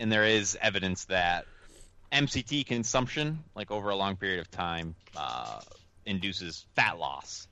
[0.00, 1.46] and there is evidence that
[2.10, 5.60] MCT consumption, like over a long period of time, uh,
[6.04, 7.46] induces fat loss.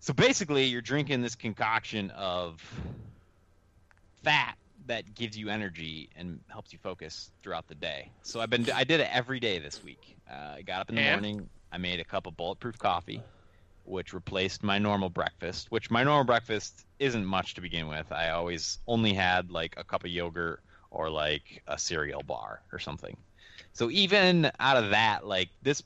[0.00, 2.58] So basically, you're drinking this concoction of
[4.22, 4.56] fat
[4.86, 8.10] that gives you energy and helps you focus throughout the day.
[8.22, 10.16] So I've been I did it every day this week.
[10.30, 11.22] Uh, I got up in the And?
[11.22, 11.48] morning.
[11.72, 13.20] I made a cup of bulletproof coffee,
[13.84, 15.70] which replaced my normal breakfast.
[15.70, 18.10] Which my normal breakfast isn't much to begin with.
[18.12, 22.78] I always only had like a cup of yogurt or like a cereal bar or
[22.78, 23.16] something.
[23.72, 25.82] So even out of that, like this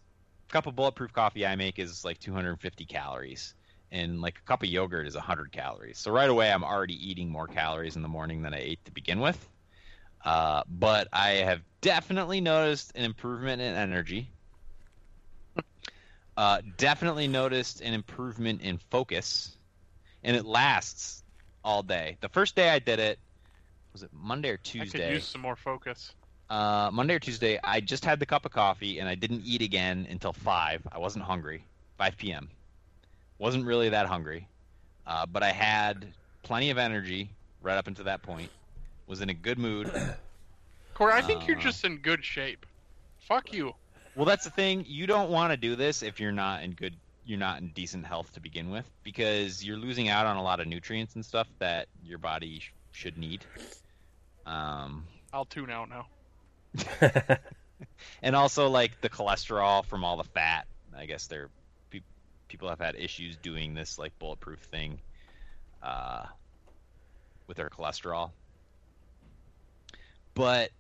[0.49, 3.55] cup of bulletproof coffee I make is like 250 calories,
[3.93, 5.99] and like a cup of yogurt is 100 calories.
[5.99, 8.93] So right away, I'm already eating more calories in the morning than I ate to
[8.93, 9.49] begin with.
[10.25, 14.33] Uh, but I have definitely noticed an improvement in energy.
[16.37, 19.59] Uh, definitely noticed an improvement in focus,
[20.23, 21.23] and it lasts
[21.65, 22.17] all day.
[22.23, 23.19] The first day I did it
[23.93, 24.99] was it Monday or Tuesday.
[24.99, 26.15] I could use some more focus.
[26.49, 29.61] uh, Monday or Tuesday, I just had the cup of coffee and I didn't eat
[29.63, 30.87] again until five.
[30.91, 31.65] I wasn't hungry.
[31.99, 32.49] 5 p.m.
[33.41, 34.47] Wasn't really that hungry,
[35.07, 36.07] uh, but I had
[36.43, 37.31] plenty of energy
[37.63, 38.51] right up until that point.
[39.07, 39.91] Was in a good mood.
[40.95, 41.61] Corey, I think you're Uh.
[41.63, 42.67] just in good shape.
[43.21, 43.75] Fuck you.
[44.15, 44.85] Well, that's the thing.
[44.87, 48.05] You don't want to do this if you're not in good, you're not in decent
[48.05, 51.49] health to begin with, because you're losing out on a lot of nutrients and stuff
[51.61, 53.45] that your body sh- should need.
[54.45, 56.07] Um, I'll tune out now.
[58.23, 60.67] and also like the cholesterol from all the fat.
[60.95, 61.55] I guess they're pe-
[62.51, 64.99] people have had issues doing this like bulletproof thing
[65.83, 66.25] uh,
[67.47, 68.31] with their cholesterol.
[70.35, 70.71] But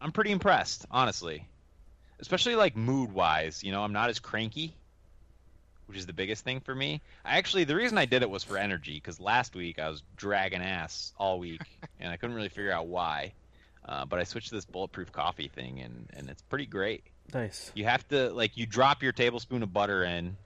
[0.00, 1.46] I'm pretty impressed, honestly.
[2.18, 4.74] Especially like mood wise, you know, I'm not as cranky,
[5.84, 7.02] which is the biggest thing for me.
[7.24, 10.02] I actually the reason I did it was for energy because last week I was
[10.16, 11.60] dragging ass all week
[12.00, 13.34] and I couldn't really figure out why.
[13.84, 17.04] Uh, but I switched to this bulletproof coffee thing, and, and it's pretty great.
[17.32, 17.70] nice.
[17.74, 20.36] You have to like you drop your tablespoon of butter in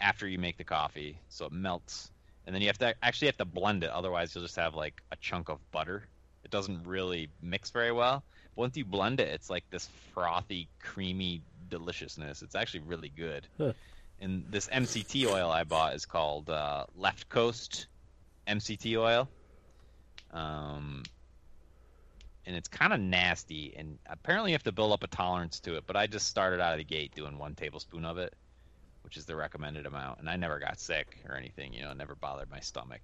[0.00, 2.10] after you make the coffee, so it melts,
[2.46, 3.90] and then you have to actually have to blend it.
[3.90, 6.04] Otherwise, you'll just have like a chunk of butter.
[6.44, 8.22] It doesn't really mix very well.
[8.54, 12.42] But once you blend it, it's like this frothy, creamy deliciousness.
[12.42, 13.46] It's actually really good.
[13.58, 13.72] Huh.
[14.20, 17.86] And this MCT oil I bought is called uh, Left Coast
[18.46, 19.28] MCT oil.
[20.32, 21.02] Um,
[22.46, 23.74] and it's kind of nasty.
[23.76, 25.84] And apparently, you have to build up a tolerance to it.
[25.86, 28.34] But I just started out of the gate doing one tablespoon of it,
[29.10, 30.20] which is the recommended amount.
[30.20, 31.72] And I never got sick or anything.
[31.72, 33.00] You know, it never bothered my stomach.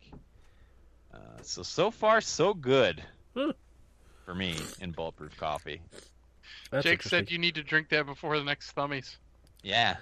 [1.13, 3.03] Uh, so so far so good
[4.25, 5.81] for me in bulletproof coffee.
[6.71, 9.17] That's Jake said you need to drink that before the next thummies.
[9.65, 9.97] Yeah.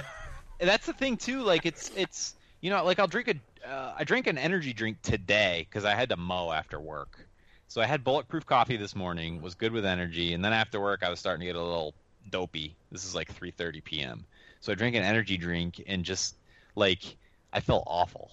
[0.60, 1.40] That's the thing too.
[1.40, 5.00] Like it's it's you know like I'll drink a uh, I drank an energy drink
[5.00, 7.26] today because I had to mow after work.
[7.68, 9.40] So I had bulletproof coffee this morning.
[9.40, 11.94] Was good with energy, and then after work I was starting to get a little
[12.28, 12.76] dopey.
[12.92, 14.26] This is like 3:30 p.m.
[14.66, 16.34] So I drank an energy drink and just
[16.74, 17.16] like
[17.52, 18.32] I felt awful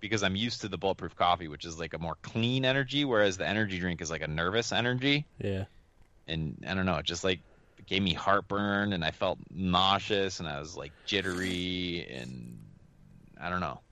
[0.00, 3.36] because I'm used to the bulletproof coffee, which is like a more clean energy, whereas
[3.36, 5.64] the energy drink is like a nervous energy Yeah.
[6.26, 7.42] and I don't know, it just like
[7.86, 12.58] gave me heartburn and I felt nauseous and I was like jittery and
[13.38, 13.82] I don't know.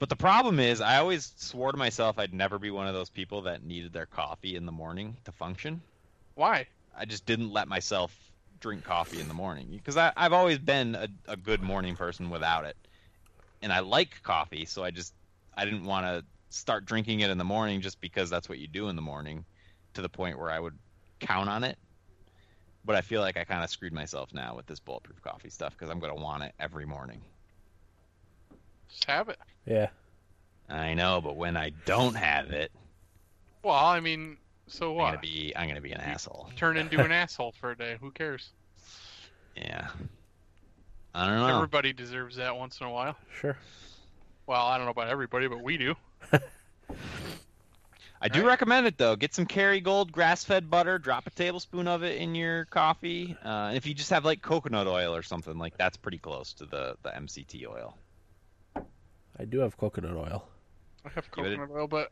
[0.00, 3.10] But the problem is I always swore to myself I'd never be one of those
[3.10, 5.80] people that needed their coffee in the morning to function.
[6.34, 6.66] Why?
[6.98, 8.12] I just didn't let myself
[8.60, 12.30] drink coffee in the morning because I, I've always been a, a good morning person
[12.30, 12.76] without it,
[13.62, 15.14] and I like coffee, so I just
[15.56, 18.68] I didn't want to start drinking it in the morning just because that's what you
[18.68, 19.44] do in the morning,
[19.94, 20.78] to the point where I would
[21.20, 21.78] count on it.
[22.84, 25.72] But I feel like I kind of screwed myself now with this bulletproof coffee stuff
[25.76, 27.20] because I'm gonna want it every morning.
[28.88, 29.38] Just have it.
[29.66, 29.88] Yeah.
[30.68, 32.72] I know, but when I don't have it,
[33.62, 34.38] Well, I mean,
[34.68, 35.02] so what?
[35.02, 35.22] I'm what?
[35.22, 36.50] gonna be I'm gonna be an asshole.
[36.56, 37.96] Turn into an asshole for a day.
[38.00, 38.50] Who cares?
[39.56, 39.88] Yeah.
[41.14, 41.54] I don't know.
[41.56, 43.16] Everybody deserves that once in a while.
[43.40, 43.56] Sure.
[44.46, 45.94] Well, I don't know about everybody, but we do.
[48.20, 48.48] I do Right.
[48.48, 49.14] recommend it though.
[49.16, 50.98] Get some Kerrygold grass-fed butter.
[50.98, 53.36] Drop a tablespoon of it in your coffee.
[53.44, 56.64] Uh, if you just have like coconut oil or something, like that's pretty close to
[56.66, 57.96] the the MCT oil.
[59.38, 60.46] I do have coconut oil.
[61.04, 62.10] I have Give a- coconut oil, but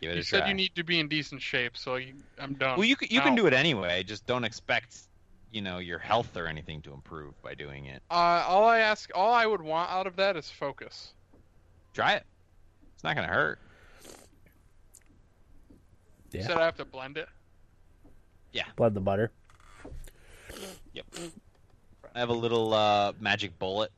[0.00, 0.48] Give it you a said try.
[0.48, 2.78] you need to be in decent shape, so you, I'm done.
[2.78, 4.02] Well, you can, you can do it anyway.
[4.04, 4.96] Just don't expect,
[5.50, 8.02] you know, your health or anything to improve by doing it.
[8.10, 11.12] Uh, all I ask, all I would want out of that is focus.
[11.94, 12.24] Try it.
[12.94, 13.58] It's not gonna hurt.
[16.32, 16.46] You Yeah.
[16.46, 17.28] said I have to blend it.
[18.52, 18.64] Yeah.
[18.76, 19.30] Blend the butter.
[20.92, 21.06] Yep.
[22.14, 23.90] I have a little uh, magic bullet.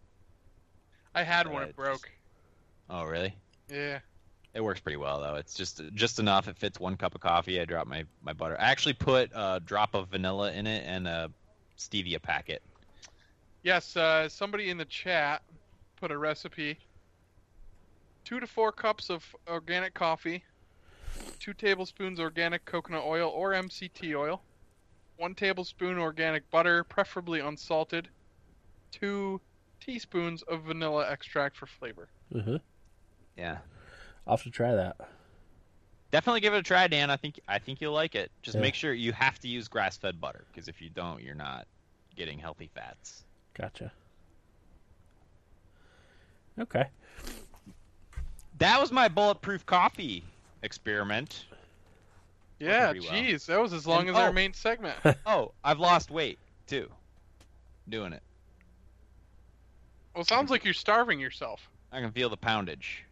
[1.15, 2.11] I had one, it it's- broke.
[2.89, 3.35] Oh, really?
[3.69, 4.01] Yeah.
[4.53, 5.37] It works pretty well though.
[5.37, 6.49] It's just just enough.
[6.49, 7.61] It fits one cup of coffee.
[7.61, 8.57] I drop my my butter.
[8.59, 11.31] I actually put a drop of vanilla in it and a
[11.79, 12.63] stevia packet.
[13.63, 15.43] Yes, uh, somebody in the chat
[15.97, 16.79] put a recipe.
[18.25, 20.45] Two to four cups of organic coffee,
[21.39, 24.43] two tablespoons organic coconut oil or MCT oil,
[25.17, 28.09] one tablespoon organic butter, preferably unsalted,
[28.91, 29.41] two
[29.81, 32.09] teaspoons of vanilla extract for flavor.
[32.33, 32.57] Mm-hmm.
[33.37, 33.59] Yeah.
[34.27, 34.97] I'll have to try that.
[36.11, 37.11] Definitely give it a try, Dan.
[37.11, 38.31] I think I think you'll like it.
[38.43, 38.63] Just Yeah.
[38.63, 41.67] make sure you have to use grass-fed butter because if you don't, you're not
[42.17, 43.25] getting healthy fats.
[43.55, 43.93] Gotcha.
[46.59, 46.87] Okay.
[48.59, 50.25] That was my bulletproof coffee
[50.63, 51.47] experiment.
[52.59, 53.13] Yeah, pretty well.
[53.17, 54.33] jeez, that was as long And- as our oh.
[54.33, 54.99] main segment.
[55.27, 56.91] Oh, I've lost weight too.
[57.89, 58.23] Doing it.
[60.15, 61.69] well, sounds like you're starving yourself.
[61.93, 63.05] I can feel the poundage.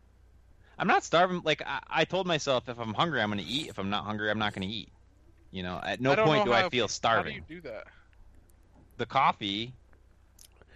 [0.79, 1.43] I'm not starving.
[1.45, 3.68] Like I, I told myself, if I'm hungry, I'm going to eat.
[3.68, 4.89] If I'm not hungry, I'm not going to eat.
[5.51, 7.35] You know, at no point do how- I feel starving.
[7.35, 7.57] How do starving.
[7.57, 7.85] you do that?
[8.99, 9.72] The coffee,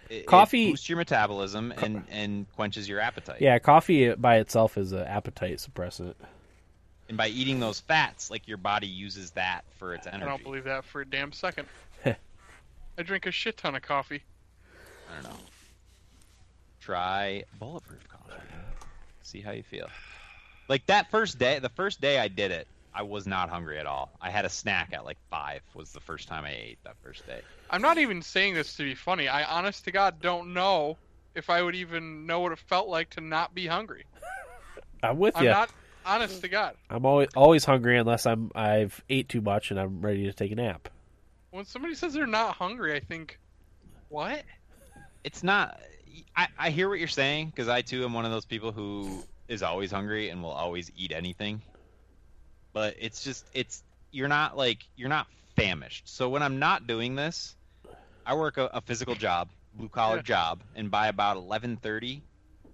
[0.09, 3.41] it, Coffee- it boosts your metabolism and and quenches your appetite.
[3.41, 6.15] Yeah, coffee by itself is an appetite suppressant.
[7.09, 10.23] And by eating those fats, like your body uses that for its energy.
[10.23, 11.67] I don't believe that for a damn second.
[12.05, 14.23] I drink a shit ton of coffee.
[15.11, 15.39] I don't know.
[16.79, 18.41] Try bulletproof coffee.
[19.23, 19.87] See how you feel.
[20.69, 23.85] Like that first day, the first day I did it, I was not hungry at
[23.85, 24.11] all.
[24.21, 25.61] I had a snack at like five.
[25.73, 27.41] Was the first time I ate that first day.
[27.69, 29.27] I'm not even saying this to be funny.
[29.27, 30.97] I honest to God don't know
[31.33, 34.05] if I would even know what it felt like to not be hungry.
[35.03, 35.39] I'm with you.
[35.39, 35.51] I'm you.
[35.51, 35.69] not
[36.05, 36.75] honest to God.
[36.89, 40.51] I'm always always hungry unless I'm I've ate too much and I'm ready to take
[40.51, 40.89] a nap.
[41.49, 43.39] When somebody says they're not hungry, I think,
[44.09, 44.43] what?
[45.23, 45.79] It's not.
[46.35, 49.25] I, I hear what you're saying because I too am one of those people who
[49.47, 51.63] is always hungry and will always eat anything.
[52.73, 56.07] But it's just it's you're not like you're not famished.
[56.09, 57.55] So when I'm not doing this,
[58.25, 60.21] I work a, a physical job, blue collar Yeah.
[60.21, 62.25] job, and by about 11:30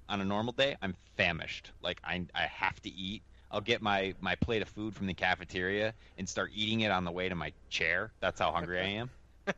[0.09, 1.73] on a normal day, I'm famished.
[1.81, 3.25] Like I I have to eat.
[3.51, 7.05] I'll get my my plate of food from the cafeteria and start eating it on
[7.05, 8.13] the way to my chair.
[8.21, 9.11] That's how hungry I am.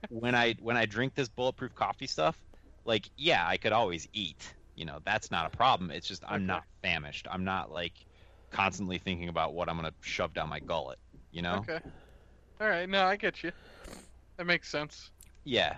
[0.10, 2.42] when I when I drink this bulletproof coffee stuff,
[2.86, 4.56] like yeah, I could always eat.
[4.76, 5.92] You know, that's not a problem.
[5.92, 6.46] It's just I'm Okay.
[6.46, 7.28] not famished.
[7.30, 7.94] I'm not like
[8.52, 11.00] constantly thinking about what I'm gonna shove down my gullet.
[11.32, 11.56] You know?
[11.58, 11.80] Okay.
[12.60, 12.88] All right.
[12.90, 13.52] No, I get you.
[14.38, 15.12] That makes sense.
[15.44, 15.78] Yeah.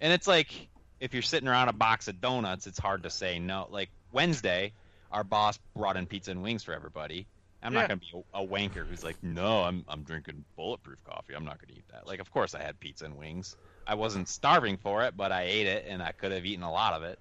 [0.00, 0.68] And it's like
[1.00, 3.66] if you're sitting around a box of donuts, it's hard to say no.
[3.70, 4.72] Like Wednesday,
[5.10, 7.26] our boss brought in pizza and wings for everybody.
[7.62, 7.80] I'm Yeah.
[7.80, 11.34] not gonna be a, a wanker who's like, no, I'm I'm drinking bulletproof coffee.
[11.34, 12.06] I'm not gonna eat that.
[12.06, 13.56] Like, of course I had pizza and wings.
[13.86, 16.72] I wasn't starving for it, but I ate it, and I could have eaten a
[16.72, 17.18] lot of it.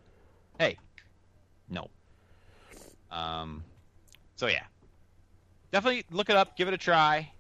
[0.60, 0.78] Hey,
[1.70, 1.90] no.
[3.12, 3.64] Um,
[4.36, 4.64] so yeah,
[5.72, 7.32] definitely look it up, give it a try.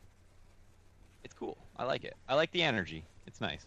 [1.23, 1.57] It's cool.
[1.75, 2.15] I like it.
[2.29, 3.03] I like the energy.
[3.25, 3.65] It's nice.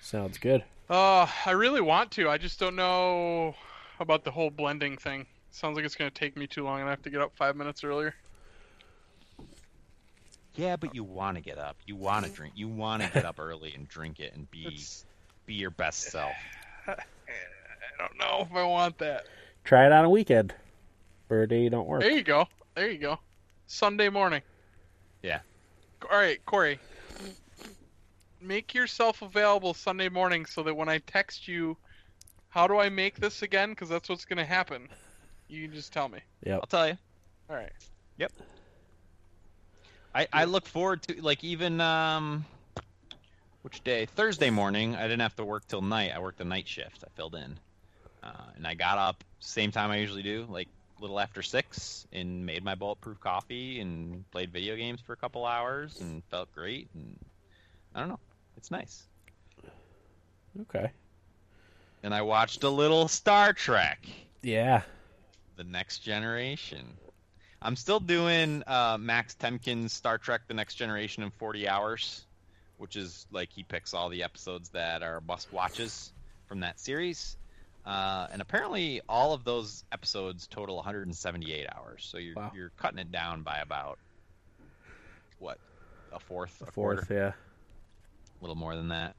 [0.00, 0.62] Sounds good.
[0.88, 2.30] Uh, I really want to.
[2.30, 3.56] I just don't know
[3.98, 5.26] about the whole blending thing.
[5.50, 7.32] Sounds like it's going to take me too long, and I have to get up
[7.34, 8.14] five minutes earlier.
[10.56, 11.76] Yeah, but you want to get up.
[11.86, 12.54] You want to drink.
[12.56, 15.04] You want to get up early and drink it and be It's-
[15.46, 16.32] be your best self.
[16.88, 16.94] I
[17.98, 19.26] don't know if I want that.
[19.64, 20.52] Try it on a weekend.
[21.30, 22.00] Or a day you don't work.
[22.02, 22.46] There you go.
[22.74, 23.18] There you go.
[23.66, 24.42] Sunday morning.
[25.22, 25.40] Yeah.
[26.10, 26.78] All right, Corey.
[28.40, 31.76] Make yourself available Sunday morning so that when I text you,
[32.48, 33.70] how do I make this again?
[33.70, 34.88] Because that's what's going to happen.
[35.48, 36.18] You can just tell me.
[36.44, 36.60] Yep.
[36.60, 36.98] I'll tell you.
[37.50, 37.72] All right.
[40.16, 42.46] I, I look forward to like even um
[43.60, 44.06] which day?
[44.06, 44.96] Thursday morning.
[44.96, 46.12] I didn't have to work till night.
[46.14, 47.04] I worked a night shift.
[47.04, 47.58] I filled in,
[48.22, 52.06] uh, and I got up same time I usually do, like a little after six,
[52.14, 56.50] and made my bulletproof coffee and played video games for a couple hours and felt
[56.54, 56.88] great.
[56.94, 57.18] And
[57.94, 58.20] I don't know,
[58.56, 59.02] it's nice.
[60.62, 60.90] Okay.
[62.02, 63.98] And I watched a little Star Trek.
[64.42, 64.80] Yeah.
[65.56, 66.96] The Next Generation.
[67.66, 72.24] I'm still doing uh, Max Temkin's Star Trek: The Next Generation in 40 hours,
[72.78, 76.12] which is like he picks all the episodes that are must watches
[76.46, 77.36] from that series.
[77.84, 82.06] Uh, and apparently, all of those episodes total 178 hours.
[82.08, 82.52] So you're Wow.
[82.54, 83.98] you're cutting it down by about
[85.40, 85.58] what
[86.12, 86.98] a fourth, a quarter?
[87.02, 87.32] fourth, yeah.
[87.32, 89.16] a little more than that.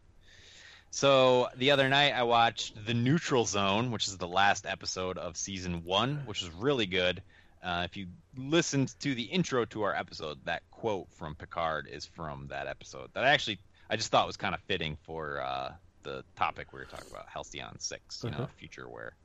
[0.90, 5.36] So the other night I watched The Neutral Zone, which is the last episode of
[5.36, 7.22] season one, which is really good.
[7.62, 8.08] Uh, if you
[8.38, 13.10] listened to the intro to our episode, that quote from Picard is from that episode.
[13.14, 13.60] That I actually
[13.90, 15.72] I just thought was kind of fitting for uh,
[16.04, 18.22] the topic we were talking about, Halcyon Six.
[18.24, 18.48] You know, Uh-huh.
[18.58, 19.16] future where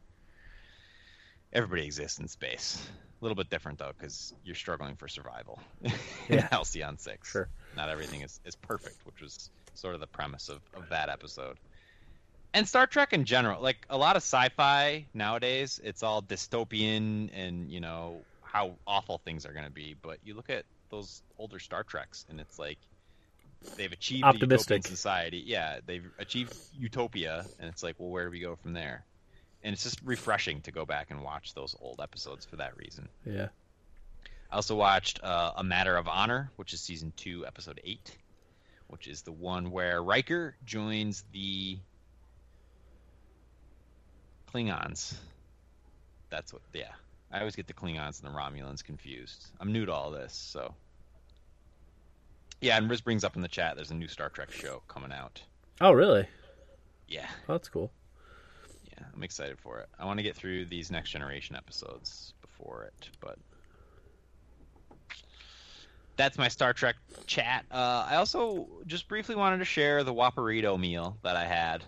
[1.52, 2.88] everybody exists in space.
[3.20, 5.92] A little bit different though, because you're struggling for survival in
[6.28, 6.48] Yeah.
[6.50, 7.48] Halcyon Six Sure.
[7.74, 11.58] not everything is, is perfect, which was sort of the premise of, of that episode.
[12.54, 17.70] And Star Trek in general, like a lot of sci-fi nowadays, it's all dystopian and
[17.70, 19.96] you know how awful things are going to be.
[20.00, 22.78] But you look at those older Star Treks, and it's like
[23.76, 24.86] they've achieved Optimistic.
[24.86, 25.42] society.
[25.46, 29.04] Yeah, they've achieved utopia, and it's like, well, where do we go from there?
[29.64, 33.08] And it's just refreshing to go back and watch those old episodes for that reason.
[33.24, 33.48] Yeah.
[34.50, 38.14] I also watched uh, A Matter of Honor, which is season two, episode eight,
[38.88, 41.78] which is the one where Riker joins the
[44.52, 45.14] Klingons.
[46.28, 46.92] That's what, yeah.
[47.32, 49.46] I always get the Klingons and the Romulans confused.
[49.60, 50.74] I'm new to all this, so.
[52.60, 55.12] Yeah, and Rez brings up in the chat there's a new Star Trek show coming
[55.12, 55.42] out.
[55.80, 56.26] Oh, really?
[57.08, 57.90] Yeah, Oh, that's cool.
[58.84, 59.88] yeah, I'm excited for it.
[59.98, 63.36] I want to get through these next generation episodes before it, but
[66.16, 67.64] that's my Star Trek chat.
[67.70, 71.82] Uh, I also just briefly wanted to share the Whopperito meal that I had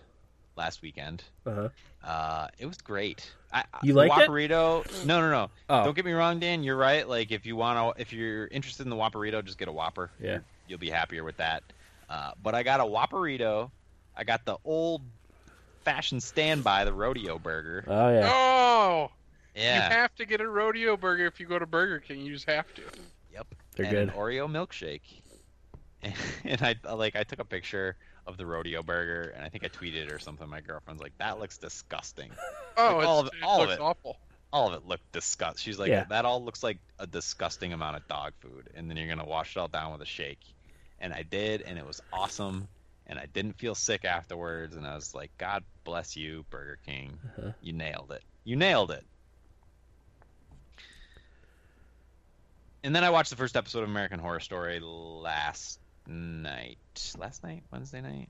[0.55, 1.23] last weekend.
[1.45, 1.69] Uh-huh.
[2.03, 3.31] Uh, it was great.
[3.51, 4.29] I, You the liked it?
[4.29, 5.05] Whopperito?
[5.05, 5.49] No, no, no.
[5.69, 5.83] Oh.
[5.85, 6.63] Don't get me wrong, Dan.
[6.63, 7.07] You're right.
[7.07, 10.11] Like if you want to, if you're interested in the Whopperito, just get a Whopper.
[10.21, 10.39] Yeah.
[10.67, 11.63] You'll be happier with that.
[12.09, 13.71] Uh, but I got a Whopperito.
[14.15, 15.01] I got the old
[15.83, 17.83] fashioned standby, the rodeo burger.
[17.87, 18.29] Oh, yeah.
[18.31, 19.11] Oh,
[19.55, 19.75] Yeah.
[19.89, 22.21] you have to get a rodeo burger if you go to Burger King.
[22.21, 22.81] You just have to.
[23.33, 23.47] Yep.
[23.75, 24.09] They're and good.
[24.09, 25.01] An Oreo milkshake.
[26.43, 27.95] And I like I took a picture
[28.27, 30.47] of the rodeo burger and I think I tweeted or something.
[30.49, 32.31] My girlfriend's like, "That looks disgusting."
[32.77, 33.83] Oh, Like, all it's, of- it all of looks it.
[33.83, 34.17] awful.
[34.51, 35.59] All of it looked disgust.
[35.61, 36.03] She's like, Yeah.
[36.05, 39.55] "That all looks like a disgusting amount of dog food." And then you're gonna wash
[39.55, 40.39] it all down with a shake.
[40.99, 42.67] And I did, and it was awesome.
[43.07, 44.75] And I didn't feel sick afterwards.
[44.75, 47.17] And I was like, "God bless you, Burger King.
[47.37, 47.51] Uh-huh.
[47.61, 48.23] You nailed it.
[48.43, 49.03] You nailed it."
[52.83, 57.15] And then I watched the first episode of American Horror Story last night.
[57.17, 57.63] Last night?
[57.71, 58.29] Wednesday night?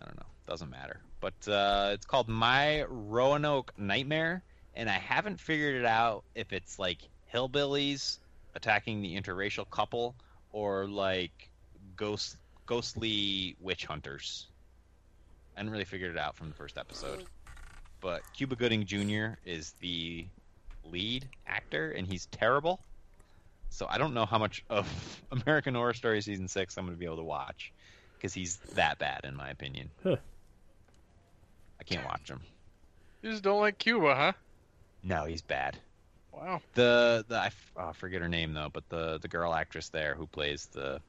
[0.00, 0.26] I don't know.
[0.46, 1.00] Doesn't matter.
[1.20, 4.42] But uh, it's called My Roanoke Nightmare,
[4.74, 6.98] and I haven't figured it out if it's like
[7.32, 8.18] hillbillies
[8.54, 10.14] attacking the interracial couple
[10.52, 11.50] or like
[11.96, 12.36] ghost
[12.66, 14.46] ghostly witch hunters.
[15.56, 17.24] I didn't really figure it out from the first episode.
[18.00, 19.38] But Cuba Gooding Jr.
[19.46, 20.26] is the
[20.84, 22.80] lead actor, and he's terrible.
[23.74, 24.86] So I don't know how much of
[25.32, 27.72] American Horror Story season six I'm going to be able to watch
[28.16, 29.90] because he's that bad in my opinion.
[30.04, 30.16] Huh.
[31.80, 32.40] I can't watch him.
[33.20, 34.32] You just don't like Cuba, huh?
[35.02, 35.76] No, he's bad.
[36.32, 36.60] Wow.
[36.74, 39.88] The the I f- oh, I forget her name though, but the the girl actress
[39.88, 41.00] there who plays the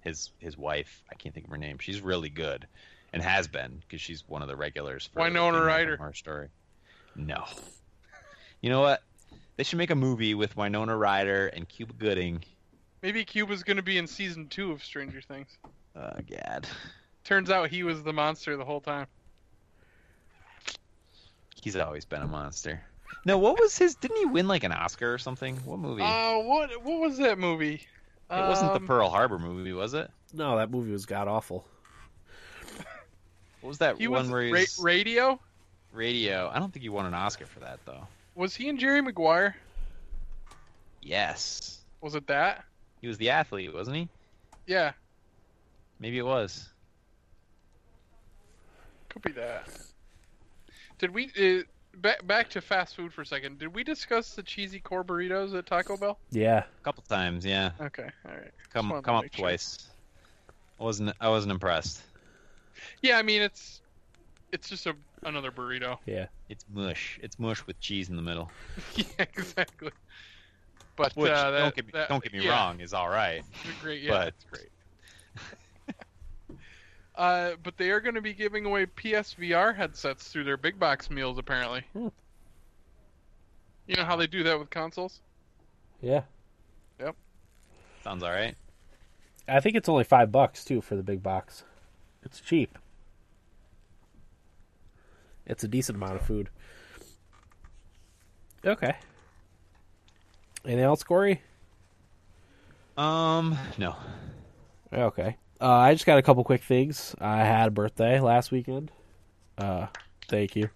[0.00, 1.76] his his wife, I can't think of her name.
[1.78, 2.66] She's really good
[3.12, 5.96] and has been because she's one of the regulars for Winona the American Ryder.
[5.98, 6.48] Horror Story.
[7.14, 7.44] No.
[8.62, 9.02] You know what?
[9.58, 12.44] They should make a movie with Winona Ryder and Cuba Gooding.
[13.02, 15.58] Maybe Cuba's going to be in season two of Stranger Things.
[15.96, 16.66] Oh God.
[17.24, 19.08] Turns out he was the monster the whole time.
[21.60, 22.80] He's always been a monster.
[23.24, 23.96] No, what was his?
[23.96, 25.56] Didn't he win like an Oscar or something?
[25.64, 26.02] What movie?
[26.02, 27.74] Uh, what what was that movie?
[28.30, 30.08] it wasn't the Um, Pearl Harbor movie, was it?
[30.32, 31.66] No, that movie was god awful.
[33.60, 35.40] What was that He one was where ra- radio.
[35.92, 36.48] radio?
[36.54, 38.06] I don't think he won an Oscar for that though.
[38.38, 39.56] Was he in Jerry Maguire?
[41.02, 42.64] Yes, Was it that?
[43.00, 44.08] he was the athlete, wasn't he?
[44.66, 44.92] Yeah,
[45.98, 46.68] Maybe it was.
[49.08, 49.68] could be that.
[50.98, 51.62] Did we uh,
[51.96, 53.58] back back to fast food for a second?
[53.58, 56.16] Did we discuss the cheesy core burritos at Taco Bell?
[56.30, 56.58] Yeah.
[56.58, 57.72] A couple times, yeah.
[57.80, 58.52] Okay, all right.
[58.72, 59.46] Come come up make sure.
[59.46, 59.88] twice.
[60.78, 62.00] I wasn't I wasn't impressed.
[63.02, 63.80] Yeah, I mean it's
[64.52, 65.98] it's just a another burrito.
[66.06, 66.26] Yeah.
[66.48, 67.18] It's mush.
[67.22, 68.50] It's mush with cheese in the middle.
[68.94, 69.90] yeah, exactly.
[70.96, 73.08] But Which uh, that, don't get me that- don't get me yeah, wrong is all
[73.08, 73.42] right.
[73.64, 74.68] it's Great, yeah, but- it's great.
[77.16, 81.10] uh, but they are going to be giving away PSVR headsets through their big box
[81.10, 81.84] meals, apparently.
[81.92, 82.08] Hmm.
[83.86, 85.20] You know how they do that with consoles?
[86.02, 86.22] Yeah.
[87.00, 87.16] Yep.
[88.04, 88.54] Sounds all right.
[89.48, 91.62] I think it's only five bucks too for the big box.
[92.22, 92.76] It's cheap.
[95.48, 96.50] It's a decent amount of food.
[98.64, 98.94] Okay.
[100.64, 101.40] Anything else, Corey?
[102.96, 103.96] Um, no.
[104.92, 105.36] Okay.
[105.60, 107.14] Uh, I just got a couple quick things.
[107.20, 108.90] I had a birthday last weekend.
[109.56, 109.86] Uh,
[110.28, 110.68] thank you.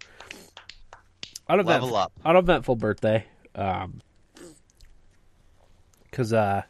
[1.48, 2.12] Uneventful, Level up.
[2.24, 3.24] uneventful birthday.
[3.54, 4.00] Um,
[6.10, 6.62] cause uh,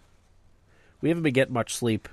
[1.00, 2.08] we haven't been getting much sleep.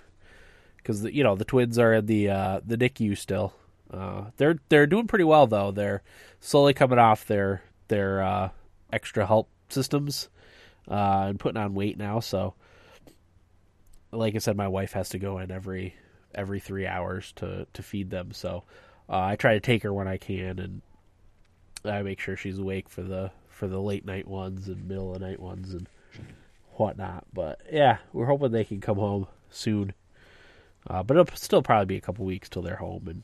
[0.84, 3.54] Cause the, you know the twins are in the uh the NICU still.
[3.92, 5.72] Uh, they're they're doing pretty well though.
[5.72, 6.04] They're
[6.40, 8.50] slowly coming off their their uh
[8.94, 10.30] extra help systems,
[10.90, 12.20] uh, and putting on weight now.
[12.20, 12.54] So
[14.12, 15.96] like I said, my wife has to go in every
[16.36, 18.32] every three hours to to feed them.
[18.32, 18.64] So
[19.10, 20.82] uh, I try to take her when I can, and
[21.86, 25.20] I make sure she's awake for the for the late night ones and middle of
[25.20, 25.88] the night ones and
[26.74, 27.26] whatnot.
[27.34, 29.94] But yeah, we're hoping they can come home soon.
[30.88, 33.24] Uh, but it'll still probably be a couple weeks till they're home and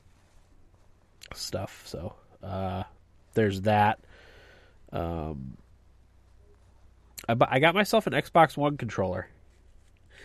[1.33, 1.83] stuff.
[1.85, 2.83] So uh,
[3.33, 3.99] there's that.
[4.91, 5.57] Um,
[7.27, 9.27] I, I got myself an Xbox One controller.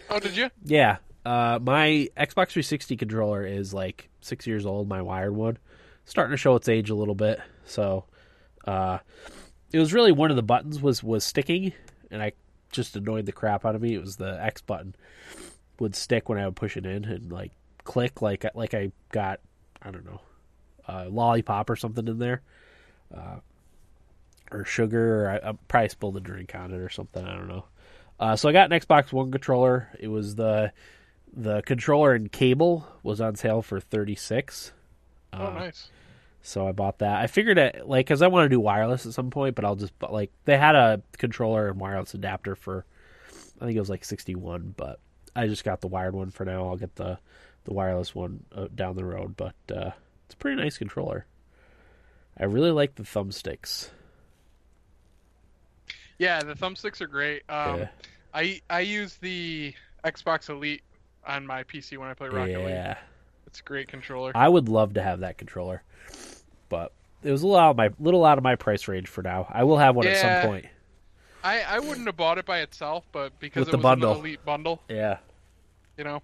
[0.09, 0.51] Oh, did you?
[0.65, 0.99] Yeah.
[1.25, 5.59] Uh, my Xbox 360 controller is like six years old, my wired one.
[6.05, 7.41] Starting to show its age a little bit.
[7.65, 8.05] So
[8.67, 8.99] uh,
[9.73, 11.73] it was really one of the buttons was, was sticking,
[12.11, 12.33] and I
[12.73, 13.95] just annoyed the crap out of me.
[13.95, 14.95] It was the X button
[15.81, 17.53] would stick when I would push it in and like
[17.85, 19.41] click like like I got
[19.83, 20.21] I don't know
[20.91, 22.43] a lollipop or something in there,
[23.15, 23.37] uh,
[24.51, 25.25] or sugar.
[25.25, 27.25] Or I, I probably spilled a drink on it or something.
[27.25, 27.65] I don't know.
[28.19, 29.89] Uh, so I got an Xbox One controller.
[29.99, 30.73] It was the
[31.33, 34.73] the controller and cable was on sale for thirty six.
[35.33, 35.91] Oh, Uh, nice.
[36.43, 37.21] So I bought that.
[37.21, 39.77] I figured it like because I want to do wireless at some point, but I'll
[39.77, 42.85] just but like they had a controller and wireless adapter for
[43.61, 44.99] I think it was like sixty one, but
[45.37, 46.67] I just got the wired one for now.
[46.69, 47.19] I'll get the
[47.65, 49.91] the wireless one uh, down the road, but uh,
[50.31, 51.27] it's a pretty nice controller.
[52.39, 53.91] I really like the thumbsticks.
[56.19, 57.43] Yeah, the thumbsticks are great.
[57.49, 57.89] Um, yeah,
[58.33, 59.75] I I use the
[60.05, 60.83] Xbox Elite
[61.27, 62.69] on my PC when I play Rocket League.
[62.69, 62.97] yeah.
[63.49, 64.31] It's a great controller.
[64.37, 65.83] I would love to have that controller,
[66.69, 66.93] but
[67.25, 69.49] it was a little out of my little out of my price range for now.
[69.51, 70.67] I will have one at some point.
[71.43, 74.13] I, I wouldn't have bought it by itself, but because With it the bundle.
[74.13, 75.19] an Elite bundle, Yeah,
[75.99, 76.23] you know,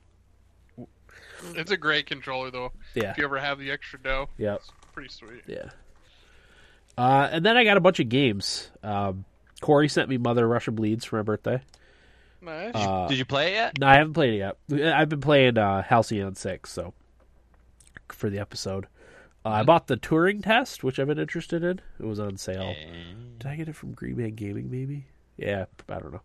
[1.57, 2.73] it's a great controller though.
[2.95, 4.57] yeah, If you ever have the extra dough, yep.
[4.57, 5.43] it's pretty sweet.
[5.47, 5.71] Yeah.
[6.99, 8.71] Uh, and then I got a bunch of games.
[8.83, 9.25] Um,
[9.61, 11.61] Corey sent me Mother Russia Bleeds for my birthday.
[12.41, 12.73] Nice.
[12.75, 13.79] Uh, Did you play it yet?
[13.81, 14.95] no, I haven't played it yet.
[14.95, 16.95] I've been playing uh, Halcyon 6, so
[18.09, 18.87] for the episode.
[19.45, 21.81] Uh, I bought the Turing test, which I've been interested in.
[22.01, 22.75] It was on sale.
[23.39, 25.07] Did I get it from Green Man Gaming, maybe?
[25.37, 26.23] Yeah, I don't know.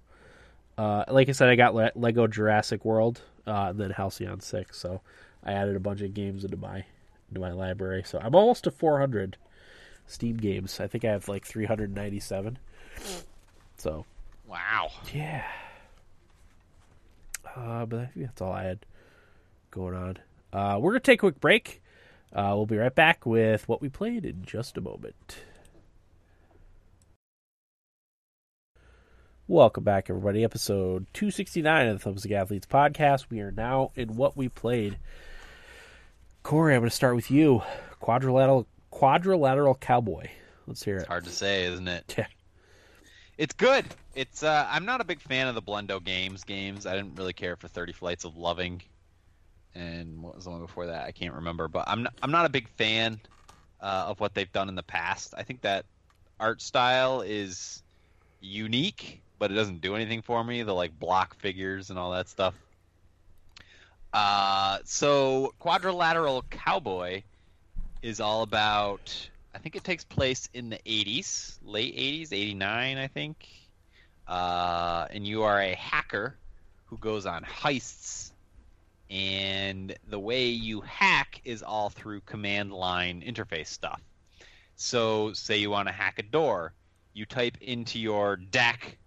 [0.77, 4.77] Uh, like I said, I got Le- Lego Jurassic World uh, and then Halcyon 6,
[4.77, 5.01] so
[5.43, 6.85] I added a bunch of games into my
[7.29, 8.03] into my library.
[8.05, 9.37] So I'm almost to 400
[10.05, 10.79] Steam games.
[10.79, 12.57] I think I have like 397.
[13.77, 14.05] So
[14.47, 14.91] Wow.
[15.13, 15.45] yeah.
[17.55, 18.79] Uh, but I think that's all I had
[19.71, 20.17] going on.
[20.53, 21.81] Uh, we're gonna take a quick break.
[22.33, 25.37] Uh, we'll be right back with what we played in just a moment.
[29.51, 30.45] Welcome back, everybody.
[30.45, 33.25] Episode 269 of the Thumbs Up Athletes podcast.
[33.29, 34.97] We are now in what we played.
[36.41, 37.61] Corey, I'm going to start with you.
[37.99, 40.29] Quadrilateral, quadrilateral cowboy.
[40.67, 40.99] Let's hear it.
[40.99, 41.09] It's it.
[41.09, 42.15] hard to say, isn't it?
[42.17, 42.27] Yeah.
[43.37, 43.83] It's good.
[44.15, 46.45] It's uh, I'm not a big fan of the Blendo games.
[46.45, 48.81] Games I didn't really care for Thirty Flights of Loving,
[49.75, 51.07] and what was the one before that?
[51.07, 51.67] I can't remember.
[51.67, 53.19] But I'm not, I'm not a big fan
[53.81, 55.33] uh, of what they've done in the past.
[55.35, 55.85] I think that
[56.39, 57.83] art style is
[58.39, 60.61] unique, but it doesn't do anything for me.
[60.61, 62.53] The like block figures and all that stuff.
[64.13, 67.23] Uh, so Quadrilateral Cowboy
[68.03, 69.29] is all about.
[69.55, 73.47] I think it takes place in the 80s, late 80s, 89, I think.
[74.27, 76.35] Uh, and you are a hacker
[76.85, 78.33] who goes on heists.
[79.09, 84.01] And the way you hack is all through command line interface stuff.
[84.75, 86.73] So, say you want to hack a door,
[87.13, 88.99] you type into your deck,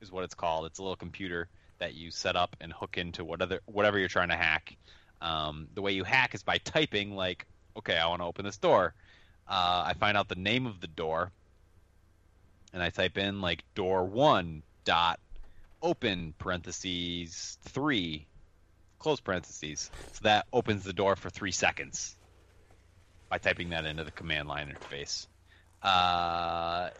[0.00, 0.66] is what it's called.
[0.66, 1.48] It's a little computer
[1.78, 4.76] that you set up and hook into whatever whatever you're trying to hack.
[5.20, 7.46] Um, the way you hack is by typing like
[7.76, 8.94] okay, I want to open this door.
[9.48, 11.32] Uh, I find out the name of the door,
[12.72, 15.20] and I type in like door one dot
[15.82, 18.26] open parentheses three
[18.98, 19.90] close parentheses.
[20.12, 22.16] So that opens the door for three seconds
[23.28, 25.26] by typing that into the command line interface.
[25.82, 26.90] Uh,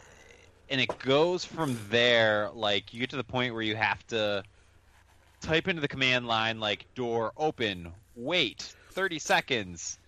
[0.71, 2.49] and it goes from there.
[2.53, 4.43] Like you get to the point where you have to
[5.41, 9.99] type into the command line like door open, wait, 30 seconds,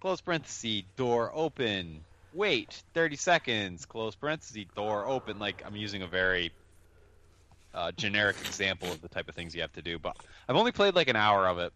[0.00, 2.04] close parenthesis, door open,
[2.34, 5.38] wait, 30 seconds, close parenthesis, door open.
[5.38, 6.50] Like I'm using a very
[7.72, 10.16] uh, generic example of the type of things you have to do, but
[10.48, 11.72] I've only played like an hour of it.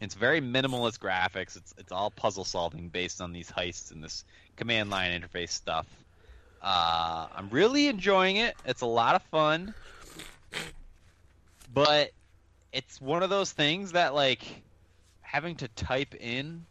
[0.00, 1.56] It's very minimalist graphics.
[1.56, 4.24] It's it's all puzzle solving based on these heists and this
[4.56, 5.86] command line interface stuff.
[6.64, 8.56] Uh, I'm really enjoying it.
[8.64, 9.74] It's a lot of fun,
[11.74, 12.10] but
[12.72, 14.40] it's one of those things that like
[15.20, 16.64] having to type in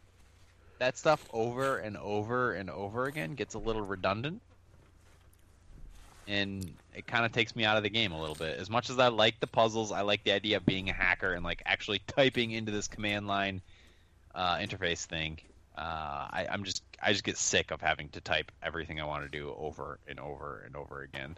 [0.80, 4.40] that stuff over and over and over again gets a little redundant
[6.26, 8.58] and it kind of takes me out of the game a little bit.
[8.58, 11.32] As much as I like the puzzles, I like the idea of being a hacker
[11.32, 13.60] and like actually typing into this command line
[14.34, 15.38] uh, interface thing.
[15.76, 19.24] Uh, I, I'm just I just get sick of having to type everything I want
[19.24, 21.36] to do over and over and over again.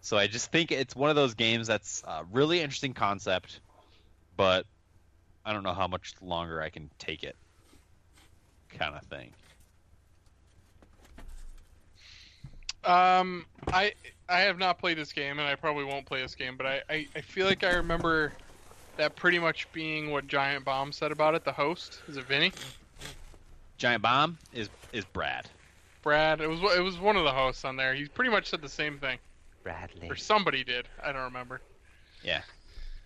[0.00, 3.60] So I just think it's one of those games that's a really interesting concept,
[4.36, 4.66] but
[5.44, 7.34] I don't know how much longer I can take it,
[8.70, 9.32] kind of thing.
[12.84, 13.92] Um, I
[14.28, 16.56] I have not played this game, and I probably won't play this game.
[16.56, 18.32] But I, I, I feel like I remember
[18.96, 21.44] that pretty much being what Giant Bomb said about it.
[21.44, 22.52] The host is it Vinny?
[23.78, 25.48] Giant Bomb is is Brad.
[26.02, 26.40] Brad.
[26.40, 27.94] It was it was one of the hosts on there.
[27.94, 29.18] He pretty much said the same thing,
[29.62, 30.08] Bradley.
[30.08, 30.88] or somebody did.
[31.02, 31.60] I don't remember.
[32.22, 32.42] Yeah.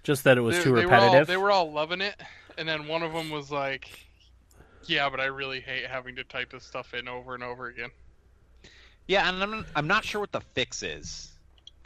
[0.03, 1.27] Just that it was they, too they Were all, repetitive.
[1.27, 2.17] they were all loving it,
[2.57, 3.91] and then one of them was like,
[4.85, 7.91] "Yeah, but I really hate having to type this stuff in over and over again."
[9.07, 11.31] Yeah, and I'm I'm not sure what the fix is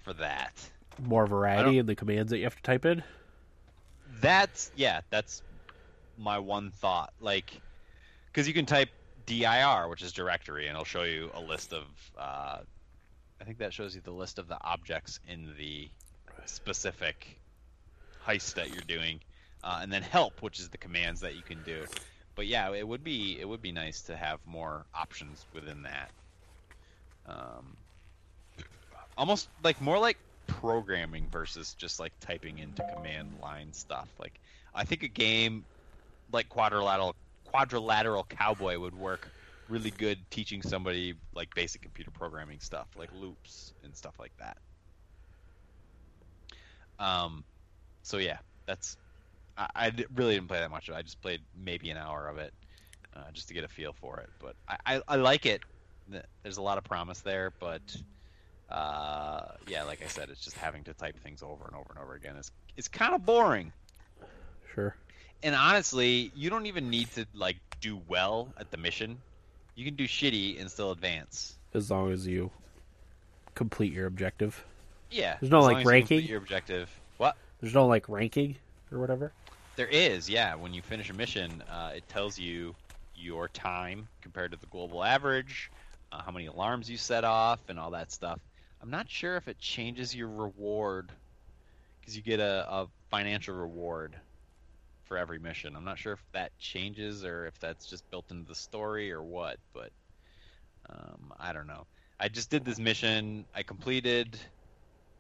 [0.03, 0.53] for that.
[1.03, 3.03] More variety in the commands that you have to type in.
[4.21, 5.43] That's yeah, that's
[6.19, 7.13] my one thought.
[7.21, 7.61] Like,
[8.35, 8.89] because you can type
[9.27, 11.85] dir, which is directory, and it'll show you a list of.
[12.19, 12.59] Uh,
[13.41, 15.89] I think that shows you the list of the objects in the
[16.47, 17.39] specific
[18.27, 19.21] heist that you're doing,
[19.63, 21.85] uh, and then help, which is the commands that you can do.
[22.35, 26.11] But yeah, it would be it would be nice to have more options within that.
[27.27, 27.77] Um,
[29.17, 34.09] almost like more like programming versus just like typing into command line stuff.
[34.19, 34.41] Like
[34.75, 35.65] I think a game
[36.33, 37.15] like quadrilateral
[37.55, 39.29] quadrilateral cowboy would work
[39.69, 44.57] really good teaching somebody like basic computer programming stuff, like loops and stuff like that.
[46.99, 47.45] Um,
[48.03, 48.97] so yeah, that's
[49.57, 50.91] I, I really didn't play that much.
[50.91, 52.53] I just played maybe an hour of it
[53.15, 54.31] uh, just to get a feel for it.
[54.41, 55.61] But I, I, I like it.
[56.43, 57.97] There's a lot of promise there, but
[58.69, 61.99] uh, yeah, like I said, it's just having to type things over and over and
[62.03, 62.35] over again.
[62.37, 63.73] It's it's kind of boring.
[64.75, 64.97] Sure.
[65.45, 69.19] And honestly, you don't even need to like do well at the mission.
[69.77, 71.59] You can do shitty and still advance.
[71.75, 72.51] As long as you
[73.55, 74.65] complete your objective.
[75.11, 75.37] Yeah.
[75.41, 76.23] There's no, like, as you ranking?
[76.23, 76.91] Your objective.
[77.19, 77.37] What?
[77.61, 78.57] There's no like ranking
[78.91, 79.33] or whatever.
[79.77, 80.55] There is, yeah.
[80.55, 82.75] When you finish a mission, uh, it tells you
[83.15, 85.71] your time compared to the global average,
[86.11, 88.39] uh, how many alarms you set off, and all that stuff.
[88.81, 91.11] I'm not sure if it changes your reward
[92.01, 94.17] because you get a, a financial reward
[95.05, 95.77] for every mission.
[95.77, 99.23] I'm not sure if that changes or if that's just built into the story or
[99.23, 99.91] what, but
[100.89, 101.87] um, I don't know.
[102.19, 103.45] I just did this mission.
[103.55, 104.39] I completed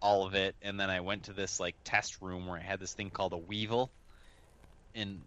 [0.00, 2.80] all of it, and then I went to this like test room where I had
[2.80, 3.90] this thing called a Weevil,
[4.94, 5.20] and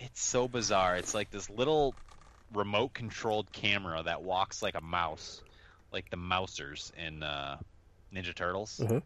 [0.00, 0.96] it's so bizarre.
[0.96, 1.94] It's like this little
[2.52, 5.42] remote controlled camera that walks like a mouse,
[5.92, 7.58] like the Mousers in uh,
[8.14, 8.80] Ninja Turtles.
[8.80, 9.00] Uh-huh.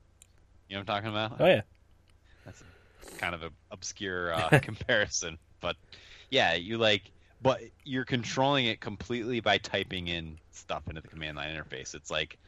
[0.69, 1.41] You know what I'm talking about?
[1.41, 1.63] Oh yeah.
[2.45, 2.65] That's a,
[3.19, 5.77] kind of an obscure uh, comparison, but
[6.31, 7.11] yeah, you like,
[7.43, 11.95] but you're controlling it completely by typing in stuff into the command line interface.
[11.95, 12.39] It's like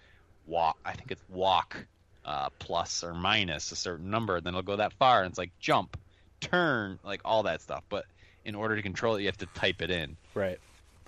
[0.46, 0.76] walk.
[0.84, 1.76] I think it's walk
[2.24, 5.38] uh, plus or minus a certain number, and then it'll go that far, and it's
[5.38, 5.96] like jump,
[6.40, 7.82] turn, like all that stuff.
[7.88, 8.06] But
[8.44, 10.16] in order to control it, you have to type it in.
[10.34, 10.58] Right.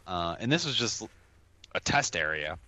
[0.06, 1.02] Uh, and this was just
[1.74, 2.58] a test area.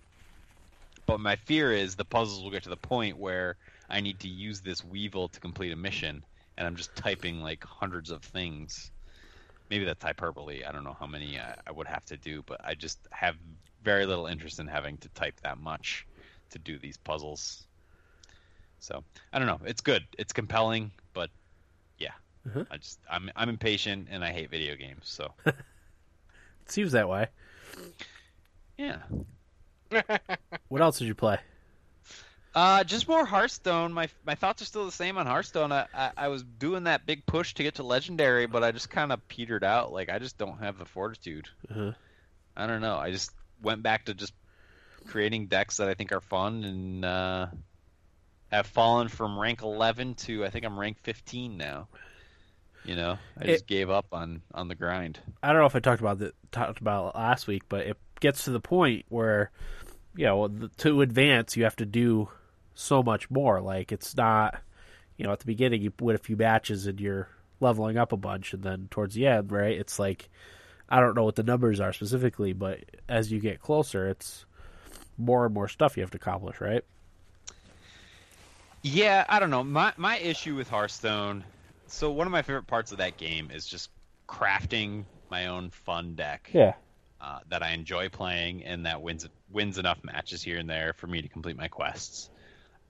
[1.05, 3.57] But my fear is the puzzles will get to the point where
[3.89, 6.23] I need to use this Weevil to complete a mission,
[6.57, 8.91] and I'm just typing like hundreds of things.
[9.69, 10.63] Maybe that's hyperbole.
[10.63, 13.35] I don't know how many I, I would have to do, but I just have
[13.83, 16.05] very little interest in having to type that much
[16.51, 17.65] to do these puzzles.
[18.79, 19.03] So
[19.33, 19.59] I don't know.
[19.65, 20.03] It's good.
[20.19, 21.29] It's compelling, but
[21.97, 22.11] yeah,
[22.47, 22.67] Mhm.
[22.69, 25.03] I just I'm I'm impatient and I hate video games.
[25.07, 27.27] So It seems that way.
[28.77, 28.97] Yeah.
[30.67, 31.37] What else did you play?
[32.55, 33.91] Uh, just more Hearthstone.
[33.91, 35.73] My my thoughts are still the same on Hearthstone.
[35.73, 38.89] I, I, I was doing that big push to get to Legendary, but I just
[38.89, 39.91] kind of petered out.
[39.91, 41.49] Like I just don't have the fortitude.
[41.69, 41.91] Uh-huh.
[42.55, 42.95] I don't know.
[42.95, 44.31] I just went back to just
[45.07, 47.47] creating decks that I think are fun, and uh,
[48.53, 51.89] have fallen from rank 11 to I think I'm rank 15 now.
[52.85, 55.19] You know, I just It- gave up on on the grind.
[55.43, 57.97] I don't know if I talked about that talked about it last week, but it
[58.21, 59.51] gets to the point where,
[60.15, 62.29] you know, the, to advance, you have to do
[62.75, 63.61] so much more.
[63.61, 64.61] Like it's not,
[65.17, 67.27] you know, at the beginning you win a few matches and you're
[67.61, 69.77] leveling up a bunch, and then towards the end, right?
[69.77, 70.29] It's like
[70.89, 72.79] I don't know what the numbers are specifically, but
[73.09, 74.45] as you get closer, it's
[75.17, 76.83] more and more stuff you have to accomplish, right?
[78.83, 79.63] Yeah, I don't know.
[79.63, 81.43] My my issue with Hearthstone.
[81.87, 83.89] So one of my favorite parts of that game is just
[84.27, 86.49] crafting my own fun deck.
[86.53, 86.73] Yeah.
[87.21, 91.07] uh, that I enjoy playing and that wins wins enough matches here and there for
[91.07, 92.29] me to complete my quests.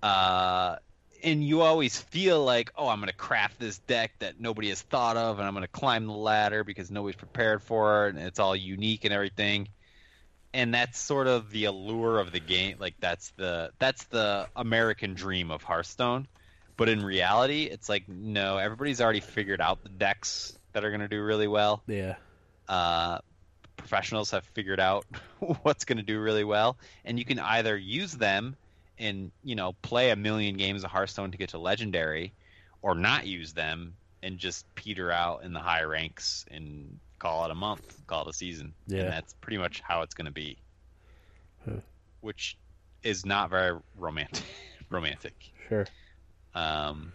[0.05, 0.77] Uh,
[1.23, 4.79] and you always feel like, oh, I'm going to craft this deck that nobody has
[4.83, 8.23] thought of, and I'm going to climb the ladder because nobody's prepared for it, and
[8.23, 9.67] it's all unique and everything.
[10.53, 12.75] And that's sort of the allure of the game.
[12.79, 16.27] Like that's the that's the American dream of Hearthstone.
[16.77, 21.01] But in reality, it's like no, everybody's already figured out the decks that are going
[21.01, 22.15] to do really well Yeah.
[22.69, 23.19] uh,
[23.75, 25.05] professionals have figured out
[25.63, 28.55] what's going to do really well, and you can either use them
[28.97, 32.33] and you know play a million games of Hearthstone to get to legendary,
[32.81, 37.51] or not use them and just peter out in the high ranks and call it
[37.51, 39.01] a month, call it a season, Yeah.
[39.03, 40.57] and that's pretty much how it's going to be,
[41.65, 41.77] Huh.
[42.21, 42.57] which
[43.03, 44.43] is not very romantic.
[44.89, 45.33] romantic.
[45.69, 45.85] Sure.
[46.53, 47.11] Um,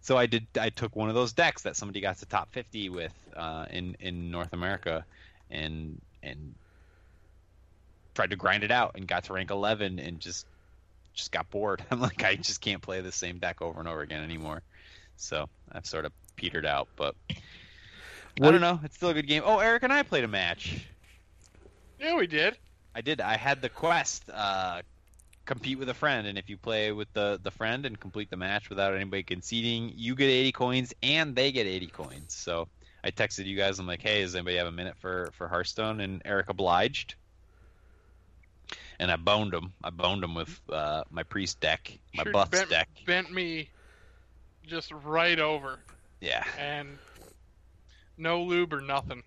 [0.00, 0.46] so I did.
[0.58, 3.96] I took one of those decks that somebody got to top fifty with uh, in
[4.00, 5.04] in North America,
[5.50, 6.54] and and
[8.14, 10.46] tried to grind it out and got to rank eleven and just
[11.16, 11.84] just got bored.
[11.90, 14.62] I'm like, I just can't play the same deck over and over again anymore.
[15.16, 17.16] So I've sort of petered out, but
[18.38, 18.78] What- I don't know.
[18.84, 19.42] It's still a good game.
[19.44, 20.86] Oh, Eric and I played a match.
[21.98, 22.56] yeah, we did.
[22.94, 23.20] I did.
[23.20, 24.30] I had the quest.
[24.32, 24.82] Uh,
[25.46, 28.36] compete with a friend, and if you play with the the friend and complete the
[28.36, 32.34] match without anybody conceding, you get 80 coins and they get 80 coins.
[32.34, 32.68] So
[33.04, 33.78] I texted you guys.
[33.78, 36.00] I'm like, hey, does anybody have a minute for for Hearthstone?
[36.00, 37.14] And Eric obliged.
[38.98, 39.72] And I boned him.
[39.84, 42.88] I boned him with uh, my priest deck, my Sure buffs deck.
[43.06, 43.68] bent me
[44.66, 45.78] just right over,
[46.20, 46.44] Yeah.
[46.58, 46.98] and
[48.16, 49.22] no lube or nothing.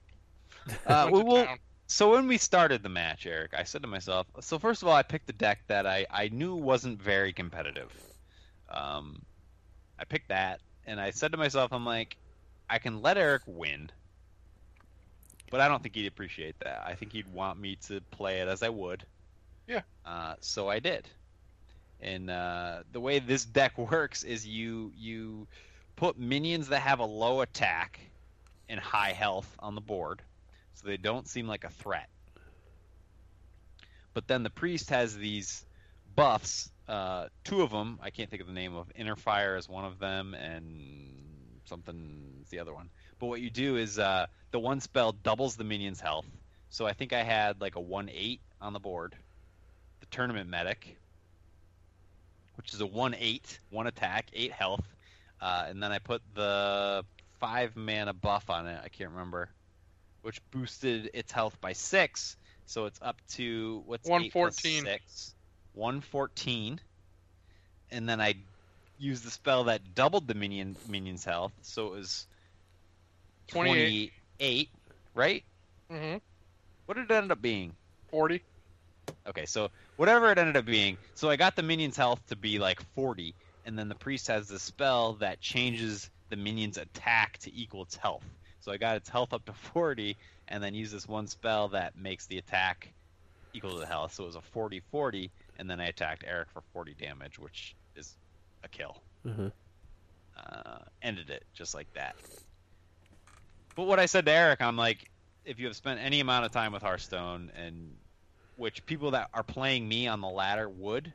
[0.85, 1.57] Uh, Went to well.
[1.87, 4.93] So when we started the match, Eric, I said to myself, so first of all,
[4.95, 7.91] I picked a deck that I, I knew wasn't very competitive.
[8.69, 9.21] Um,
[9.97, 12.17] I picked that, and I said to myself, I'm like,
[12.69, 13.89] I can let Eric win,
[15.49, 16.83] but I don't think he'd appreciate that.
[16.85, 19.03] I think he'd want me to play it as I would.
[19.69, 19.81] Yeah.
[20.03, 21.07] Uh, so I did.
[22.01, 25.47] And uh, the way this deck works is you you
[25.95, 27.99] put minions that have a low attack
[28.67, 30.21] and high health on the board
[30.73, 32.09] so they don't seem like a threat.
[34.13, 35.65] But then the priest has these
[36.15, 36.71] buffs.
[36.87, 38.91] Uh, two of them, I can't think of the name of.
[38.95, 42.89] Inner Fire is one of them, and something's the other one.
[43.19, 46.25] But what you do is uh, the one spell doubles the minion's health.
[46.69, 49.15] So I think I had like a one eight on the board.
[50.11, 50.97] Tournament medic,
[52.55, 54.83] which is a one eight, one attack, eight health,
[55.41, 57.03] uh, and then I put the
[57.39, 58.79] five mana buff on it.
[58.83, 59.49] I can't remember
[60.21, 64.83] which boosted its health by six, so it's up to what's eight plus 114.
[64.83, 65.35] six,
[65.73, 66.79] one fourteen,
[67.91, 68.35] and then I
[68.97, 72.27] used the spell that doubled the minion minion's health, so it was
[73.47, 74.11] 28.
[74.39, 74.69] 28,
[75.15, 75.43] right?
[75.89, 76.17] hmm
[76.85, 77.73] What did it end up being?
[78.09, 78.41] 40.
[79.27, 79.69] Okay, so
[79.99, 83.35] whatever it ended up being, so I got the minion's health to be like 40,
[83.65, 87.97] and then the priest has the spell that changes the minion's attack to equal its
[87.97, 88.23] health.
[88.61, 90.15] So I got its health up to 40,
[90.47, 92.93] and then use this one spell that makes the attack
[93.53, 94.13] equal to the health.
[94.13, 97.75] So it was a 40 40, and then I attacked Eric for 40 damage, which
[97.97, 98.15] is
[98.63, 99.03] a kill.
[99.27, 99.51] Mhm.
[100.37, 102.15] Uh, ended it just like that.
[103.75, 105.11] But what I said to Eric, I'm like,
[105.43, 107.97] if you have spent any amount of time with Hearthstone, and
[108.59, 111.13] which people that are playing me on the ladder would,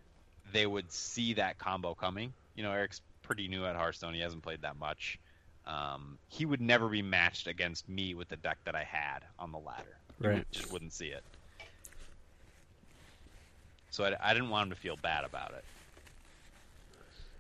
[0.53, 2.33] they would see that combo coming.
[2.57, 5.19] You know, Eric's pretty new at Hearthstone; he hasn't played that much.
[5.67, 9.53] Um, he would never be matched against me with the deck that I had on
[9.53, 9.97] the ladder.
[10.19, 10.37] Right.
[10.37, 11.23] would- just wouldn't see it.
[13.91, 15.65] So I, I didn't want him to feel bad about it.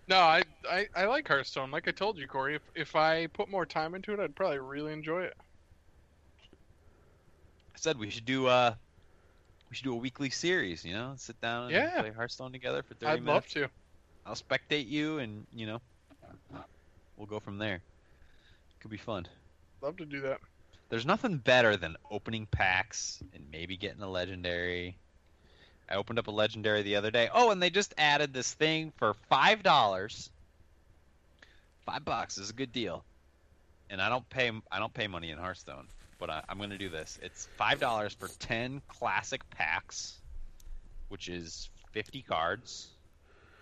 [0.06, 1.70] No, I, I I like Hearthstone.
[1.70, 4.58] Like I told you, Corey, if if I put more time into it, I'd probably
[4.58, 5.34] really enjoy it.
[7.74, 8.74] I said we should do uh
[9.70, 10.84] we should do a weekly series.
[10.84, 12.00] You know, sit down and Yeah.
[12.00, 13.52] play Hearthstone together for 30 I'd love minutes.
[13.54, 13.68] to.
[14.26, 15.80] I'll spectate you, and you know,
[17.16, 17.80] we'll go from there.
[18.80, 19.26] Could be fun.
[19.80, 20.40] Love to do that.
[20.88, 24.96] There's nothing better than opening packs and maybe getting a legendary.
[25.88, 27.28] I opened up a legendary the other day.
[27.32, 30.30] Oh, and they just added this thing for five dollars.
[31.84, 33.04] Five bucks is a good deal,
[33.90, 35.88] and I don't pay I don't pay money in Hearthstone,
[36.18, 37.18] but I, I'm going to do this.
[37.22, 40.18] It's five dollars for ten classic packs,
[41.08, 42.88] which is fifty cards.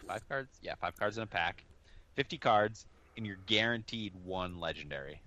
[0.07, 1.65] Five cards, yeah, five cards in a pack.
[2.15, 5.21] Fifty cards, and you're guaranteed one legendary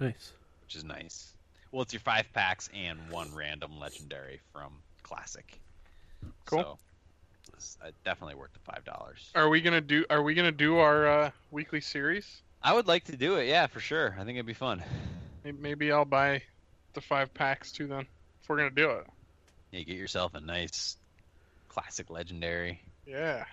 [0.00, 0.32] Nice.
[0.62, 1.34] which is nice.
[1.70, 4.72] Well, it's your five packs and one random legendary from
[5.02, 5.60] Classic.
[6.46, 6.62] Cool.
[6.62, 6.78] So,
[7.52, 9.30] it's uh, definitely worth the five dollars.
[9.34, 10.04] Are we gonna do?
[10.10, 12.42] Are we gonna do our uh, weekly series?
[12.66, 14.16] I would like to do it, yeah, for sure.
[14.18, 14.82] I think it'd be fun.
[15.44, 16.40] Maybe I'll buy
[16.94, 17.86] the five packs too.
[17.86, 18.06] Then,
[18.42, 19.06] if we're gonna do it.
[19.70, 20.96] Yeah, get yourself a nice
[21.68, 23.44] classic legendary Yeah,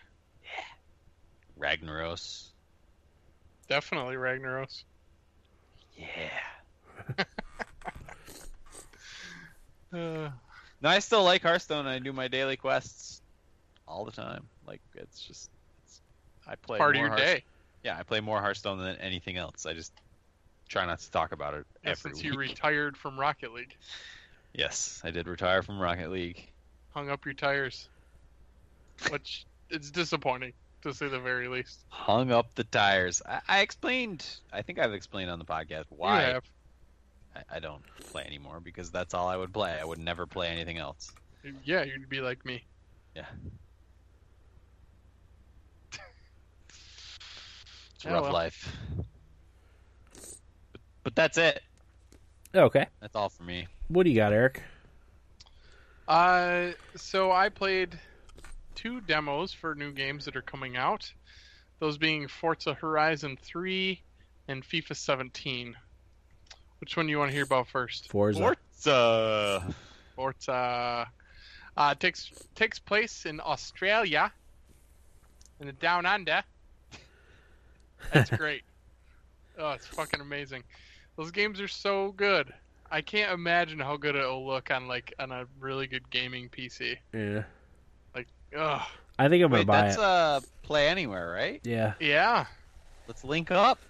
[0.44, 0.64] Yeah.
[1.60, 2.46] Ragnaros.
[3.68, 4.84] definitely Ragnaros.
[5.98, 6.30] Yeah.
[9.94, 10.30] Uh,
[10.84, 11.86] No, I still like Hearthstone.
[11.86, 13.22] I do my daily quests
[13.88, 14.48] all the time.
[14.66, 15.50] Like it's just,
[15.84, 16.02] it's,
[16.48, 17.44] I play part of your day.
[17.84, 19.66] Yeah, I play more Hearthstone than anything else.
[19.66, 19.92] I just
[20.70, 22.32] try not to talk about it Yeah, every since week.
[22.34, 23.76] you retired from Rocket League,
[24.54, 26.50] Yes, I did retire from Rocket League.
[26.94, 27.88] hung up your tires,
[29.10, 31.86] which it's disappointing to say the very least.
[31.90, 33.22] Hung up the tires.
[33.26, 34.26] I, I explained.
[34.52, 36.40] I think I've explained on the podcast why.
[37.36, 39.78] I, I don't play anymore because that's all I would play.
[39.80, 41.12] I would never play anything else.
[41.64, 42.64] Yeah, you'd be like me.
[43.16, 43.26] Yeah.
[48.02, 48.34] It's a Yeah, rough well.
[48.34, 48.76] life.
[50.72, 51.62] But, but that's it.
[52.56, 52.88] Okay.
[53.00, 53.68] That's all for me.
[53.90, 54.64] What do you got, Eric?
[56.08, 58.00] Uh, so I played
[58.74, 61.14] two demos for new games that are coming out.
[61.78, 64.02] Those being Forza Horizon 3
[64.48, 65.76] and FIFA 17.
[66.80, 68.10] Which one do you want to hear about first?
[68.10, 68.56] Forza.
[68.74, 69.76] Forza.
[70.16, 71.08] Forza
[71.78, 74.32] uh, takes takes place in Australia,
[75.60, 76.44] in the Down Under.
[78.10, 78.64] That's great.
[79.58, 80.64] oh, it's fucking amazing.
[81.18, 82.54] Those games are so good.
[82.90, 86.98] I can't imagine how good it'll look on like on a really good gaming PC.
[87.14, 87.44] Yeah.
[88.16, 88.82] Like, ugh.
[89.20, 89.98] I think I'm gonna Wait, buy that's it.
[89.98, 91.62] That's uh play anywhere, right?
[91.64, 91.94] Yeah.
[92.00, 92.46] Yeah,
[93.08, 93.86] Let's link up.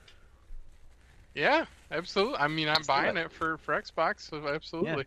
[1.34, 2.38] yeah, absolutely.
[2.38, 3.18] I mean, I'm Let's buying it.
[3.18, 5.06] it for for Xbox, so absolutely.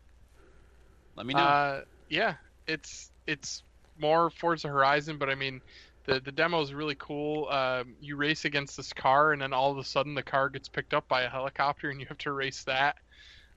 [1.16, 1.40] Let me know.
[1.44, 2.36] Uh, yeah,
[2.66, 3.62] it's it's
[3.98, 5.62] more Forza Horizon, but I mean,
[6.04, 7.48] the the demo is really cool.
[7.48, 10.68] Um, you race against this car, and then all of a sudden, the car gets
[10.68, 12.96] picked up by a helicopter, and you have to race that.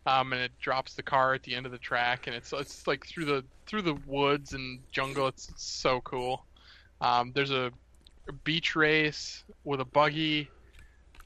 [0.05, 2.87] Um, and it drops the car at the end of the track, and it's it's
[2.87, 5.27] like through the through the woods and jungle.
[5.27, 6.45] It's, it's so cool.
[7.01, 7.71] Um, there's a,
[8.29, 10.49] a beach race with a buggy.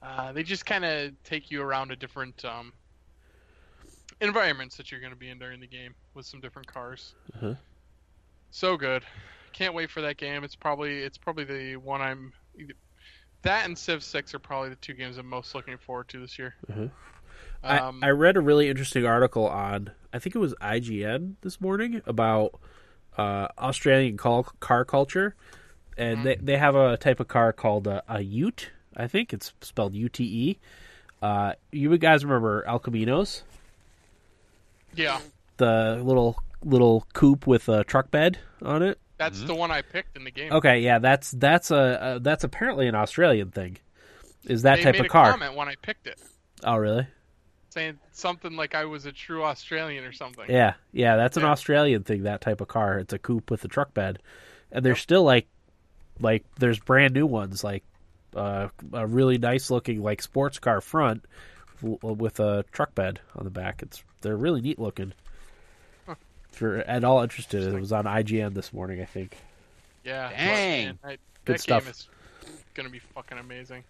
[0.01, 2.73] Uh, they just kind of take you around a different um,
[4.19, 7.13] environments that you're going to be in during the game with some different cars.
[7.35, 7.53] Uh-huh.
[8.49, 9.03] So good.
[9.53, 10.43] Can't wait for that game.
[10.43, 12.33] It's probably it's probably the one I'm
[13.43, 16.37] that and Civ 6 are probably the two games I'm most looking forward to this
[16.37, 16.55] year.
[16.69, 16.87] Uh-huh.
[17.63, 21.61] Um, I, I read a really interesting article on I think it was IGN this
[21.61, 22.59] morning about
[23.17, 25.35] uh, Australian car, car culture,
[25.97, 28.71] and they they have a type of car called a, a Ute.
[28.95, 30.59] I think it's spelled U T E.
[31.21, 33.43] Uh, you guys remember El Caminos,
[34.95, 35.19] yeah,
[35.57, 38.99] the little little coupe with a truck bed on it?
[39.21, 39.47] That's Mm-hmm.
[39.47, 40.51] the one I picked in the game.
[40.51, 43.77] Okay, yeah, that's that's a, a that's apparently an Australian thing.
[44.45, 45.31] Is that they type made of a car?
[45.31, 46.19] comment when I picked it,
[46.63, 47.07] Oh, really?
[47.69, 50.45] saying something like I was a true Australian or something.
[50.49, 51.51] Yeah, yeah, that's an Yeah.
[51.51, 52.23] Australian thing.
[52.23, 52.97] That type of car.
[52.97, 54.19] It's a coupe with a truck bed,
[54.71, 55.47] and there's still like,
[56.19, 57.83] like there's brand new ones, like
[58.35, 61.23] uh, a really nice looking like sports car front
[61.81, 63.81] w- with a truck bed on the back.
[63.83, 65.13] It's they're really neat looking.
[66.51, 69.37] If you're at all interested, it was on IGN this morning, I think.
[70.03, 70.29] Yeah.
[70.29, 70.85] Dang.
[70.85, 71.83] man, I, Good that stuff.
[71.83, 72.07] game is
[72.73, 73.83] gonna be fucking amazing.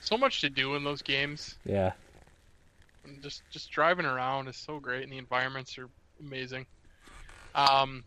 [0.00, 1.56] So much to do in those games.
[1.64, 1.92] Yeah,
[3.04, 5.88] And just just driving around is so great, and the environments are
[6.20, 6.66] amazing.
[7.54, 8.04] Um,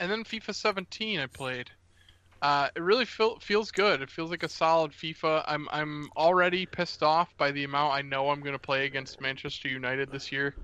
[0.00, 1.70] and then FIFA 17 I played.
[2.40, 4.02] Uh, it really feel, feels good.
[4.02, 5.44] It feels like a solid FIFA.
[5.46, 9.20] I'm I'm already pissed off by the amount I know I'm going to play against
[9.20, 10.54] Manchester United this year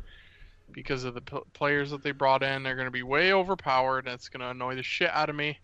[0.72, 2.62] because of the p- players that they brought in.
[2.62, 5.36] They're going to be way overpowered, and it's going to annoy the shit out of
[5.36, 5.58] me.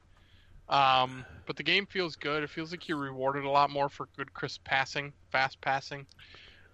[0.69, 2.43] Um, but the game feels good.
[2.43, 6.07] It feels like you're rewarded a lot more for good, crisp passing, fast passing.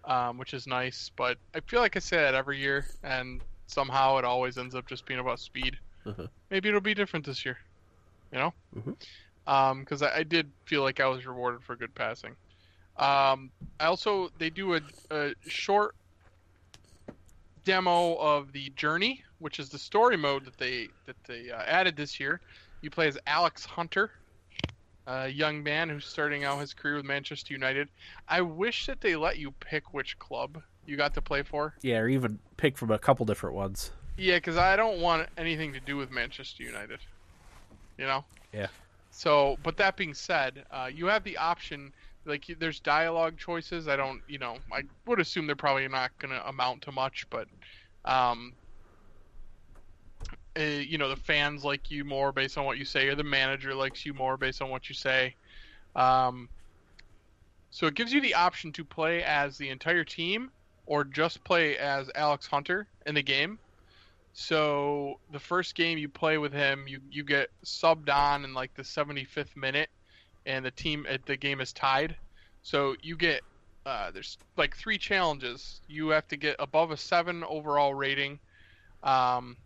[0.04, 1.10] um, which is nice.
[1.16, 4.88] But I feel like I say that every year, and somehow it always ends up
[4.88, 5.76] just being about speed.
[6.06, 6.26] Uh-huh.
[6.50, 7.58] Maybe it'll be different this year,
[8.32, 8.54] you know?
[9.80, 12.36] Because I, I did feel like I was rewarded for good passing.
[12.96, 14.80] Um, I also they do a,
[15.10, 15.94] a short
[17.64, 21.96] demo of the journey, which is the story mode that they that they uh, added
[21.96, 22.40] this year.
[22.80, 24.10] You play as Alex Hunter,
[25.06, 27.88] a young man who's starting out his career with Manchester United.
[28.28, 31.74] I wish that they let you pick which club you got to play for.
[31.82, 33.90] Yeah, or even pick from a couple different ones.
[34.16, 37.00] Yeah, because I don't want anything to do with Manchester United.
[37.98, 38.24] You know.
[38.52, 38.68] Yeah.
[39.10, 41.92] So, but that being said, uh, you have the option.
[42.24, 43.88] Like, there's dialogue choices.
[43.88, 47.26] I don't, you know, I would assume they're probably not going to amount to much,
[47.30, 47.48] but,
[48.04, 48.52] um,
[50.58, 53.24] uh, you know, the fans like you more based on what you say, or the
[53.24, 55.34] manager likes you more based on what you say.
[55.94, 56.48] Um,
[57.70, 60.50] so it gives you the option to play as the entire team
[60.86, 63.58] or just play as Alex Hunter in the game.
[64.32, 68.74] So the first game you play with him, you you get subbed on in like
[68.74, 69.88] the 75th minute,
[70.46, 72.16] and the team at the game is tied.
[72.62, 73.42] So you get
[73.86, 75.80] uh, there's like three challenges.
[75.88, 78.38] You have to get above a seven overall rating.
[79.02, 79.56] Um,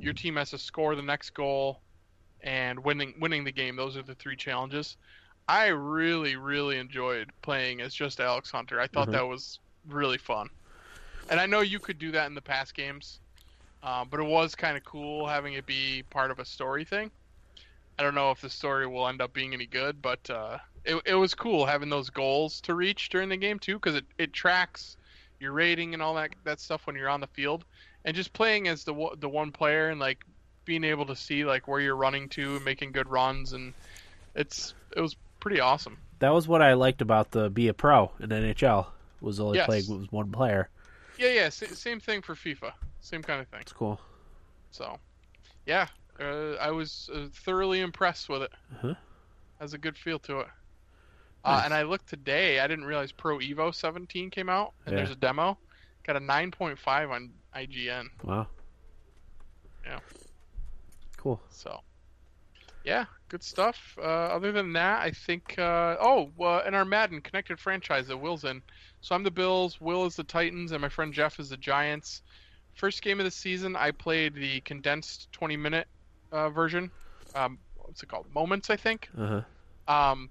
[0.00, 1.82] your team has to score the next goal,
[2.42, 3.76] and winning winning the game.
[3.76, 4.96] Those are the three challenges.
[5.48, 8.80] I really really enjoyed playing as just Alex Hunter.
[8.80, 9.12] I thought Mhm.
[9.12, 9.58] that was
[9.88, 10.48] really fun,
[11.28, 13.20] and I know you could do that in the past games.
[13.82, 17.10] Um, but it was kind of cool having it be part of a story thing.
[17.98, 21.00] I don't know if the story will end up being any good, but uh, it,
[21.04, 24.32] it was cool having those goals to reach during the game too, because it, it
[24.32, 24.96] tracks
[25.40, 27.64] your rating and all that that stuff when you're on the field,
[28.04, 30.24] and just playing as the one- the one player and like
[30.64, 33.74] being able to see like where you're running to and making good runs and
[34.34, 35.98] it's it was pretty awesome.
[36.20, 38.86] That was what I liked about the be a pro in NHL.
[39.20, 39.66] Was only Yes.
[39.66, 40.68] playing with one player.
[41.18, 43.60] Yeah, yeah, same thing for FIFA, same kind of thing.
[43.60, 44.00] It's cool.
[44.70, 44.98] So,
[45.66, 45.86] yeah,
[46.22, 48.52] uh, I was uh, thoroughly impressed with it.
[48.76, 48.94] Uh-huh.
[49.60, 50.46] Has a good feel to it.
[51.44, 52.60] Uh, and I looked today.
[52.60, 54.98] I didn't realize Pro Evo 17 came out, and Yeah.
[54.98, 55.58] there's a demo.
[56.04, 58.06] Got a 9.5 on IGN.
[58.22, 58.46] Wow.
[59.84, 59.98] Yeah.
[61.16, 61.40] Cool.
[61.50, 61.80] So,
[62.84, 63.96] yeah, good stuff.
[63.98, 65.58] Uh, other than that, I think.
[65.58, 68.62] Uh, oh, uh, in our Madden connected franchise that Will's in.
[69.00, 72.22] So I'm the Bills, Will is the Titans, and my friend Jeff is the Giants.
[72.74, 75.88] First game of the season, I played the condensed 20 minute
[76.32, 76.90] uh, version.
[77.34, 78.26] Um, what's it called?
[78.34, 79.08] Moments, I think.
[79.16, 79.42] Uh
[79.88, 79.92] huh.
[80.12, 80.30] Um,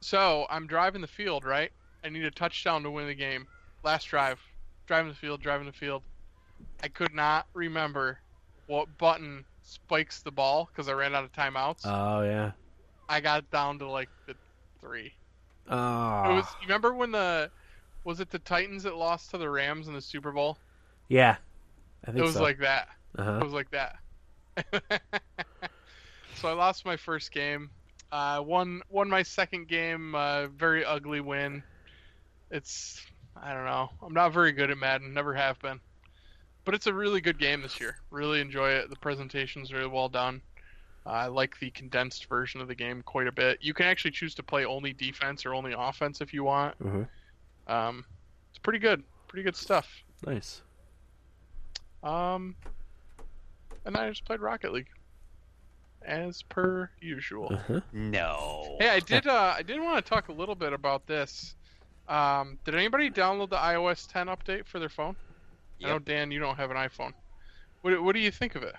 [0.00, 1.70] so I'm driving the field, right?
[2.04, 3.46] I need a touchdown to win the game.
[3.84, 4.40] Last drive,
[4.86, 6.02] driving the field, driving the field.
[6.82, 8.18] I could not remember
[8.66, 11.82] what button spikes the ball because I ran out of timeouts.
[11.84, 12.52] Oh yeah.
[13.08, 14.34] I got down to like the
[14.80, 15.12] three.
[15.68, 16.30] Oh.
[16.30, 16.46] It was.
[16.60, 17.50] You remember when the
[18.04, 20.58] was it the Titans that lost to the Rams in the Super Bowl?
[21.08, 21.36] yeah.
[22.04, 22.42] I think It was so.
[22.42, 22.88] like that.
[23.16, 23.38] uh-huh.
[23.40, 23.96] It was like that.
[26.34, 27.70] so I lost my first game.
[28.10, 30.14] Uh, won won my second game.
[30.14, 31.62] Uh, very ugly win.
[32.50, 33.04] It's
[33.40, 33.90] I don't know.
[34.02, 35.14] I'm not very good at Madden.
[35.14, 35.80] Never have been.
[36.64, 37.96] But it's a really good game this year.
[38.10, 38.90] Really enjoy it.
[38.90, 40.42] The presentation's really well done.
[41.04, 43.58] I like the condensed version of the game quite a bit.
[43.60, 46.78] You can actually choose to play only defense or only offense if you want.
[46.78, 47.08] Mhm.
[47.66, 48.04] Um,
[48.50, 49.02] it's pretty good.
[49.26, 50.04] Pretty good stuff.
[50.24, 50.62] Nice.
[52.04, 52.54] Um,
[53.84, 54.88] and I just played Rocket League,
[56.04, 57.52] as per usual.
[57.52, 57.80] Uh-huh.
[57.92, 58.76] No.
[58.80, 59.26] Hey, I did.
[59.26, 61.54] Uh, I did want to talk a little bit about this.
[62.08, 65.16] Um, did anybody download the iOS 10 update for their phone?
[65.82, 67.12] I know Dan, you don't have an iPhone.
[67.82, 68.74] What What do you think of it?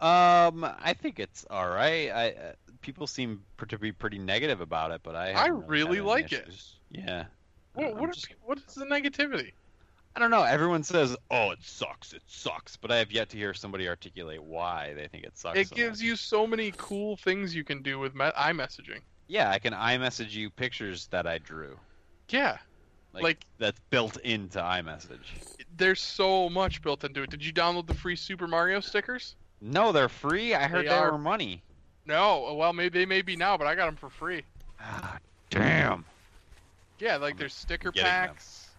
[0.00, 2.08] Um, I think it's all right.
[2.10, 5.66] I uh, people seem pr- to be pretty negative about it, but I I haven't
[5.66, 6.62] really had any like it.
[6.90, 7.24] Yeah.
[7.74, 9.52] What I'm What, just- are, what is the negativity?
[10.16, 10.42] I don't know.
[10.42, 12.12] Everyone says, "Oh, it sucks.
[12.12, 15.58] It sucks," but I have yet to hear somebody articulate why they think it sucks.
[15.58, 16.06] It so gives much.
[16.06, 19.00] you so many cool things you can do with me- iMessaging.
[19.28, 21.78] Yeah, I can iMessage you pictures that I drew.
[22.28, 22.58] Yeah,
[23.12, 25.64] Like, Like- that's built into iMessage.
[25.76, 27.30] there's so much built into it.
[27.30, 29.34] Did you download the free Super Mario stickers?
[29.60, 30.54] No, they're free.
[30.54, 31.10] I heard They they, are.
[31.12, 31.62] were money.
[32.06, 32.54] No.
[32.54, 34.42] Well, maybe they may be now, but I got them for free.
[34.80, 35.18] Ah,
[35.50, 36.04] damn.
[37.00, 38.60] Yeah, like there's sticker packs.
[38.62, 38.69] them.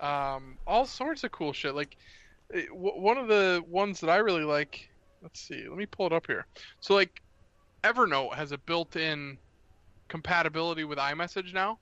[0.00, 1.74] Um, all sorts of cool shit.
[1.74, 1.96] Like
[2.50, 4.88] it- w- one of the ones that I really like.
[5.22, 6.46] Let's see, let me pull it up here.
[6.80, 7.20] So like,
[7.82, 9.38] Evernote has a built-in
[10.08, 11.78] compatibility with iMessage now.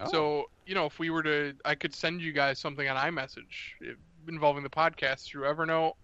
[0.00, 0.10] Oh.
[0.10, 3.72] So you know, if we were to, I could send you guys something on iMessage
[3.86, 3.92] eh,
[4.28, 5.94] involving the podcast through Evernote.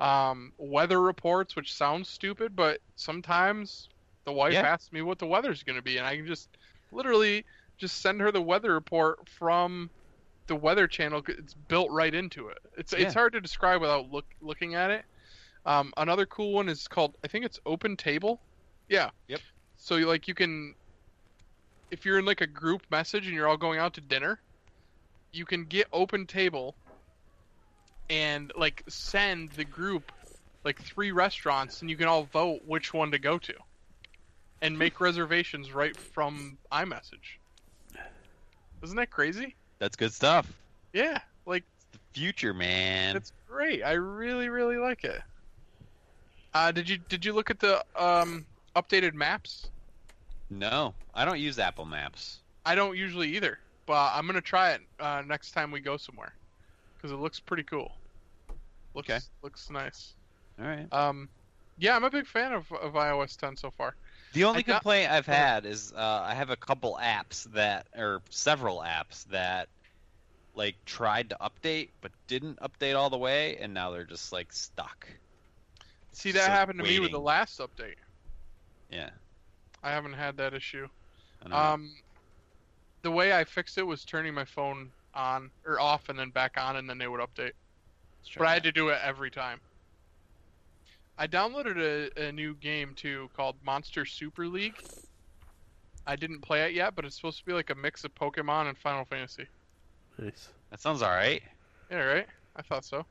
[0.00, 3.88] Um, weather reports, which sounds stupid, but sometimes
[4.24, 4.62] the wife Yeah.
[4.62, 6.48] asks me what the weather's going to be, and I can just
[6.92, 7.44] literally
[7.78, 9.90] just send her the weather report from
[10.48, 11.22] the Weather Channel.
[11.28, 12.58] It's built right into it.
[12.76, 13.00] It's Yeah.
[13.00, 15.04] it's hard to describe without look looking at it.
[15.64, 18.40] Um, another cool one is called I think it's Open Table.
[18.88, 19.10] Yeah.
[19.28, 19.40] Yep.
[19.76, 20.74] So like you can,
[21.90, 24.40] if you're in like a group message and you're all going out to dinner,
[25.32, 26.74] you can get Open Table.
[28.10, 30.10] And like send the group
[30.64, 33.54] like three restaurants, and you can all vote which one to go to,
[34.62, 37.38] and make reservations right from iMessage.
[38.82, 39.56] Isn't that crazy?
[39.78, 40.52] That's good stuff.
[40.92, 43.16] Yeah, like The future, man.
[43.16, 43.82] it's great.
[43.82, 45.20] I really, really like it.
[46.54, 48.44] Uh, did you did you look at the um,
[48.74, 49.70] updated maps?
[50.50, 52.38] No, I don't use Apple Maps.
[52.64, 56.32] I don't usually either, but I'm gonna try it uh, next time we go somewhere
[56.96, 57.92] because it looks pretty cool.
[58.94, 59.18] Looks Okay.
[59.42, 60.14] looks nice.
[60.58, 60.90] All right.
[60.92, 61.28] Um,
[61.78, 63.94] yeah, I'm a big fan of, of iOS 10 so far.
[64.32, 68.22] The only got- complaint I've had is uh, I have a couple apps that, or
[68.30, 69.68] several apps that,
[70.54, 74.52] like tried to update but didn't update all the way, and now they're just like
[74.52, 75.06] stuck.
[76.12, 77.94] See, that So happened to me with the last update.
[78.90, 79.10] Yeah.
[79.82, 80.88] I haven't had that issue.
[81.40, 81.56] I don't know.
[81.56, 81.92] Um,
[83.02, 86.56] the way I fixed it was turning my phone on or off and then back
[86.58, 87.52] on, and then they would update.
[88.36, 89.60] But I had to do it every time.
[91.18, 91.78] I downloaded
[92.16, 94.76] a, a new game too called Monster Super League.
[96.06, 98.68] I didn't play it yet, but it's supposed to be like a mix of Pokemon
[98.68, 99.46] and Final Fantasy.
[100.18, 100.48] Nice.
[100.70, 101.42] That sounds all right.
[101.90, 102.26] Yeah, right?
[102.56, 103.04] I thought so.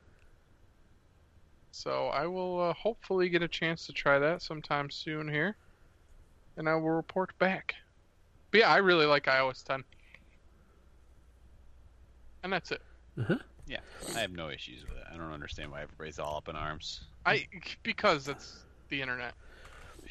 [1.70, 5.56] So I will uh, hopefully get a chance to try that sometime soon here,
[6.56, 7.74] and I will report back.
[8.50, 9.84] But yeah, I really like iOS 10,
[12.42, 12.82] and that's it.
[13.68, 13.80] Yeah,
[14.16, 15.04] I have no issues with it.
[15.12, 17.00] I don't understand why everybody's all up in arms.
[17.26, 17.46] I
[17.82, 19.34] because it's the internet.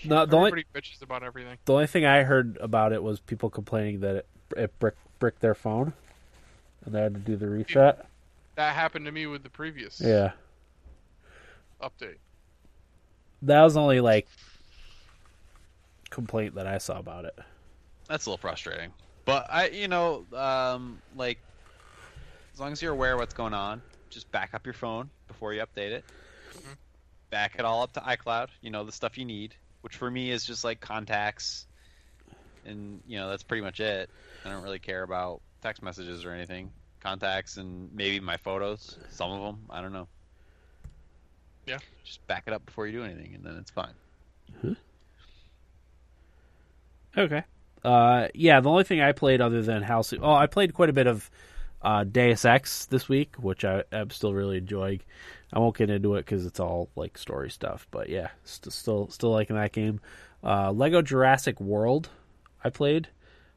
[0.05, 1.57] No, the only Everybody bitches about everything.
[1.65, 5.41] the only thing I heard about it was people complaining that it, it brick bricked
[5.41, 5.93] their phone,
[6.85, 8.05] and they had to do the reset.
[8.55, 10.31] That happened to me with the previous Yeah,
[11.81, 12.17] update.
[13.41, 14.27] that was only like
[16.09, 17.38] complaint that I saw about it.
[18.07, 18.91] That's a little frustrating.
[19.25, 21.39] But I, you know, um, like
[22.57, 25.53] as long as you're aware of what's going on, just back up your phone before
[25.53, 26.03] you update it.
[26.55, 26.75] Mhm.
[27.29, 28.49] Back it all up to iCloud.
[28.61, 31.67] You know the stuff you need, which for me is just like contacts,
[32.65, 34.09] and you know that's pretty much it.
[34.43, 36.71] I don't really care about text messages or anything.
[36.99, 39.67] Contacts and maybe my photos, some of them.
[39.69, 40.07] I don't know.
[41.67, 41.77] Yeah.
[42.05, 43.93] Just back it up before you do anything, and then it's fine.
[44.61, 44.73] Hmm.
[47.15, 47.43] Okay.
[47.84, 50.93] Uh, yeah, the only thing I played other than House, oh, I played quite a
[50.93, 51.29] bit of
[51.81, 55.01] uh, Deus Ex this week, which I, I'm still really enjoying.
[55.53, 59.09] I won't get into it because it's all like story stuff, but yeah, st- still
[59.09, 60.01] still liking that game.
[60.43, 62.09] Uh, Lego Jurassic World,
[62.63, 63.07] I played.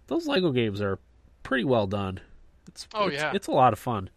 [0.07, 0.99] Those Lego games are
[1.43, 2.21] pretty well done.
[2.69, 3.33] It's Oh, it's, yeah.
[3.35, 4.11] it's a lot of fun.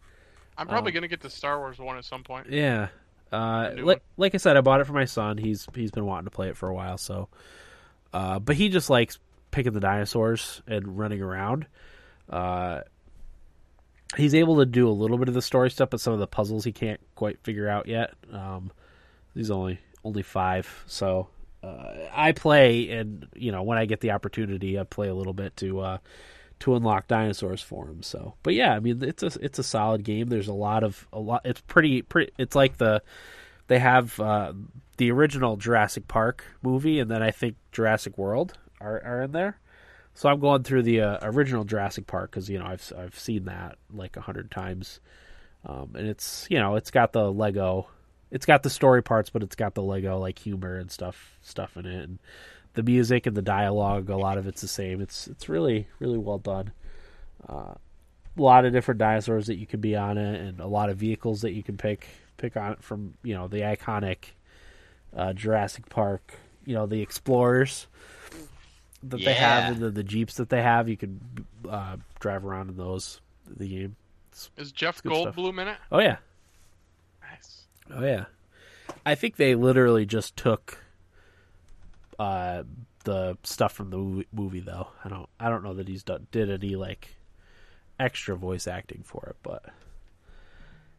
[0.58, 2.48] I'm probably Um, gonna get the Star Wars one at some point.
[2.52, 2.90] Yeah.
[3.32, 5.40] Uh, like like I said, I bought it for my son.
[5.40, 7.30] He's he's been wanting to play it for a while, so.
[8.14, 9.18] Uh, but he just likes
[9.50, 11.66] picking the dinosaurs and running around.
[12.30, 12.82] Uh,
[14.18, 16.28] he's able to do a little bit of the story stuff, but some of the
[16.28, 18.14] puzzles he can't quite figure out yet.
[18.32, 18.72] Um,
[19.34, 21.30] he's only only five, so
[21.64, 25.34] uh, I play, and you know when I get the opportunity, I play a little
[25.34, 25.98] bit to uh,
[26.60, 28.04] to unlock dinosaurs for him.
[28.04, 30.28] So, but yeah, I mean it's a it's a solid game.
[30.28, 31.42] There's a lot of a lot.
[31.46, 32.32] It's pretty pretty.
[32.38, 33.02] It's like the
[33.68, 34.54] they have uh,
[34.98, 39.60] the original Jurassic Park movie, and then I think Jurassic World are are in there.
[40.16, 43.46] So I'm going through the uh, original Jurassic Park because you know I've I've seen
[43.46, 45.00] that like a hundred times,
[45.66, 47.88] um, and it's you know it's got the Lego,
[48.30, 51.78] it's got the story parts, but it's got the Lego like humor and stuff stuff
[51.78, 52.20] in it, and
[52.74, 54.10] the music and the dialogue.
[54.10, 55.02] A lot of it's the same.
[55.02, 56.72] It's it's really really well done.
[57.48, 57.74] Uh,
[58.36, 60.98] a lot of different dinosaurs that you can be on it, and a lot of
[60.98, 62.08] vehicles that you can pick
[62.38, 64.26] pick on from you know the iconic
[65.16, 66.34] uh, Jurassic Park.
[66.66, 67.88] You know the explorers
[69.10, 70.88] that they have and the, the jeeps that they have.
[70.90, 71.20] You can
[71.70, 73.22] uh, drive around in those.
[73.48, 73.96] The game.
[74.58, 75.12] Is Jeff good.
[75.12, 75.78] Goldblum in it?
[75.92, 76.18] Oh yeah.
[77.22, 77.64] Nice.
[77.94, 78.26] Oh yeah.
[79.06, 80.80] I think they literally just took
[82.20, 82.64] uh
[83.04, 84.88] the stuff from the movie, movie though.
[85.04, 87.16] I don't I don't know that he's done, did any like
[88.00, 89.66] extra voice acting for it, but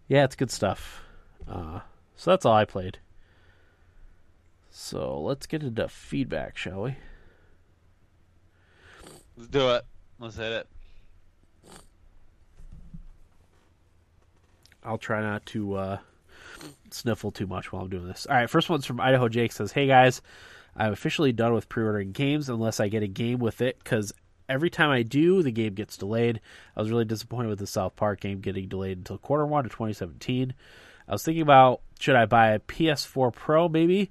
[0.06, 1.02] yeah, it's good stuff.
[1.48, 1.80] Uh
[2.16, 2.98] so that's all I played.
[4.70, 6.96] So let's get into feedback, shall we?
[9.36, 9.84] Let's do it.
[10.18, 10.68] Let's hit it.
[14.84, 15.98] I'll try not to uh,
[16.90, 18.26] sniffle too much while I'm doing this.
[18.26, 20.20] All right, first one's from Idaho Jake says, "Hey guys,
[20.76, 24.12] I'm officially done with pre-ordering games unless I get a game with it because
[24.48, 26.40] every time I do, the game gets delayed.
[26.76, 29.72] I was really disappointed with the South Park game getting delayed until quarter one of
[29.72, 30.54] 2017.
[31.08, 34.10] I was thinking about should I buy a PS4 Pro maybe?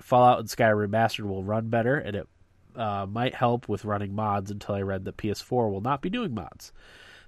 [0.00, 2.28] Fallout and Skyrim Remastered will run better, and it
[2.76, 6.34] uh, might help with running mods until I read that PS4 will not be doing
[6.34, 6.72] mods.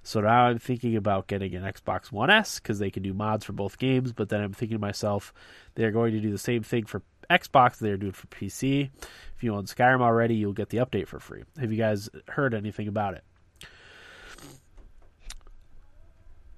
[0.03, 3.45] So now I'm thinking about getting an Xbox One S because they can do mods
[3.45, 4.11] for both games.
[4.11, 5.33] But then I'm thinking to myself,
[5.75, 8.89] they're going to do the same thing for Xbox they're doing for PC.
[9.35, 11.43] If you own Skyrim already, you'll get the update for free.
[11.57, 13.23] Have you guys heard anything about it?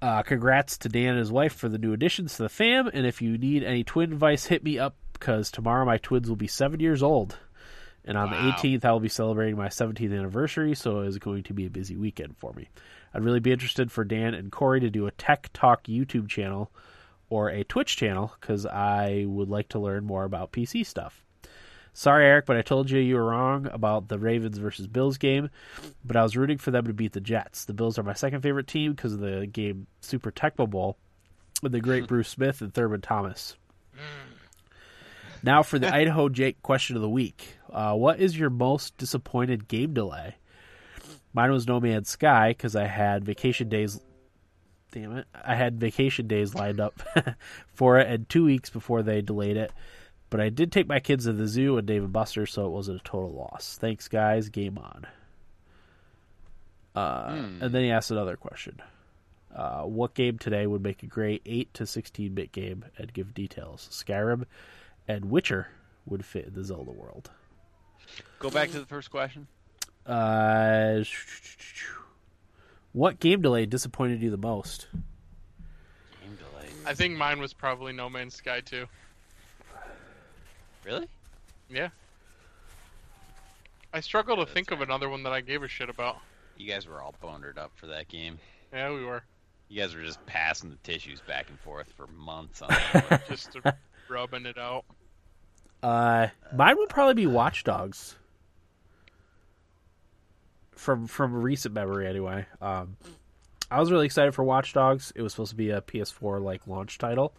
[0.02, 2.88] Uh, congrats to Dan and his wife for the new additions to the fam.
[2.92, 6.36] And if you need any twin advice, hit me up because tomorrow my twins will
[6.36, 7.38] be seven years old.
[8.06, 8.40] And on Wow.
[8.42, 11.66] the 18th, I will be celebrating my 17th anniversary, so it is going to be
[11.66, 12.68] a busy weekend for me.
[13.12, 16.70] I'd really be interested for Dan and Corey to do a Tech Talk YouTube channel
[17.30, 21.24] or a Twitch channel because I would like to learn more about PC stuff.
[21.92, 25.48] Sorry, Eric, but I told you you were wrong about the Ravens versus Bills game,
[26.04, 27.64] but I was rooting for them to beat the Jets.
[27.64, 30.98] The Bills are my second favorite team because of the game Super Tecmo Bowl
[31.62, 33.56] with the great Bruce Smith and Thurman Thomas.
[33.96, 34.35] Mm.
[35.42, 37.56] Now for the Idaho Jake question of the week.
[37.70, 40.36] Uh, what is your most disappointed game delay?
[41.32, 44.00] Mine was No Man's Sky because I had vacation days.
[44.92, 45.26] Damn it!
[45.44, 46.94] I had vacation days lined up
[47.74, 49.70] for it, and two weeks before they delayed it.
[50.30, 52.70] But I did take my kids to the zoo and Dave and Buster, so it
[52.70, 53.76] wasn't a total loss.
[53.80, 54.48] Thanks, guys.
[54.48, 55.06] Game on.
[56.94, 58.80] Uh, And then he asked another question:
[59.54, 62.84] uh, What game today would make a great eight to sixteen bit game?
[62.96, 63.88] And give details.
[63.92, 64.44] Skyrim
[65.08, 65.68] and Witcher
[66.06, 67.30] would fit in the Zelda world.
[68.38, 69.46] Go back to the first question.
[70.06, 71.02] Uh,
[72.92, 74.86] what game delay disappointed you the most?
[76.22, 76.68] Game delay.
[76.86, 78.86] I think mine was probably No Man's Sky too.
[80.84, 81.08] Really?
[81.68, 81.88] Yeah.
[83.92, 86.18] I struggle to think of another one that I gave a shit about.
[86.56, 88.38] You guys were all bondered up for that game.
[88.72, 89.22] Yeah, we were
[89.68, 93.20] You guys were just passing the tissues back and forth for months on end.
[93.28, 93.74] just to
[94.08, 94.84] rubbing it out.
[95.82, 98.16] Uh, mine would probably be Watch Dogs.
[100.72, 102.46] From from recent memory, anyway.
[102.60, 102.96] Um,
[103.70, 105.12] I was really excited for Watch Dogs.
[105.16, 107.34] It was supposed to be a PS4 like launch title,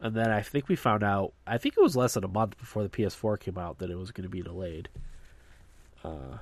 [0.00, 1.32] and then I think we found out.
[1.46, 3.98] I think it was less than a month before the PS4 came out that it
[3.98, 4.88] was going to be delayed.
[6.04, 6.38] Uh,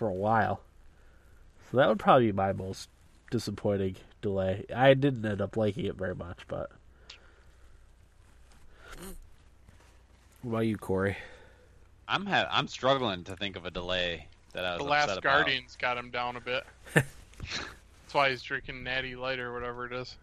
[0.00, 0.62] for a while.
[1.70, 2.88] So that would probably be my most
[3.30, 4.64] disappointing delay.
[4.74, 6.70] I didn't end up liking it very much, but.
[10.42, 11.16] What about you, Corey?
[12.08, 15.18] I'm ha- I'm struggling to think of a delay that I was The upset Last
[15.18, 15.22] about.
[15.22, 16.64] Guardians got him down a bit.
[16.94, 17.06] That's
[18.12, 20.16] why he's drinking Natty Light or whatever it is.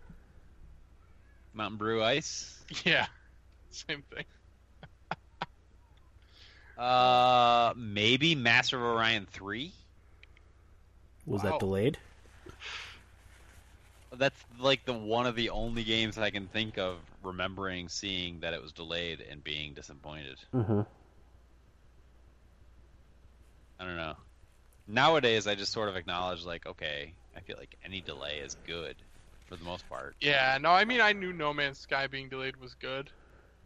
[1.54, 2.54] Mountain Brew Ice.
[2.84, 3.06] Yeah,
[3.72, 4.26] same thing.
[6.78, 9.72] Uh, maybe Master of Orion three.
[11.26, 11.50] Was Wow.
[11.52, 11.98] that delayed?
[14.14, 16.98] That's like the one of the only games I can think of
[17.28, 20.38] remembering seeing that it was delayed and being disappointed.
[20.54, 20.82] Mm-hmm.
[23.80, 24.16] I don't know.
[24.88, 28.96] Nowadays, I just sort of acknowledge like, okay, I feel like any delay is good
[29.46, 30.16] for the most part.
[30.20, 33.10] Yeah, no, I mean I knew No Man's Sky being delayed was good,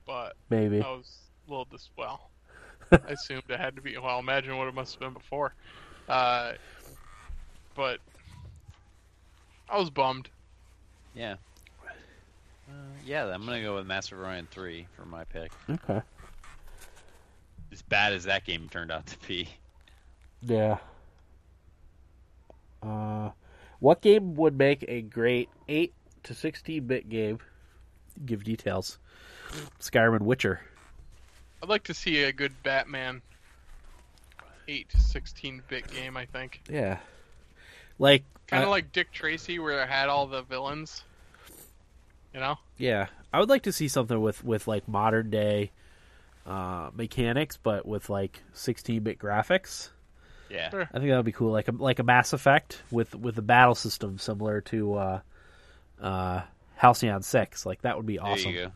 [0.06, 0.82] but Maybe.
[0.82, 1.10] I was
[1.48, 2.30] a little dis well.
[2.92, 3.98] I assumed it had to be.
[3.98, 5.54] Well, imagine what it must have been before.
[6.10, 6.54] Uh,
[7.76, 8.00] but
[9.70, 10.30] I was bummed.
[11.16, 11.36] Yeah.
[12.70, 12.74] Uh,
[13.06, 15.52] yeah, I'm gonna go with Master of Orion three for my pick.
[15.70, 16.02] Okay.
[17.72, 19.50] As bad as that game turned out to be.
[20.42, 20.78] Yeah.
[22.84, 23.30] Uh,
[23.80, 25.94] what game would make a great eight
[26.24, 27.40] to sixteen bit game?
[28.26, 29.00] Give details.
[29.80, 30.62] Skyrim and Witcher.
[31.62, 33.22] I'd like to see a good Batman
[34.68, 36.62] 8 to 16 bit game, I think.
[36.70, 36.98] Yeah.
[38.00, 41.04] Like Kind of uh, like Dick Tracy, where it had all the villains.
[42.34, 42.56] You know?
[42.78, 45.72] yeah, I would like to see something with with like modern day
[46.46, 49.90] uh, mechanics, but with like sixteen bit graphics.
[50.50, 50.70] Yeah.
[50.70, 50.82] Sure.
[50.94, 53.42] I think that would be cool, like a like a Mass Effect with with a
[53.42, 55.20] battle system similar to uh,
[56.02, 56.42] uh,
[56.76, 57.66] Halcyon Six.
[57.66, 58.52] Like that would be awesome.
[58.54, 58.74] There you go.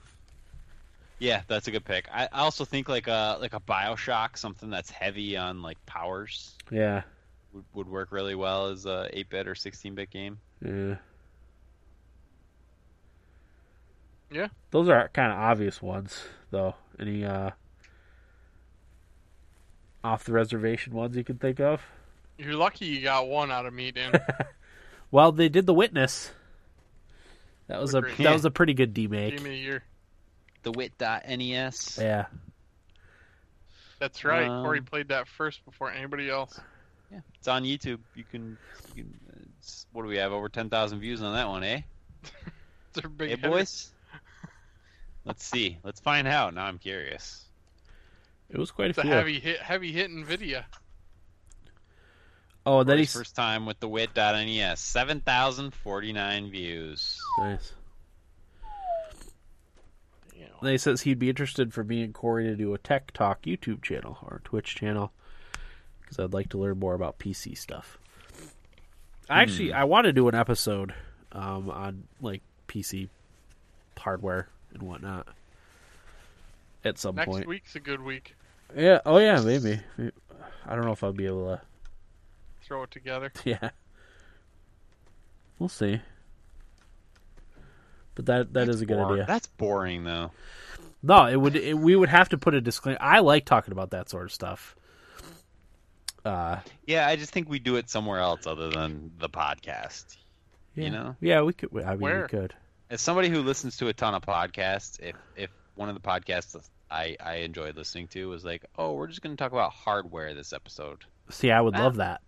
[1.19, 2.07] Yeah, that's a good pick.
[2.13, 6.55] I, I also think like a like a Bioshock, something that's heavy on like powers,
[6.69, 7.03] Yeah,
[7.53, 10.39] would, would work really well as a eight bit or sixteen bit game.
[10.61, 10.95] yeah,
[14.31, 14.47] Yeah.
[14.71, 16.75] Those are kind of obvious ones, though.
[16.99, 17.51] Any uh,
[20.03, 21.81] off the reservation ones you can think of?
[22.37, 24.13] You're lucky you got one out of me, Dan.
[25.11, 26.31] Well, they did The Witness.
[27.67, 28.17] That was a Agreed.
[28.17, 29.31] that was a pretty good demake.
[29.31, 29.83] Give me a year.
[30.63, 31.99] The Wit.NES.
[32.01, 32.25] Yeah,
[33.99, 34.47] That's right.
[34.47, 36.59] Um, Corey played that first before anybody else.
[37.11, 37.99] Yeah, it's on YouTube.
[38.13, 38.57] You can.
[38.95, 39.19] You can
[39.59, 40.33] it's, what do we have?
[40.33, 41.81] Over ten thousand views on that one, eh?
[42.93, 43.91] They're big Hey, boys.
[45.25, 45.77] Let's see.
[45.83, 46.53] Let's find out.
[46.53, 47.45] Now I'm curious.
[48.49, 49.11] It was quite a It's a few.
[49.11, 50.63] heavy hit, heavy hitting video.
[52.65, 54.79] oh, and then Roy's he's first time with the wit.nes.
[54.79, 57.19] Seven thousand forty nine views.
[57.39, 57.73] nice.
[60.35, 60.57] You know.
[60.61, 63.41] Then he says he'd be interested for me and Corey to do a Tech Talk
[63.43, 65.11] YouTube channel or Twitch channel
[66.01, 67.97] because I'd like to learn more about PC stuff.
[69.27, 70.93] I Actually, I want to do an episode
[71.31, 73.09] um, on like PC
[73.97, 75.27] hardware and whatnot
[76.83, 77.39] at some Next point.
[77.39, 78.35] Next week's a good week.
[78.75, 78.99] Yeah.
[79.05, 79.41] Oh yeah.
[79.41, 79.79] Maybe.
[80.67, 81.61] I don't know if I'll be able to.
[82.63, 83.31] Throw it together.
[83.43, 83.69] Yeah.
[85.59, 86.01] We'll see.
[88.15, 89.13] But that that is a good Boring.
[89.21, 89.25] idea.
[89.25, 90.31] That's boring though.
[91.03, 91.55] No, it would.
[91.55, 92.97] It, we would have to put a disclaimer.
[93.01, 94.75] I like talking about that sort of stuff.
[96.25, 96.57] Uh,
[96.87, 100.17] Yeah, I just think we do it somewhere else other than the podcast.
[100.73, 100.83] yeah.
[100.85, 101.15] You know?
[101.21, 101.69] Yeah, we could.
[101.83, 102.21] I mean, Where?
[102.23, 102.53] we could.
[102.89, 106.55] As somebody who listens to a ton of podcasts, if if one of the podcasts
[106.91, 110.33] I I enjoyed listening to was like, oh, we're just going to talk about hardware
[110.33, 111.03] this episode.
[111.29, 111.83] See, I would Ah.
[111.83, 112.21] love that.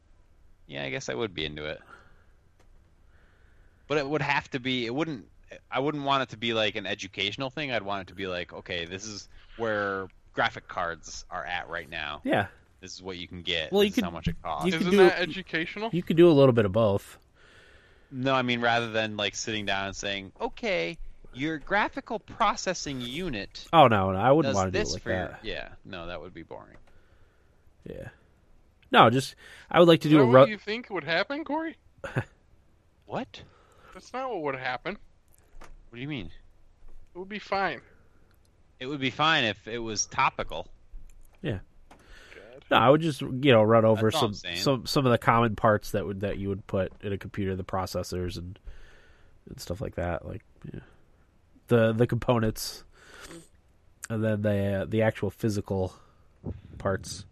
[0.66, 1.80] Yeah, I guess I would be into it.
[3.88, 4.86] But it would have to be.
[4.86, 5.26] It wouldn't.
[5.72, 7.72] I wouldn't want it to be like an educational thing.
[7.72, 11.90] I'd want it to be like, okay, this is where graphic cards are at right
[11.90, 12.20] now.
[12.26, 12.48] Yeah,
[12.82, 13.72] This is what you can get.
[13.72, 14.66] Well, this you is could- how much it costs.
[14.66, 15.90] you could Isn't do- that educational?
[15.94, 17.18] you could do a little bit of both.
[18.12, 20.98] No, I mean rather than like sitting down and saying, okay,
[21.34, 25.10] your graphical processing unit Oh no, no I wouldn't want to do it like for
[25.10, 25.40] that.
[25.44, 25.56] your.
[25.56, 26.78] Yeah, no, that would be boring.
[27.86, 28.10] Yeah.
[28.92, 29.36] No, just
[29.70, 30.28] I would like to Is do that a.
[30.28, 31.76] what Ru- you think would happen, Corey?
[33.06, 33.42] What?
[33.94, 34.98] That's not what would happen.
[35.60, 36.30] What do you mean?
[37.16, 37.80] It would be fine.
[38.82, 40.68] It would be fine if it was topical.
[42.69, 45.91] No, I would just you know run over some some some of the common parts
[45.91, 48.60] that would that you would put in a computer, the processors and
[49.49, 50.81] and stuff like that, like yeah.
[51.68, 52.84] the the components,
[54.10, 55.94] and then the uh, the actual physical
[56.77, 57.26] parts.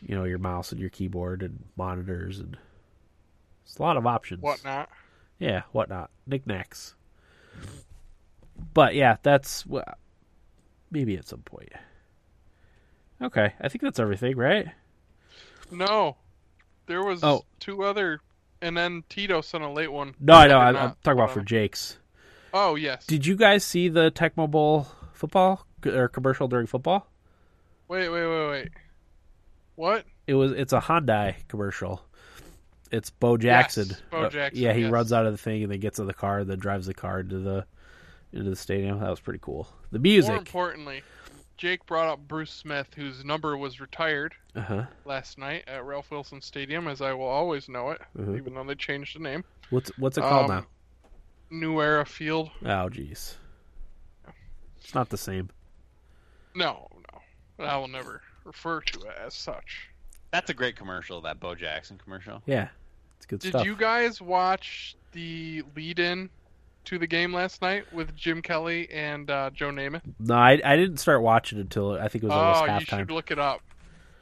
[0.00, 2.56] You know, your mouse and your keyboard and monitors and
[3.68, 4.42] it's a lot of options.
[4.42, 4.88] Whatnot.
[5.38, 6.94] Yeah, whatnot, knickknacks.
[8.72, 9.84] But yeah, that's well,
[10.90, 11.70] maybe at some point.
[13.22, 14.68] Okay, I think that's everything, right?
[15.70, 16.16] No,
[16.86, 17.44] there was Oh.
[17.60, 18.20] two other,
[18.62, 20.14] and then Tito sent a late one.
[20.20, 20.58] No, I know.
[20.58, 21.40] I'm, I'm talking about for.
[21.42, 21.98] Jake's.
[22.54, 23.06] Oh yes.
[23.06, 27.06] Did you guys see the Tecmo Bowl football or commercial during football?
[27.88, 28.68] Wait, wait, wait, wait.
[29.74, 30.04] What?
[30.26, 30.52] It was.
[30.52, 32.02] It's a Hyundai commercial.
[32.90, 33.88] It's Bo Jackson.
[33.90, 34.90] Yes, Bo Uh, Jackson, yeah, he yes.
[34.90, 36.94] runs out of the thing and then gets in the car, and then drives the
[36.94, 37.66] car into the
[38.32, 39.00] into the stadium.
[39.00, 39.68] That was pretty cool.
[39.92, 40.30] The music.
[40.30, 41.02] More importantly,
[41.58, 44.86] Jake brought up Bruce Smith, whose number was retired Uh huh.
[45.04, 48.36] last night at Ralph Wilson Stadium, as I will always know it, Mhm.
[48.36, 49.44] even though they changed the name.
[49.70, 50.66] What's what's it called Um,
[51.50, 52.50] New Era Field.
[52.62, 53.36] Oh, jeez.
[54.80, 55.50] It's not the same.
[56.54, 56.88] No,
[57.58, 59.88] no, I will never refer to it as such.
[60.30, 61.20] That's a great commercial.
[61.22, 62.42] That Bo Jackson commercial.
[62.46, 62.68] Yeah,
[63.16, 63.66] it's good Did stuff.
[63.66, 66.30] you guys watch the lead-in
[66.88, 70.02] to the game last night with Jim Kelly and uh, Joe Namath?
[70.18, 72.38] No, I I didn't start watching until I think it was Oh,
[72.70, 73.60] almost you should look it up.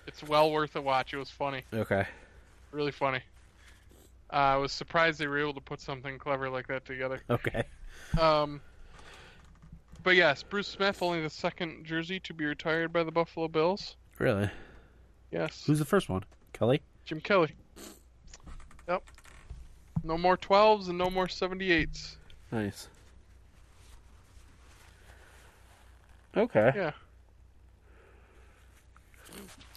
[0.06, 1.14] It's well worth a watch.
[1.14, 2.06] It was funny, Okay.
[2.72, 3.20] really funny.
[4.32, 7.22] Uh, I was surprised they were able to put something clever like that together.
[7.30, 7.62] Okay.
[8.20, 8.60] Um,
[10.02, 13.96] but yes, Bruce Smith, only the second jersey to be retired by the Buffalo Bills.
[14.18, 14.50] Really?
[15.30, 16.24] Yes, Who's the first one?
[16.52, 16.80] Kelly.
[17.04, 17.50] Jim Kelly.
[18.88, 19.02] Yep.
[20.04, 22.16] No more 12s and no more 78s.
[22.52, 22.88] Nice.
[26.36, 26.72] Okay.
[26.74, 26.92] Yeah.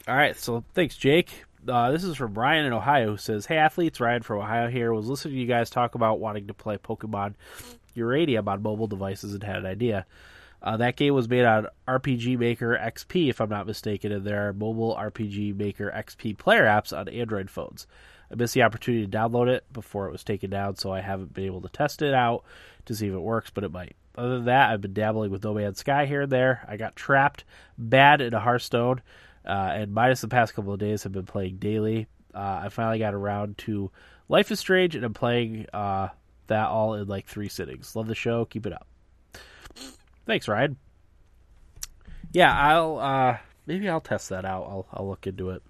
[0.08, 0.36] All right.
[0.38, 1.46] So thanks, Jake.
[1.68, 4.94] Uh, this is from Ryan in Ohio who says, Hey, athletes, Ryan from Ohio here.
[4.94, 7.36] Was listening to you guys talk about wanting to play Pokemon
[7.96, 10.06] Uranium on mobile devices and had an idea.
[10.62, 14.50] Uh, that game was made on RPG Maker XP, if I'm not mistaken, and there
[14.50, 17.88] are mobile RPG Maker XP player apps on Android phones.
[18.32, 21.34] I missed the opportunity to download it before it was taken down, so I haven't
[21.34, 22.44] been able to test it out
[22.86, 23.96] to see if it works, but it might.
[24.16, 26.66] Other than that, I've been dabbling with No Man's Sky here and there.
[26.68, 27.44] I got trapped
[27.78, 29.02] bad in a Hearthstone,
[29.46, 32.08] uh, and minus the past couple of days, I've been playing daily.
[32.36, 33.90] Uh, I finally got around to
[34.28, 36.10] Life is Strange, and I'm playing uh,
[36.48, 37.96] that all in like three sittings.
[37.96, 38.46] Love the show.
[38.46, 38.88] Keep it up.
[40.26, 40.78] Thanks, Ryan.
[42.32, 44.64] Yeah, I'll uh, maybe I'll test that out.
[44.64, 45.64] I'll I'll look into it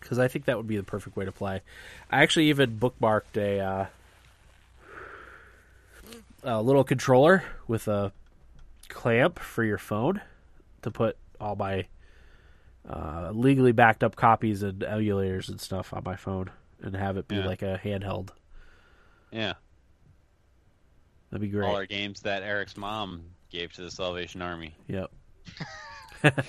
[0.00, 1.60] because I think that would be the perfect way to play.
[2.10, 3.86] I actually even bookmarked a uh,
[6.42, 8.12] a little controller with a
[8.88, 10.20] clamp for your phone
[10.82, 11.86] to put all my
[12.88, 16.50] uh, legally backed up copies and emulators and stuff on my phone
[16.82, 17.46] and have it be Yeah.
[17.46, 18.30] like a handheld.
[19.30, 19.52] Yeah,
[21.30, 21.68] That'd be great.
[21.68, 24.74] all our games that Eric's mom gave to the Salvation Army.
[24.88, 25.10] Yep.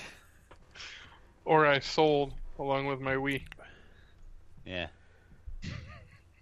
[1.44, 2.32] Or I sold
[2.62, 3.42] along with my Wii.
[4.64, 4.86] Yeah.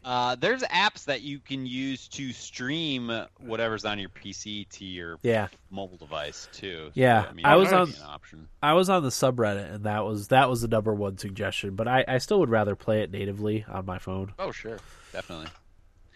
[0.03, 5.19] Uh, there's apps that you can use to stream whatever's on your PC to your
[5.23, 5.49] Yeah.
[5.71, 6.91] mobile device too.
[6.95, 8.49] Yeah, I, mean, I was on- an option.
[8.63, 11.87] I was on the subreddit and that was that was the number one suggestion, but
[11.87, 14.79] I, I still would rather play it natively on my phone Oh sure,
[15.13, 15.49] definitely.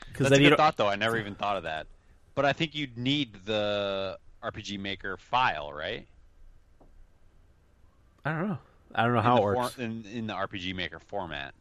[0.09, 0.65] because That's then a you good don't.
[0.67, 0.89] thought though.
[0.89, 1.87] I never even thought of that.
[2.35, 6.07] But I think you'd need the RPG Maker file, right?
[8.25, 8.59] I don't know.
[8.95, 9.75] I don't know how it works.
[9.75, 11.55] for- in, in the RPG Maker format,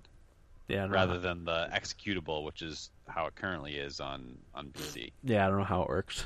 [0.67, 1.19] yeah, rather know.
[1.19, 5.11] than the executable, which is how it currently is on on PC.
[5.23, 6.25] Yeah, I don't know how it works.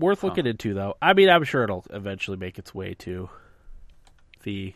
[0.00, 0.28] Worth Huh.
[0.28, 0.96] looking into though.
[1.00, 3.30] I mean, I'm sure it'll eventually make its way to
[4.42, 4.74] the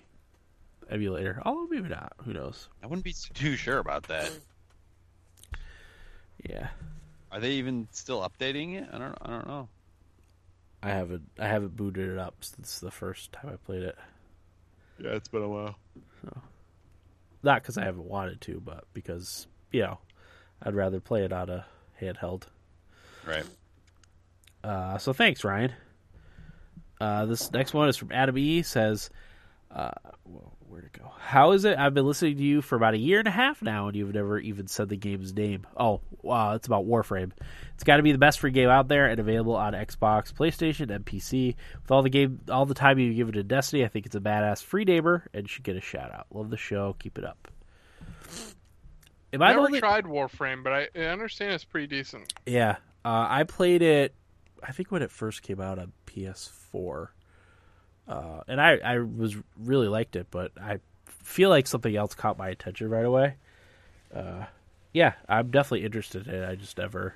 [0.89, 1.43] emulator.
[1.45, 2.13] Although maybe not.
[2.25, 2.69] Who knows?
[2.83, 4.31] I wouldn't be too sure about that.
[6.49, 6.69] Yeah,
[7.33, 8.89] Are they even still updating it?
[8.93, 9.19] I don't.
[9.21, 9.69] I don't know.
[10.83, 13.97] I haven't I haven't booted it up since the first time I played it.
[14.99, 15.77] Yeah, it's been a while.
[16.23, 16.41] So,
[17.43, 19.99] Not because I haven't wanted to, but because you know,
[20.63, 21.67] I'd rather play it on a
[22.01, 22.45] handheld.
[23.27, 23.45] Right.
[24.65, 25.73] Uh, so thanks, Ryan.
[27.01, 28.63] Uh, this next one is from Adam E.
[28.63, 29.11] Says,
[29.71, 29.91] uh,
[30.69, 31.13] where'd it go?
[31.19, 31.79] How is it?
[31.79, 34.15] I've been listening to you for about a year and a half now, and you've
[34.15, 35.67] never even said the game's name.
[35.77, 37.33] Oh, wow, it's about Warframe.
[37.75, 40.91] It's got to be the best free game out there and available on Xbox, PlayStation,
[40.95, 41.55] and PC.
[41.83, 44.21] With all the game, all the time you've given to Destiny, I think it's a
[44.21, 46.27] badass free neighbor and should get a shout out.
[46.33, 46.97] Love the show.
[46.99, 47.49] Keep it up.
[49.33, 49.81] Am I Never only?
[49.81, 52.33] tried Warframe, but I, I understand it's pretty decent.
[52.47, 54.15] Yeah, uh, I played it.
[54.67, 57.09] I think when it first came out on PS4,
[58.09, 62.39] uh, and I I was really liked it, but I feel like something else caught
[62.39, 63.35] my attention right away.
[64.15, 64.47] Uh,
[64.93, 66.49] yeah, I'm definitely interested in it.
[66.49, 67.15] I just never.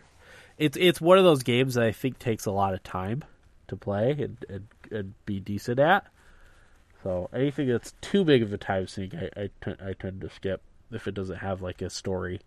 [0.58, 3.24] It's it's one of those games that I think takes a lot of time
[3.68, 6.06] to play and and, and be decent at.
[7.02, 10.30] So anything that's too big of a time sink, I I, t- I tend to
[10.30, 10.60] skip
[10.90, 12.40] if it doesn't have like a story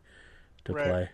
[0.65, 0.85] to Right.
[0.85, 1.09] play.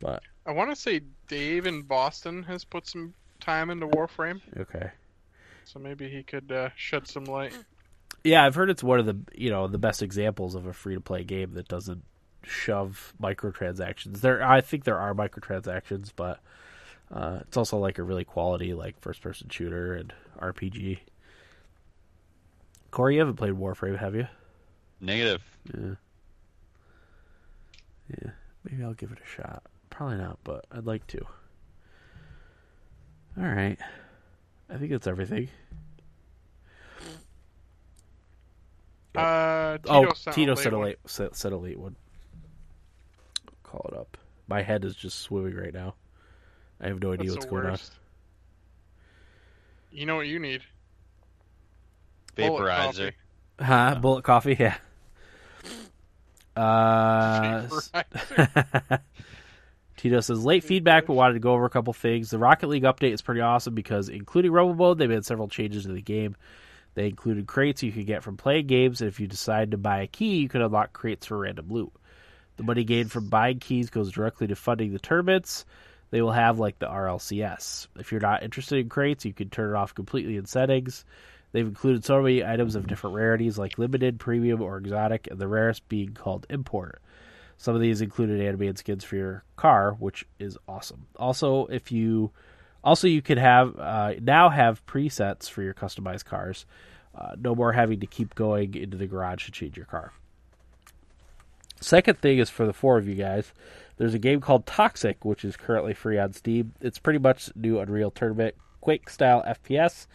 [0.00, 4.92] But I want to say Dave in Boston has put some time into Warframe, okay.
[5.68, 7.52] So maybe he could uh, shed some light.
[8.24, 10.94] Yeah, I've heard it's one of the you know the best examples of a free
[10.94, 12.02] to play game that doesn't
[12.42, 14.20] shove microtransactions.
[14.20, 16.40] There, I think there are microtransactions, but
[17.12, 20.98] uh, it's also like a really quality like first person shooter and RPG.
[22.90, 24.26] Corey, you haven't played Warframe, have you?
[25.00, 25.42] Negative.
[25.72, 25.94] Yeah.
[28.10, 28.30] Yeah,
[28.64, 29.62] maybe I'll give it a shot.
[29.90, 31.20] Probably not, but I'd like to.
[33.38, 33.78] All right,
[34.70, 35.48] I think that's everything.
[39.14, 41.96] Uh, Tito oh, sent Tito a said a late said, said a late one.
[43.62, 44.16] Call it up.
[44.46, 45.94] My head is just swimming right now.
[46.80, 47.92] I have no idea That's what's going worst.
[49.90, 50.62] You know what you need?
[52.36, 53.12] Vaporizer.
[53.58, 53.64] on.
[53.66, 53.94] Huh?
[54.00, 54.56] Bullet coffee?
[54.58, 54.76] Yeah.
[56.56, 59.00] Uh, Vaporizer.
[59.98, 62.30] Tito says late feedback, but wanted to go over a couple things.
[62.30, 65.84] The Rocket League update is pretty awesome because, including Rumble Mode, they made several changes
[65.84, 66.36] to the game.
[66.94, 70.02] They included crates you could get from playing games, and if you decide to buy
[70.02, 71.92] a key, you can unlock crates for random loot.
[72.56, 75.64] The money gained from buying keys goes directly to funding the tournaments.
[76.10, 77.88] They will have like the RLCS.
[77.98, 81.04] If you're not interested in crates, you can turn it off completely in settings.
[81.52, 85.48] They've included so many items of different rarities, like limited, premium, or exotic, and the
[85.48, 87.00] rarest being called import.
[87.58, 91.06] Some of these included animated skins for your car, which is awesome.
[91.16, 92.30] Also, if you
[92.82, 96.64] also you could have uh, now have presets for your customized cars.
[97.14, 100.12] Uh, no more having to keep going into the garage to change your car.
[101.80, 103.52] Second thing is for the four of you guys.
[103.96, 106.72] There's a game called Toxikk, which is currently free on Steam.
[106.80, 110.06] It's pretty much new Unreal Tournament Quake style FPS,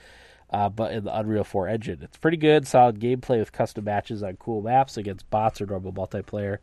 [0.50, 2.00] uh, but in the Unreal 4 engine.
[2.02, 5.92] It's pretty good, solid gameplay with custom matches on cool maps against bots or normal
[5.92, 6.60] multiplayer.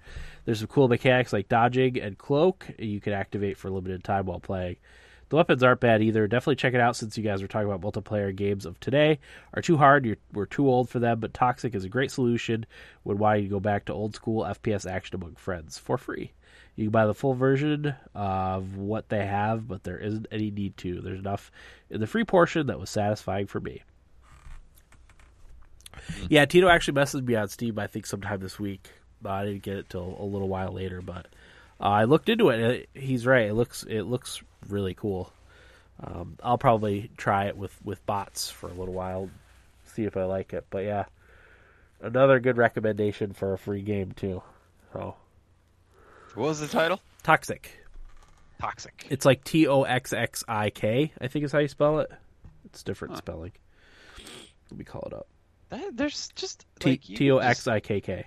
[0.50, 4.26] There's some cool mechanics like dodging and cloak you can activate for a limited time
[4.26, 4.78] while playing.
[5.28, 6.26] The weapons aren't bad either.
[6.26, 9.20] Definitely check it out since you guys were talking about multiplayer games of today
[9.54, 10.04] are too hard.
[10.04, 12.66] You're, we're too old for them, but Toxikk is a great solution
[13.04, 16.32] when wanting to go back to old school FPS action among friends for free.
[16.74, 20.76] You can buy the full version of what they have, but there isn't any need
[20.78, 21.00] to.
[21.00, 21.52] There's enough
[21.90, 23.84] in the free portion that was satisfying for me.
[25.94, 26.26] Hmm.
[26.28, 27.78] Yeah, Tito actually messaged me on Steam.
[27.78, 28.90] I think sometime this week.
[29.24, 31.26] Uh, I didn't get it till a little while later, but
[31.80, 32.60] uh, I looked into it.
[32.60, 33.46] And it he's right.
[33.48, 35.32] It looks it looks really cool.
[36.02, 39.28] Um, I'll probably try it with with bots for a little while,
[39.94, 40.64] see if I like it.
[40.70, 41.04] But yeah,
[42.00, 44.42] another good recommendation for a free game too.
[44.92, 45.14] So
[46.34, 47.00] What was the title?
[47.22, 47.66] Toxikk.
[48.62, 49.06] Toxikk.
[49.10, 51.12] It's like T O X X I K.
[51.20, 52.10] I think is how you spell it.
[52.64, 53.18] It's different Huh.
[53.18, 53.52] spelling.
[54.70, 55.26] Let me call it up.
[55.70, 58.26] That, there's just T like, you T O X I K K.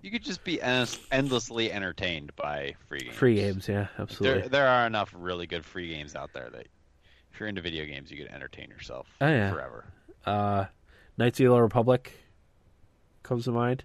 [0.00, 3.14] You could just be en- endlessly entertained by free games.
[3.16, 4.48] Free games, yeah, There, absolutely.
[4.48, 6.68] there are enough really good free games out there that
[7.32, 9.52] if you're into video games, you could entertain yourself Oh, yeah.
[9.52, 9.84] forever.
[10.24, 10.66] Uh,
[11.16, 12.12] Knights of the Old Republic
[13.24, 13.84] comes to mind.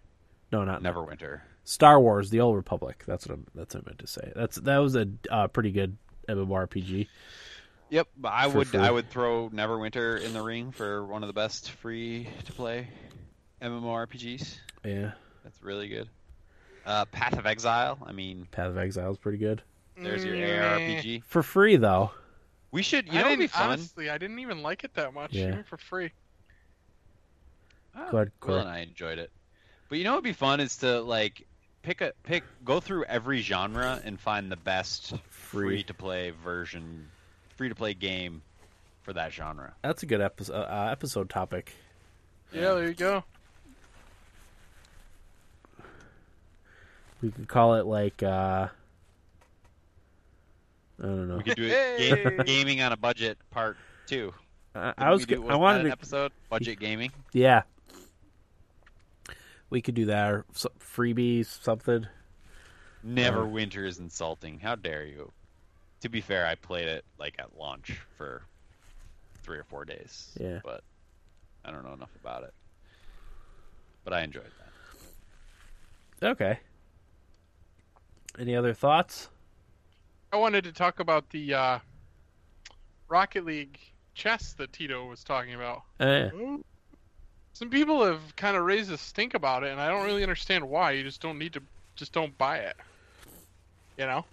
[0.52, 1.42] No, not Neverwinter.
[1.64, 3.04] Star Wars: The Old Republic.
[3.08, 4.32] That's what I'm, that's what I meant to say.
[4.36, 5.98] That's that was a uh, pretty good
[6.30, 7.08] MMORPG.
[7.90, 8.80] Yep, but I would free.
[8.80, 12.88] I would throw Neverwinter in the ring for one of the best free to play
[13.62, 14.58] MMORPGs.
[14.86, 15.12] Yeah,
[15.44, 16.10] That's really good.
[16.86, 17.98] Uh, Path of Exile.
[18.06, 19.62] I mean, Path of Exile is pretty good
[19.96, 21.24] there's your Mm, ARPG.
[21.26, 22.12] for free though.
[22.72, 23.06] We should.
[23.14, 23.70] You I know, it'd be fun.
[23.70, 25.50] honestly, I didn't even like it that much, Yeah.
[25.50, 26.12] even for free.
[27.96, 29.32] Ah, Go ahead, Will and I enjoyed it.
[29.90, 31.46] But you know what'd be fun is to like
[31.84, 35.68] pick a pick go through every genre and find the best Free.
[35.68, 37.08] free to play version,
[37.56, 38.42] free to play game
[39.04, 39.76] for that genre.
[39.84, 41.74] That's a good episode uh, episode topic.
[42.52, 43.24] Yeah, there you go.
[47.24, 48.68] We could call it like uh,
[51.00, 51.38] I don't know.
[51.38, 53.78] We could do it game, gaming on a budget part
[54.08, 54.34] two.
[54.76, 57.12] I, I was we do- go- I wanted an to episode budget gaming.
[57.32, 57.62] yeah.
[59.70, 62.06] We could do that or so- freebies something.
[63.08, 64.60] Neverwinter is insulting.
[64.60, 65.32] How dare you?
[66.02, 68.44] To be fair, I played it like at launch for
[69.44, 70.30] three or four days.
[70.40, 70.60] Yeah.
[70.64, 70.84] But
[71.66, 72.54] I don't know enough about it.
[74.04, 74.52] But I enjoyed
[76.20, 76.28] that.
[76.32, 76.60] Okay.
[78.40, 79.30] Any other thoughts?
[80.32, 81.80] I wanted to talk about the uh,
[83.08, 83.80] Rocket League
[84.16, 85.84] chess that Tito was talking about.
[86.00, 86.30] Eh,
[87.54, 90.68] Some people have kind of raised a stink about it, and I don't really understand
[90.68, 90.92] why.
[90.92, 91.62] You just don't need to,
[91.96, 92.76] just don't buy it.
[93.98, 94.26] You know,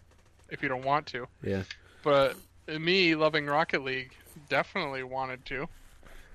[0.48, 1.26] if you don't want to.
[1.42, 1.62] yeah.
[2.02, 2.34] But
[2.66, 4.12] me loving Rocket League,
[4.48, 5.68] definitely wanted to.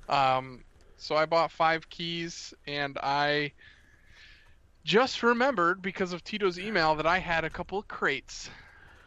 [0.07, 0.63] Um,
[0.97, 3.51] so I bought five keys, and I
[4.85, 8.51] just remembered because of Tito's email that I had a couple of crates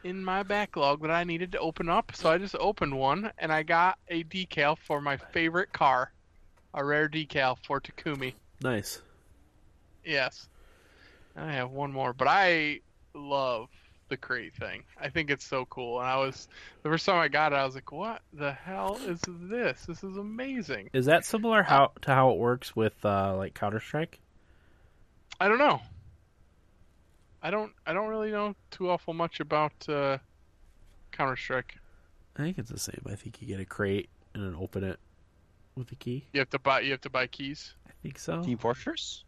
[0.03, 2.13] in my backlog that I needed to open up.
[2.15, 6.13] So I just opened one, and I got a decal for my favorite car,
[6.75, 8.35] a rare decal for Takumi.
[8.61, 9.01] Nice.
[10.05, 10.49] Yes.
[11.37, 12.81] I have one more, but I
[13.15, 13.69] love
[14.09, 14.83] the crate thing.
[15.01, 16.01] I think it's so cool.
[16.01, 16.49] And I was
[16.83, 19.85] the first time I got it, I was like, "What the hell is this?
[19.87, 23.81] This is amazing." Is that similar how to how it works with uh, like Counter
[23.81, 24.19] Strike?
[25.41, 25.81] I don't know.
[27.43, 27.73] I don't.
[27.87, 30.19] I don't really know too awful much about uh,
[31.13, 31.77] Counter Strike.
[32.37, 33.01] I think it's the same.
[33.07, 34.99] I think you get a crate and then open it
[35.77, 36.27] with a key.
[36.33, 36.81] You have to buy.
[36.81, 37.75] You have to buy keys.
[37.87, 38.43] I think so.
[38.43, 39.25] Team Fortress?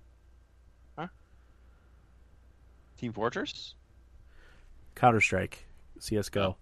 [0.99, 1.07] Huh?
[2.99, 3.75] Team Fortress?
[4.97, 5.65] Counter Strike,
[6.01, 6.57] CS:GO.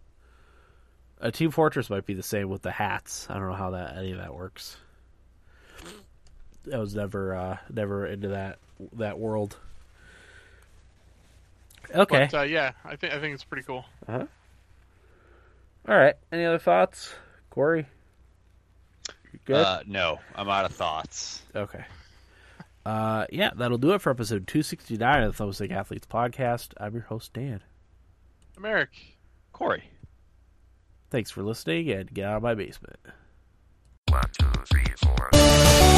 [1.21, 3.27] A Team Fortress might be the same with the hats.
[3.31, 4.77] I don't know how that any of that works.
[6.73, 8.59] I was never uh, never into that
[8.95, 9.57] that world.
[11.95, 12.29] Okay.
[12.31, 13.85] But uh, yeah, I think I think it's pretty cool.
[14.09, 14.27] All
[15.87, 16.15] right.
[16.31, 17.15] Any other thoughts,
[17.51, 17.87] Corey?
[19.45, 19.57] Good.
[19.57, 21.43] Uh, no, I'm out of thoughts.
[21.55, 21.85] Okay.
[22.85, 26.73] Uh, yeah, that'll do it for episode 269 of the Thumbstick Athletes podcast.
[26.79, 27.63] I'm your host, Dan.
[28.57, 28.91] I'm Eric.
[29.53, 29.85] Corey.
[31.11, 32.99] Thanks for listening and get out of my basement.
[34.09, 35.98] One, two, three, four.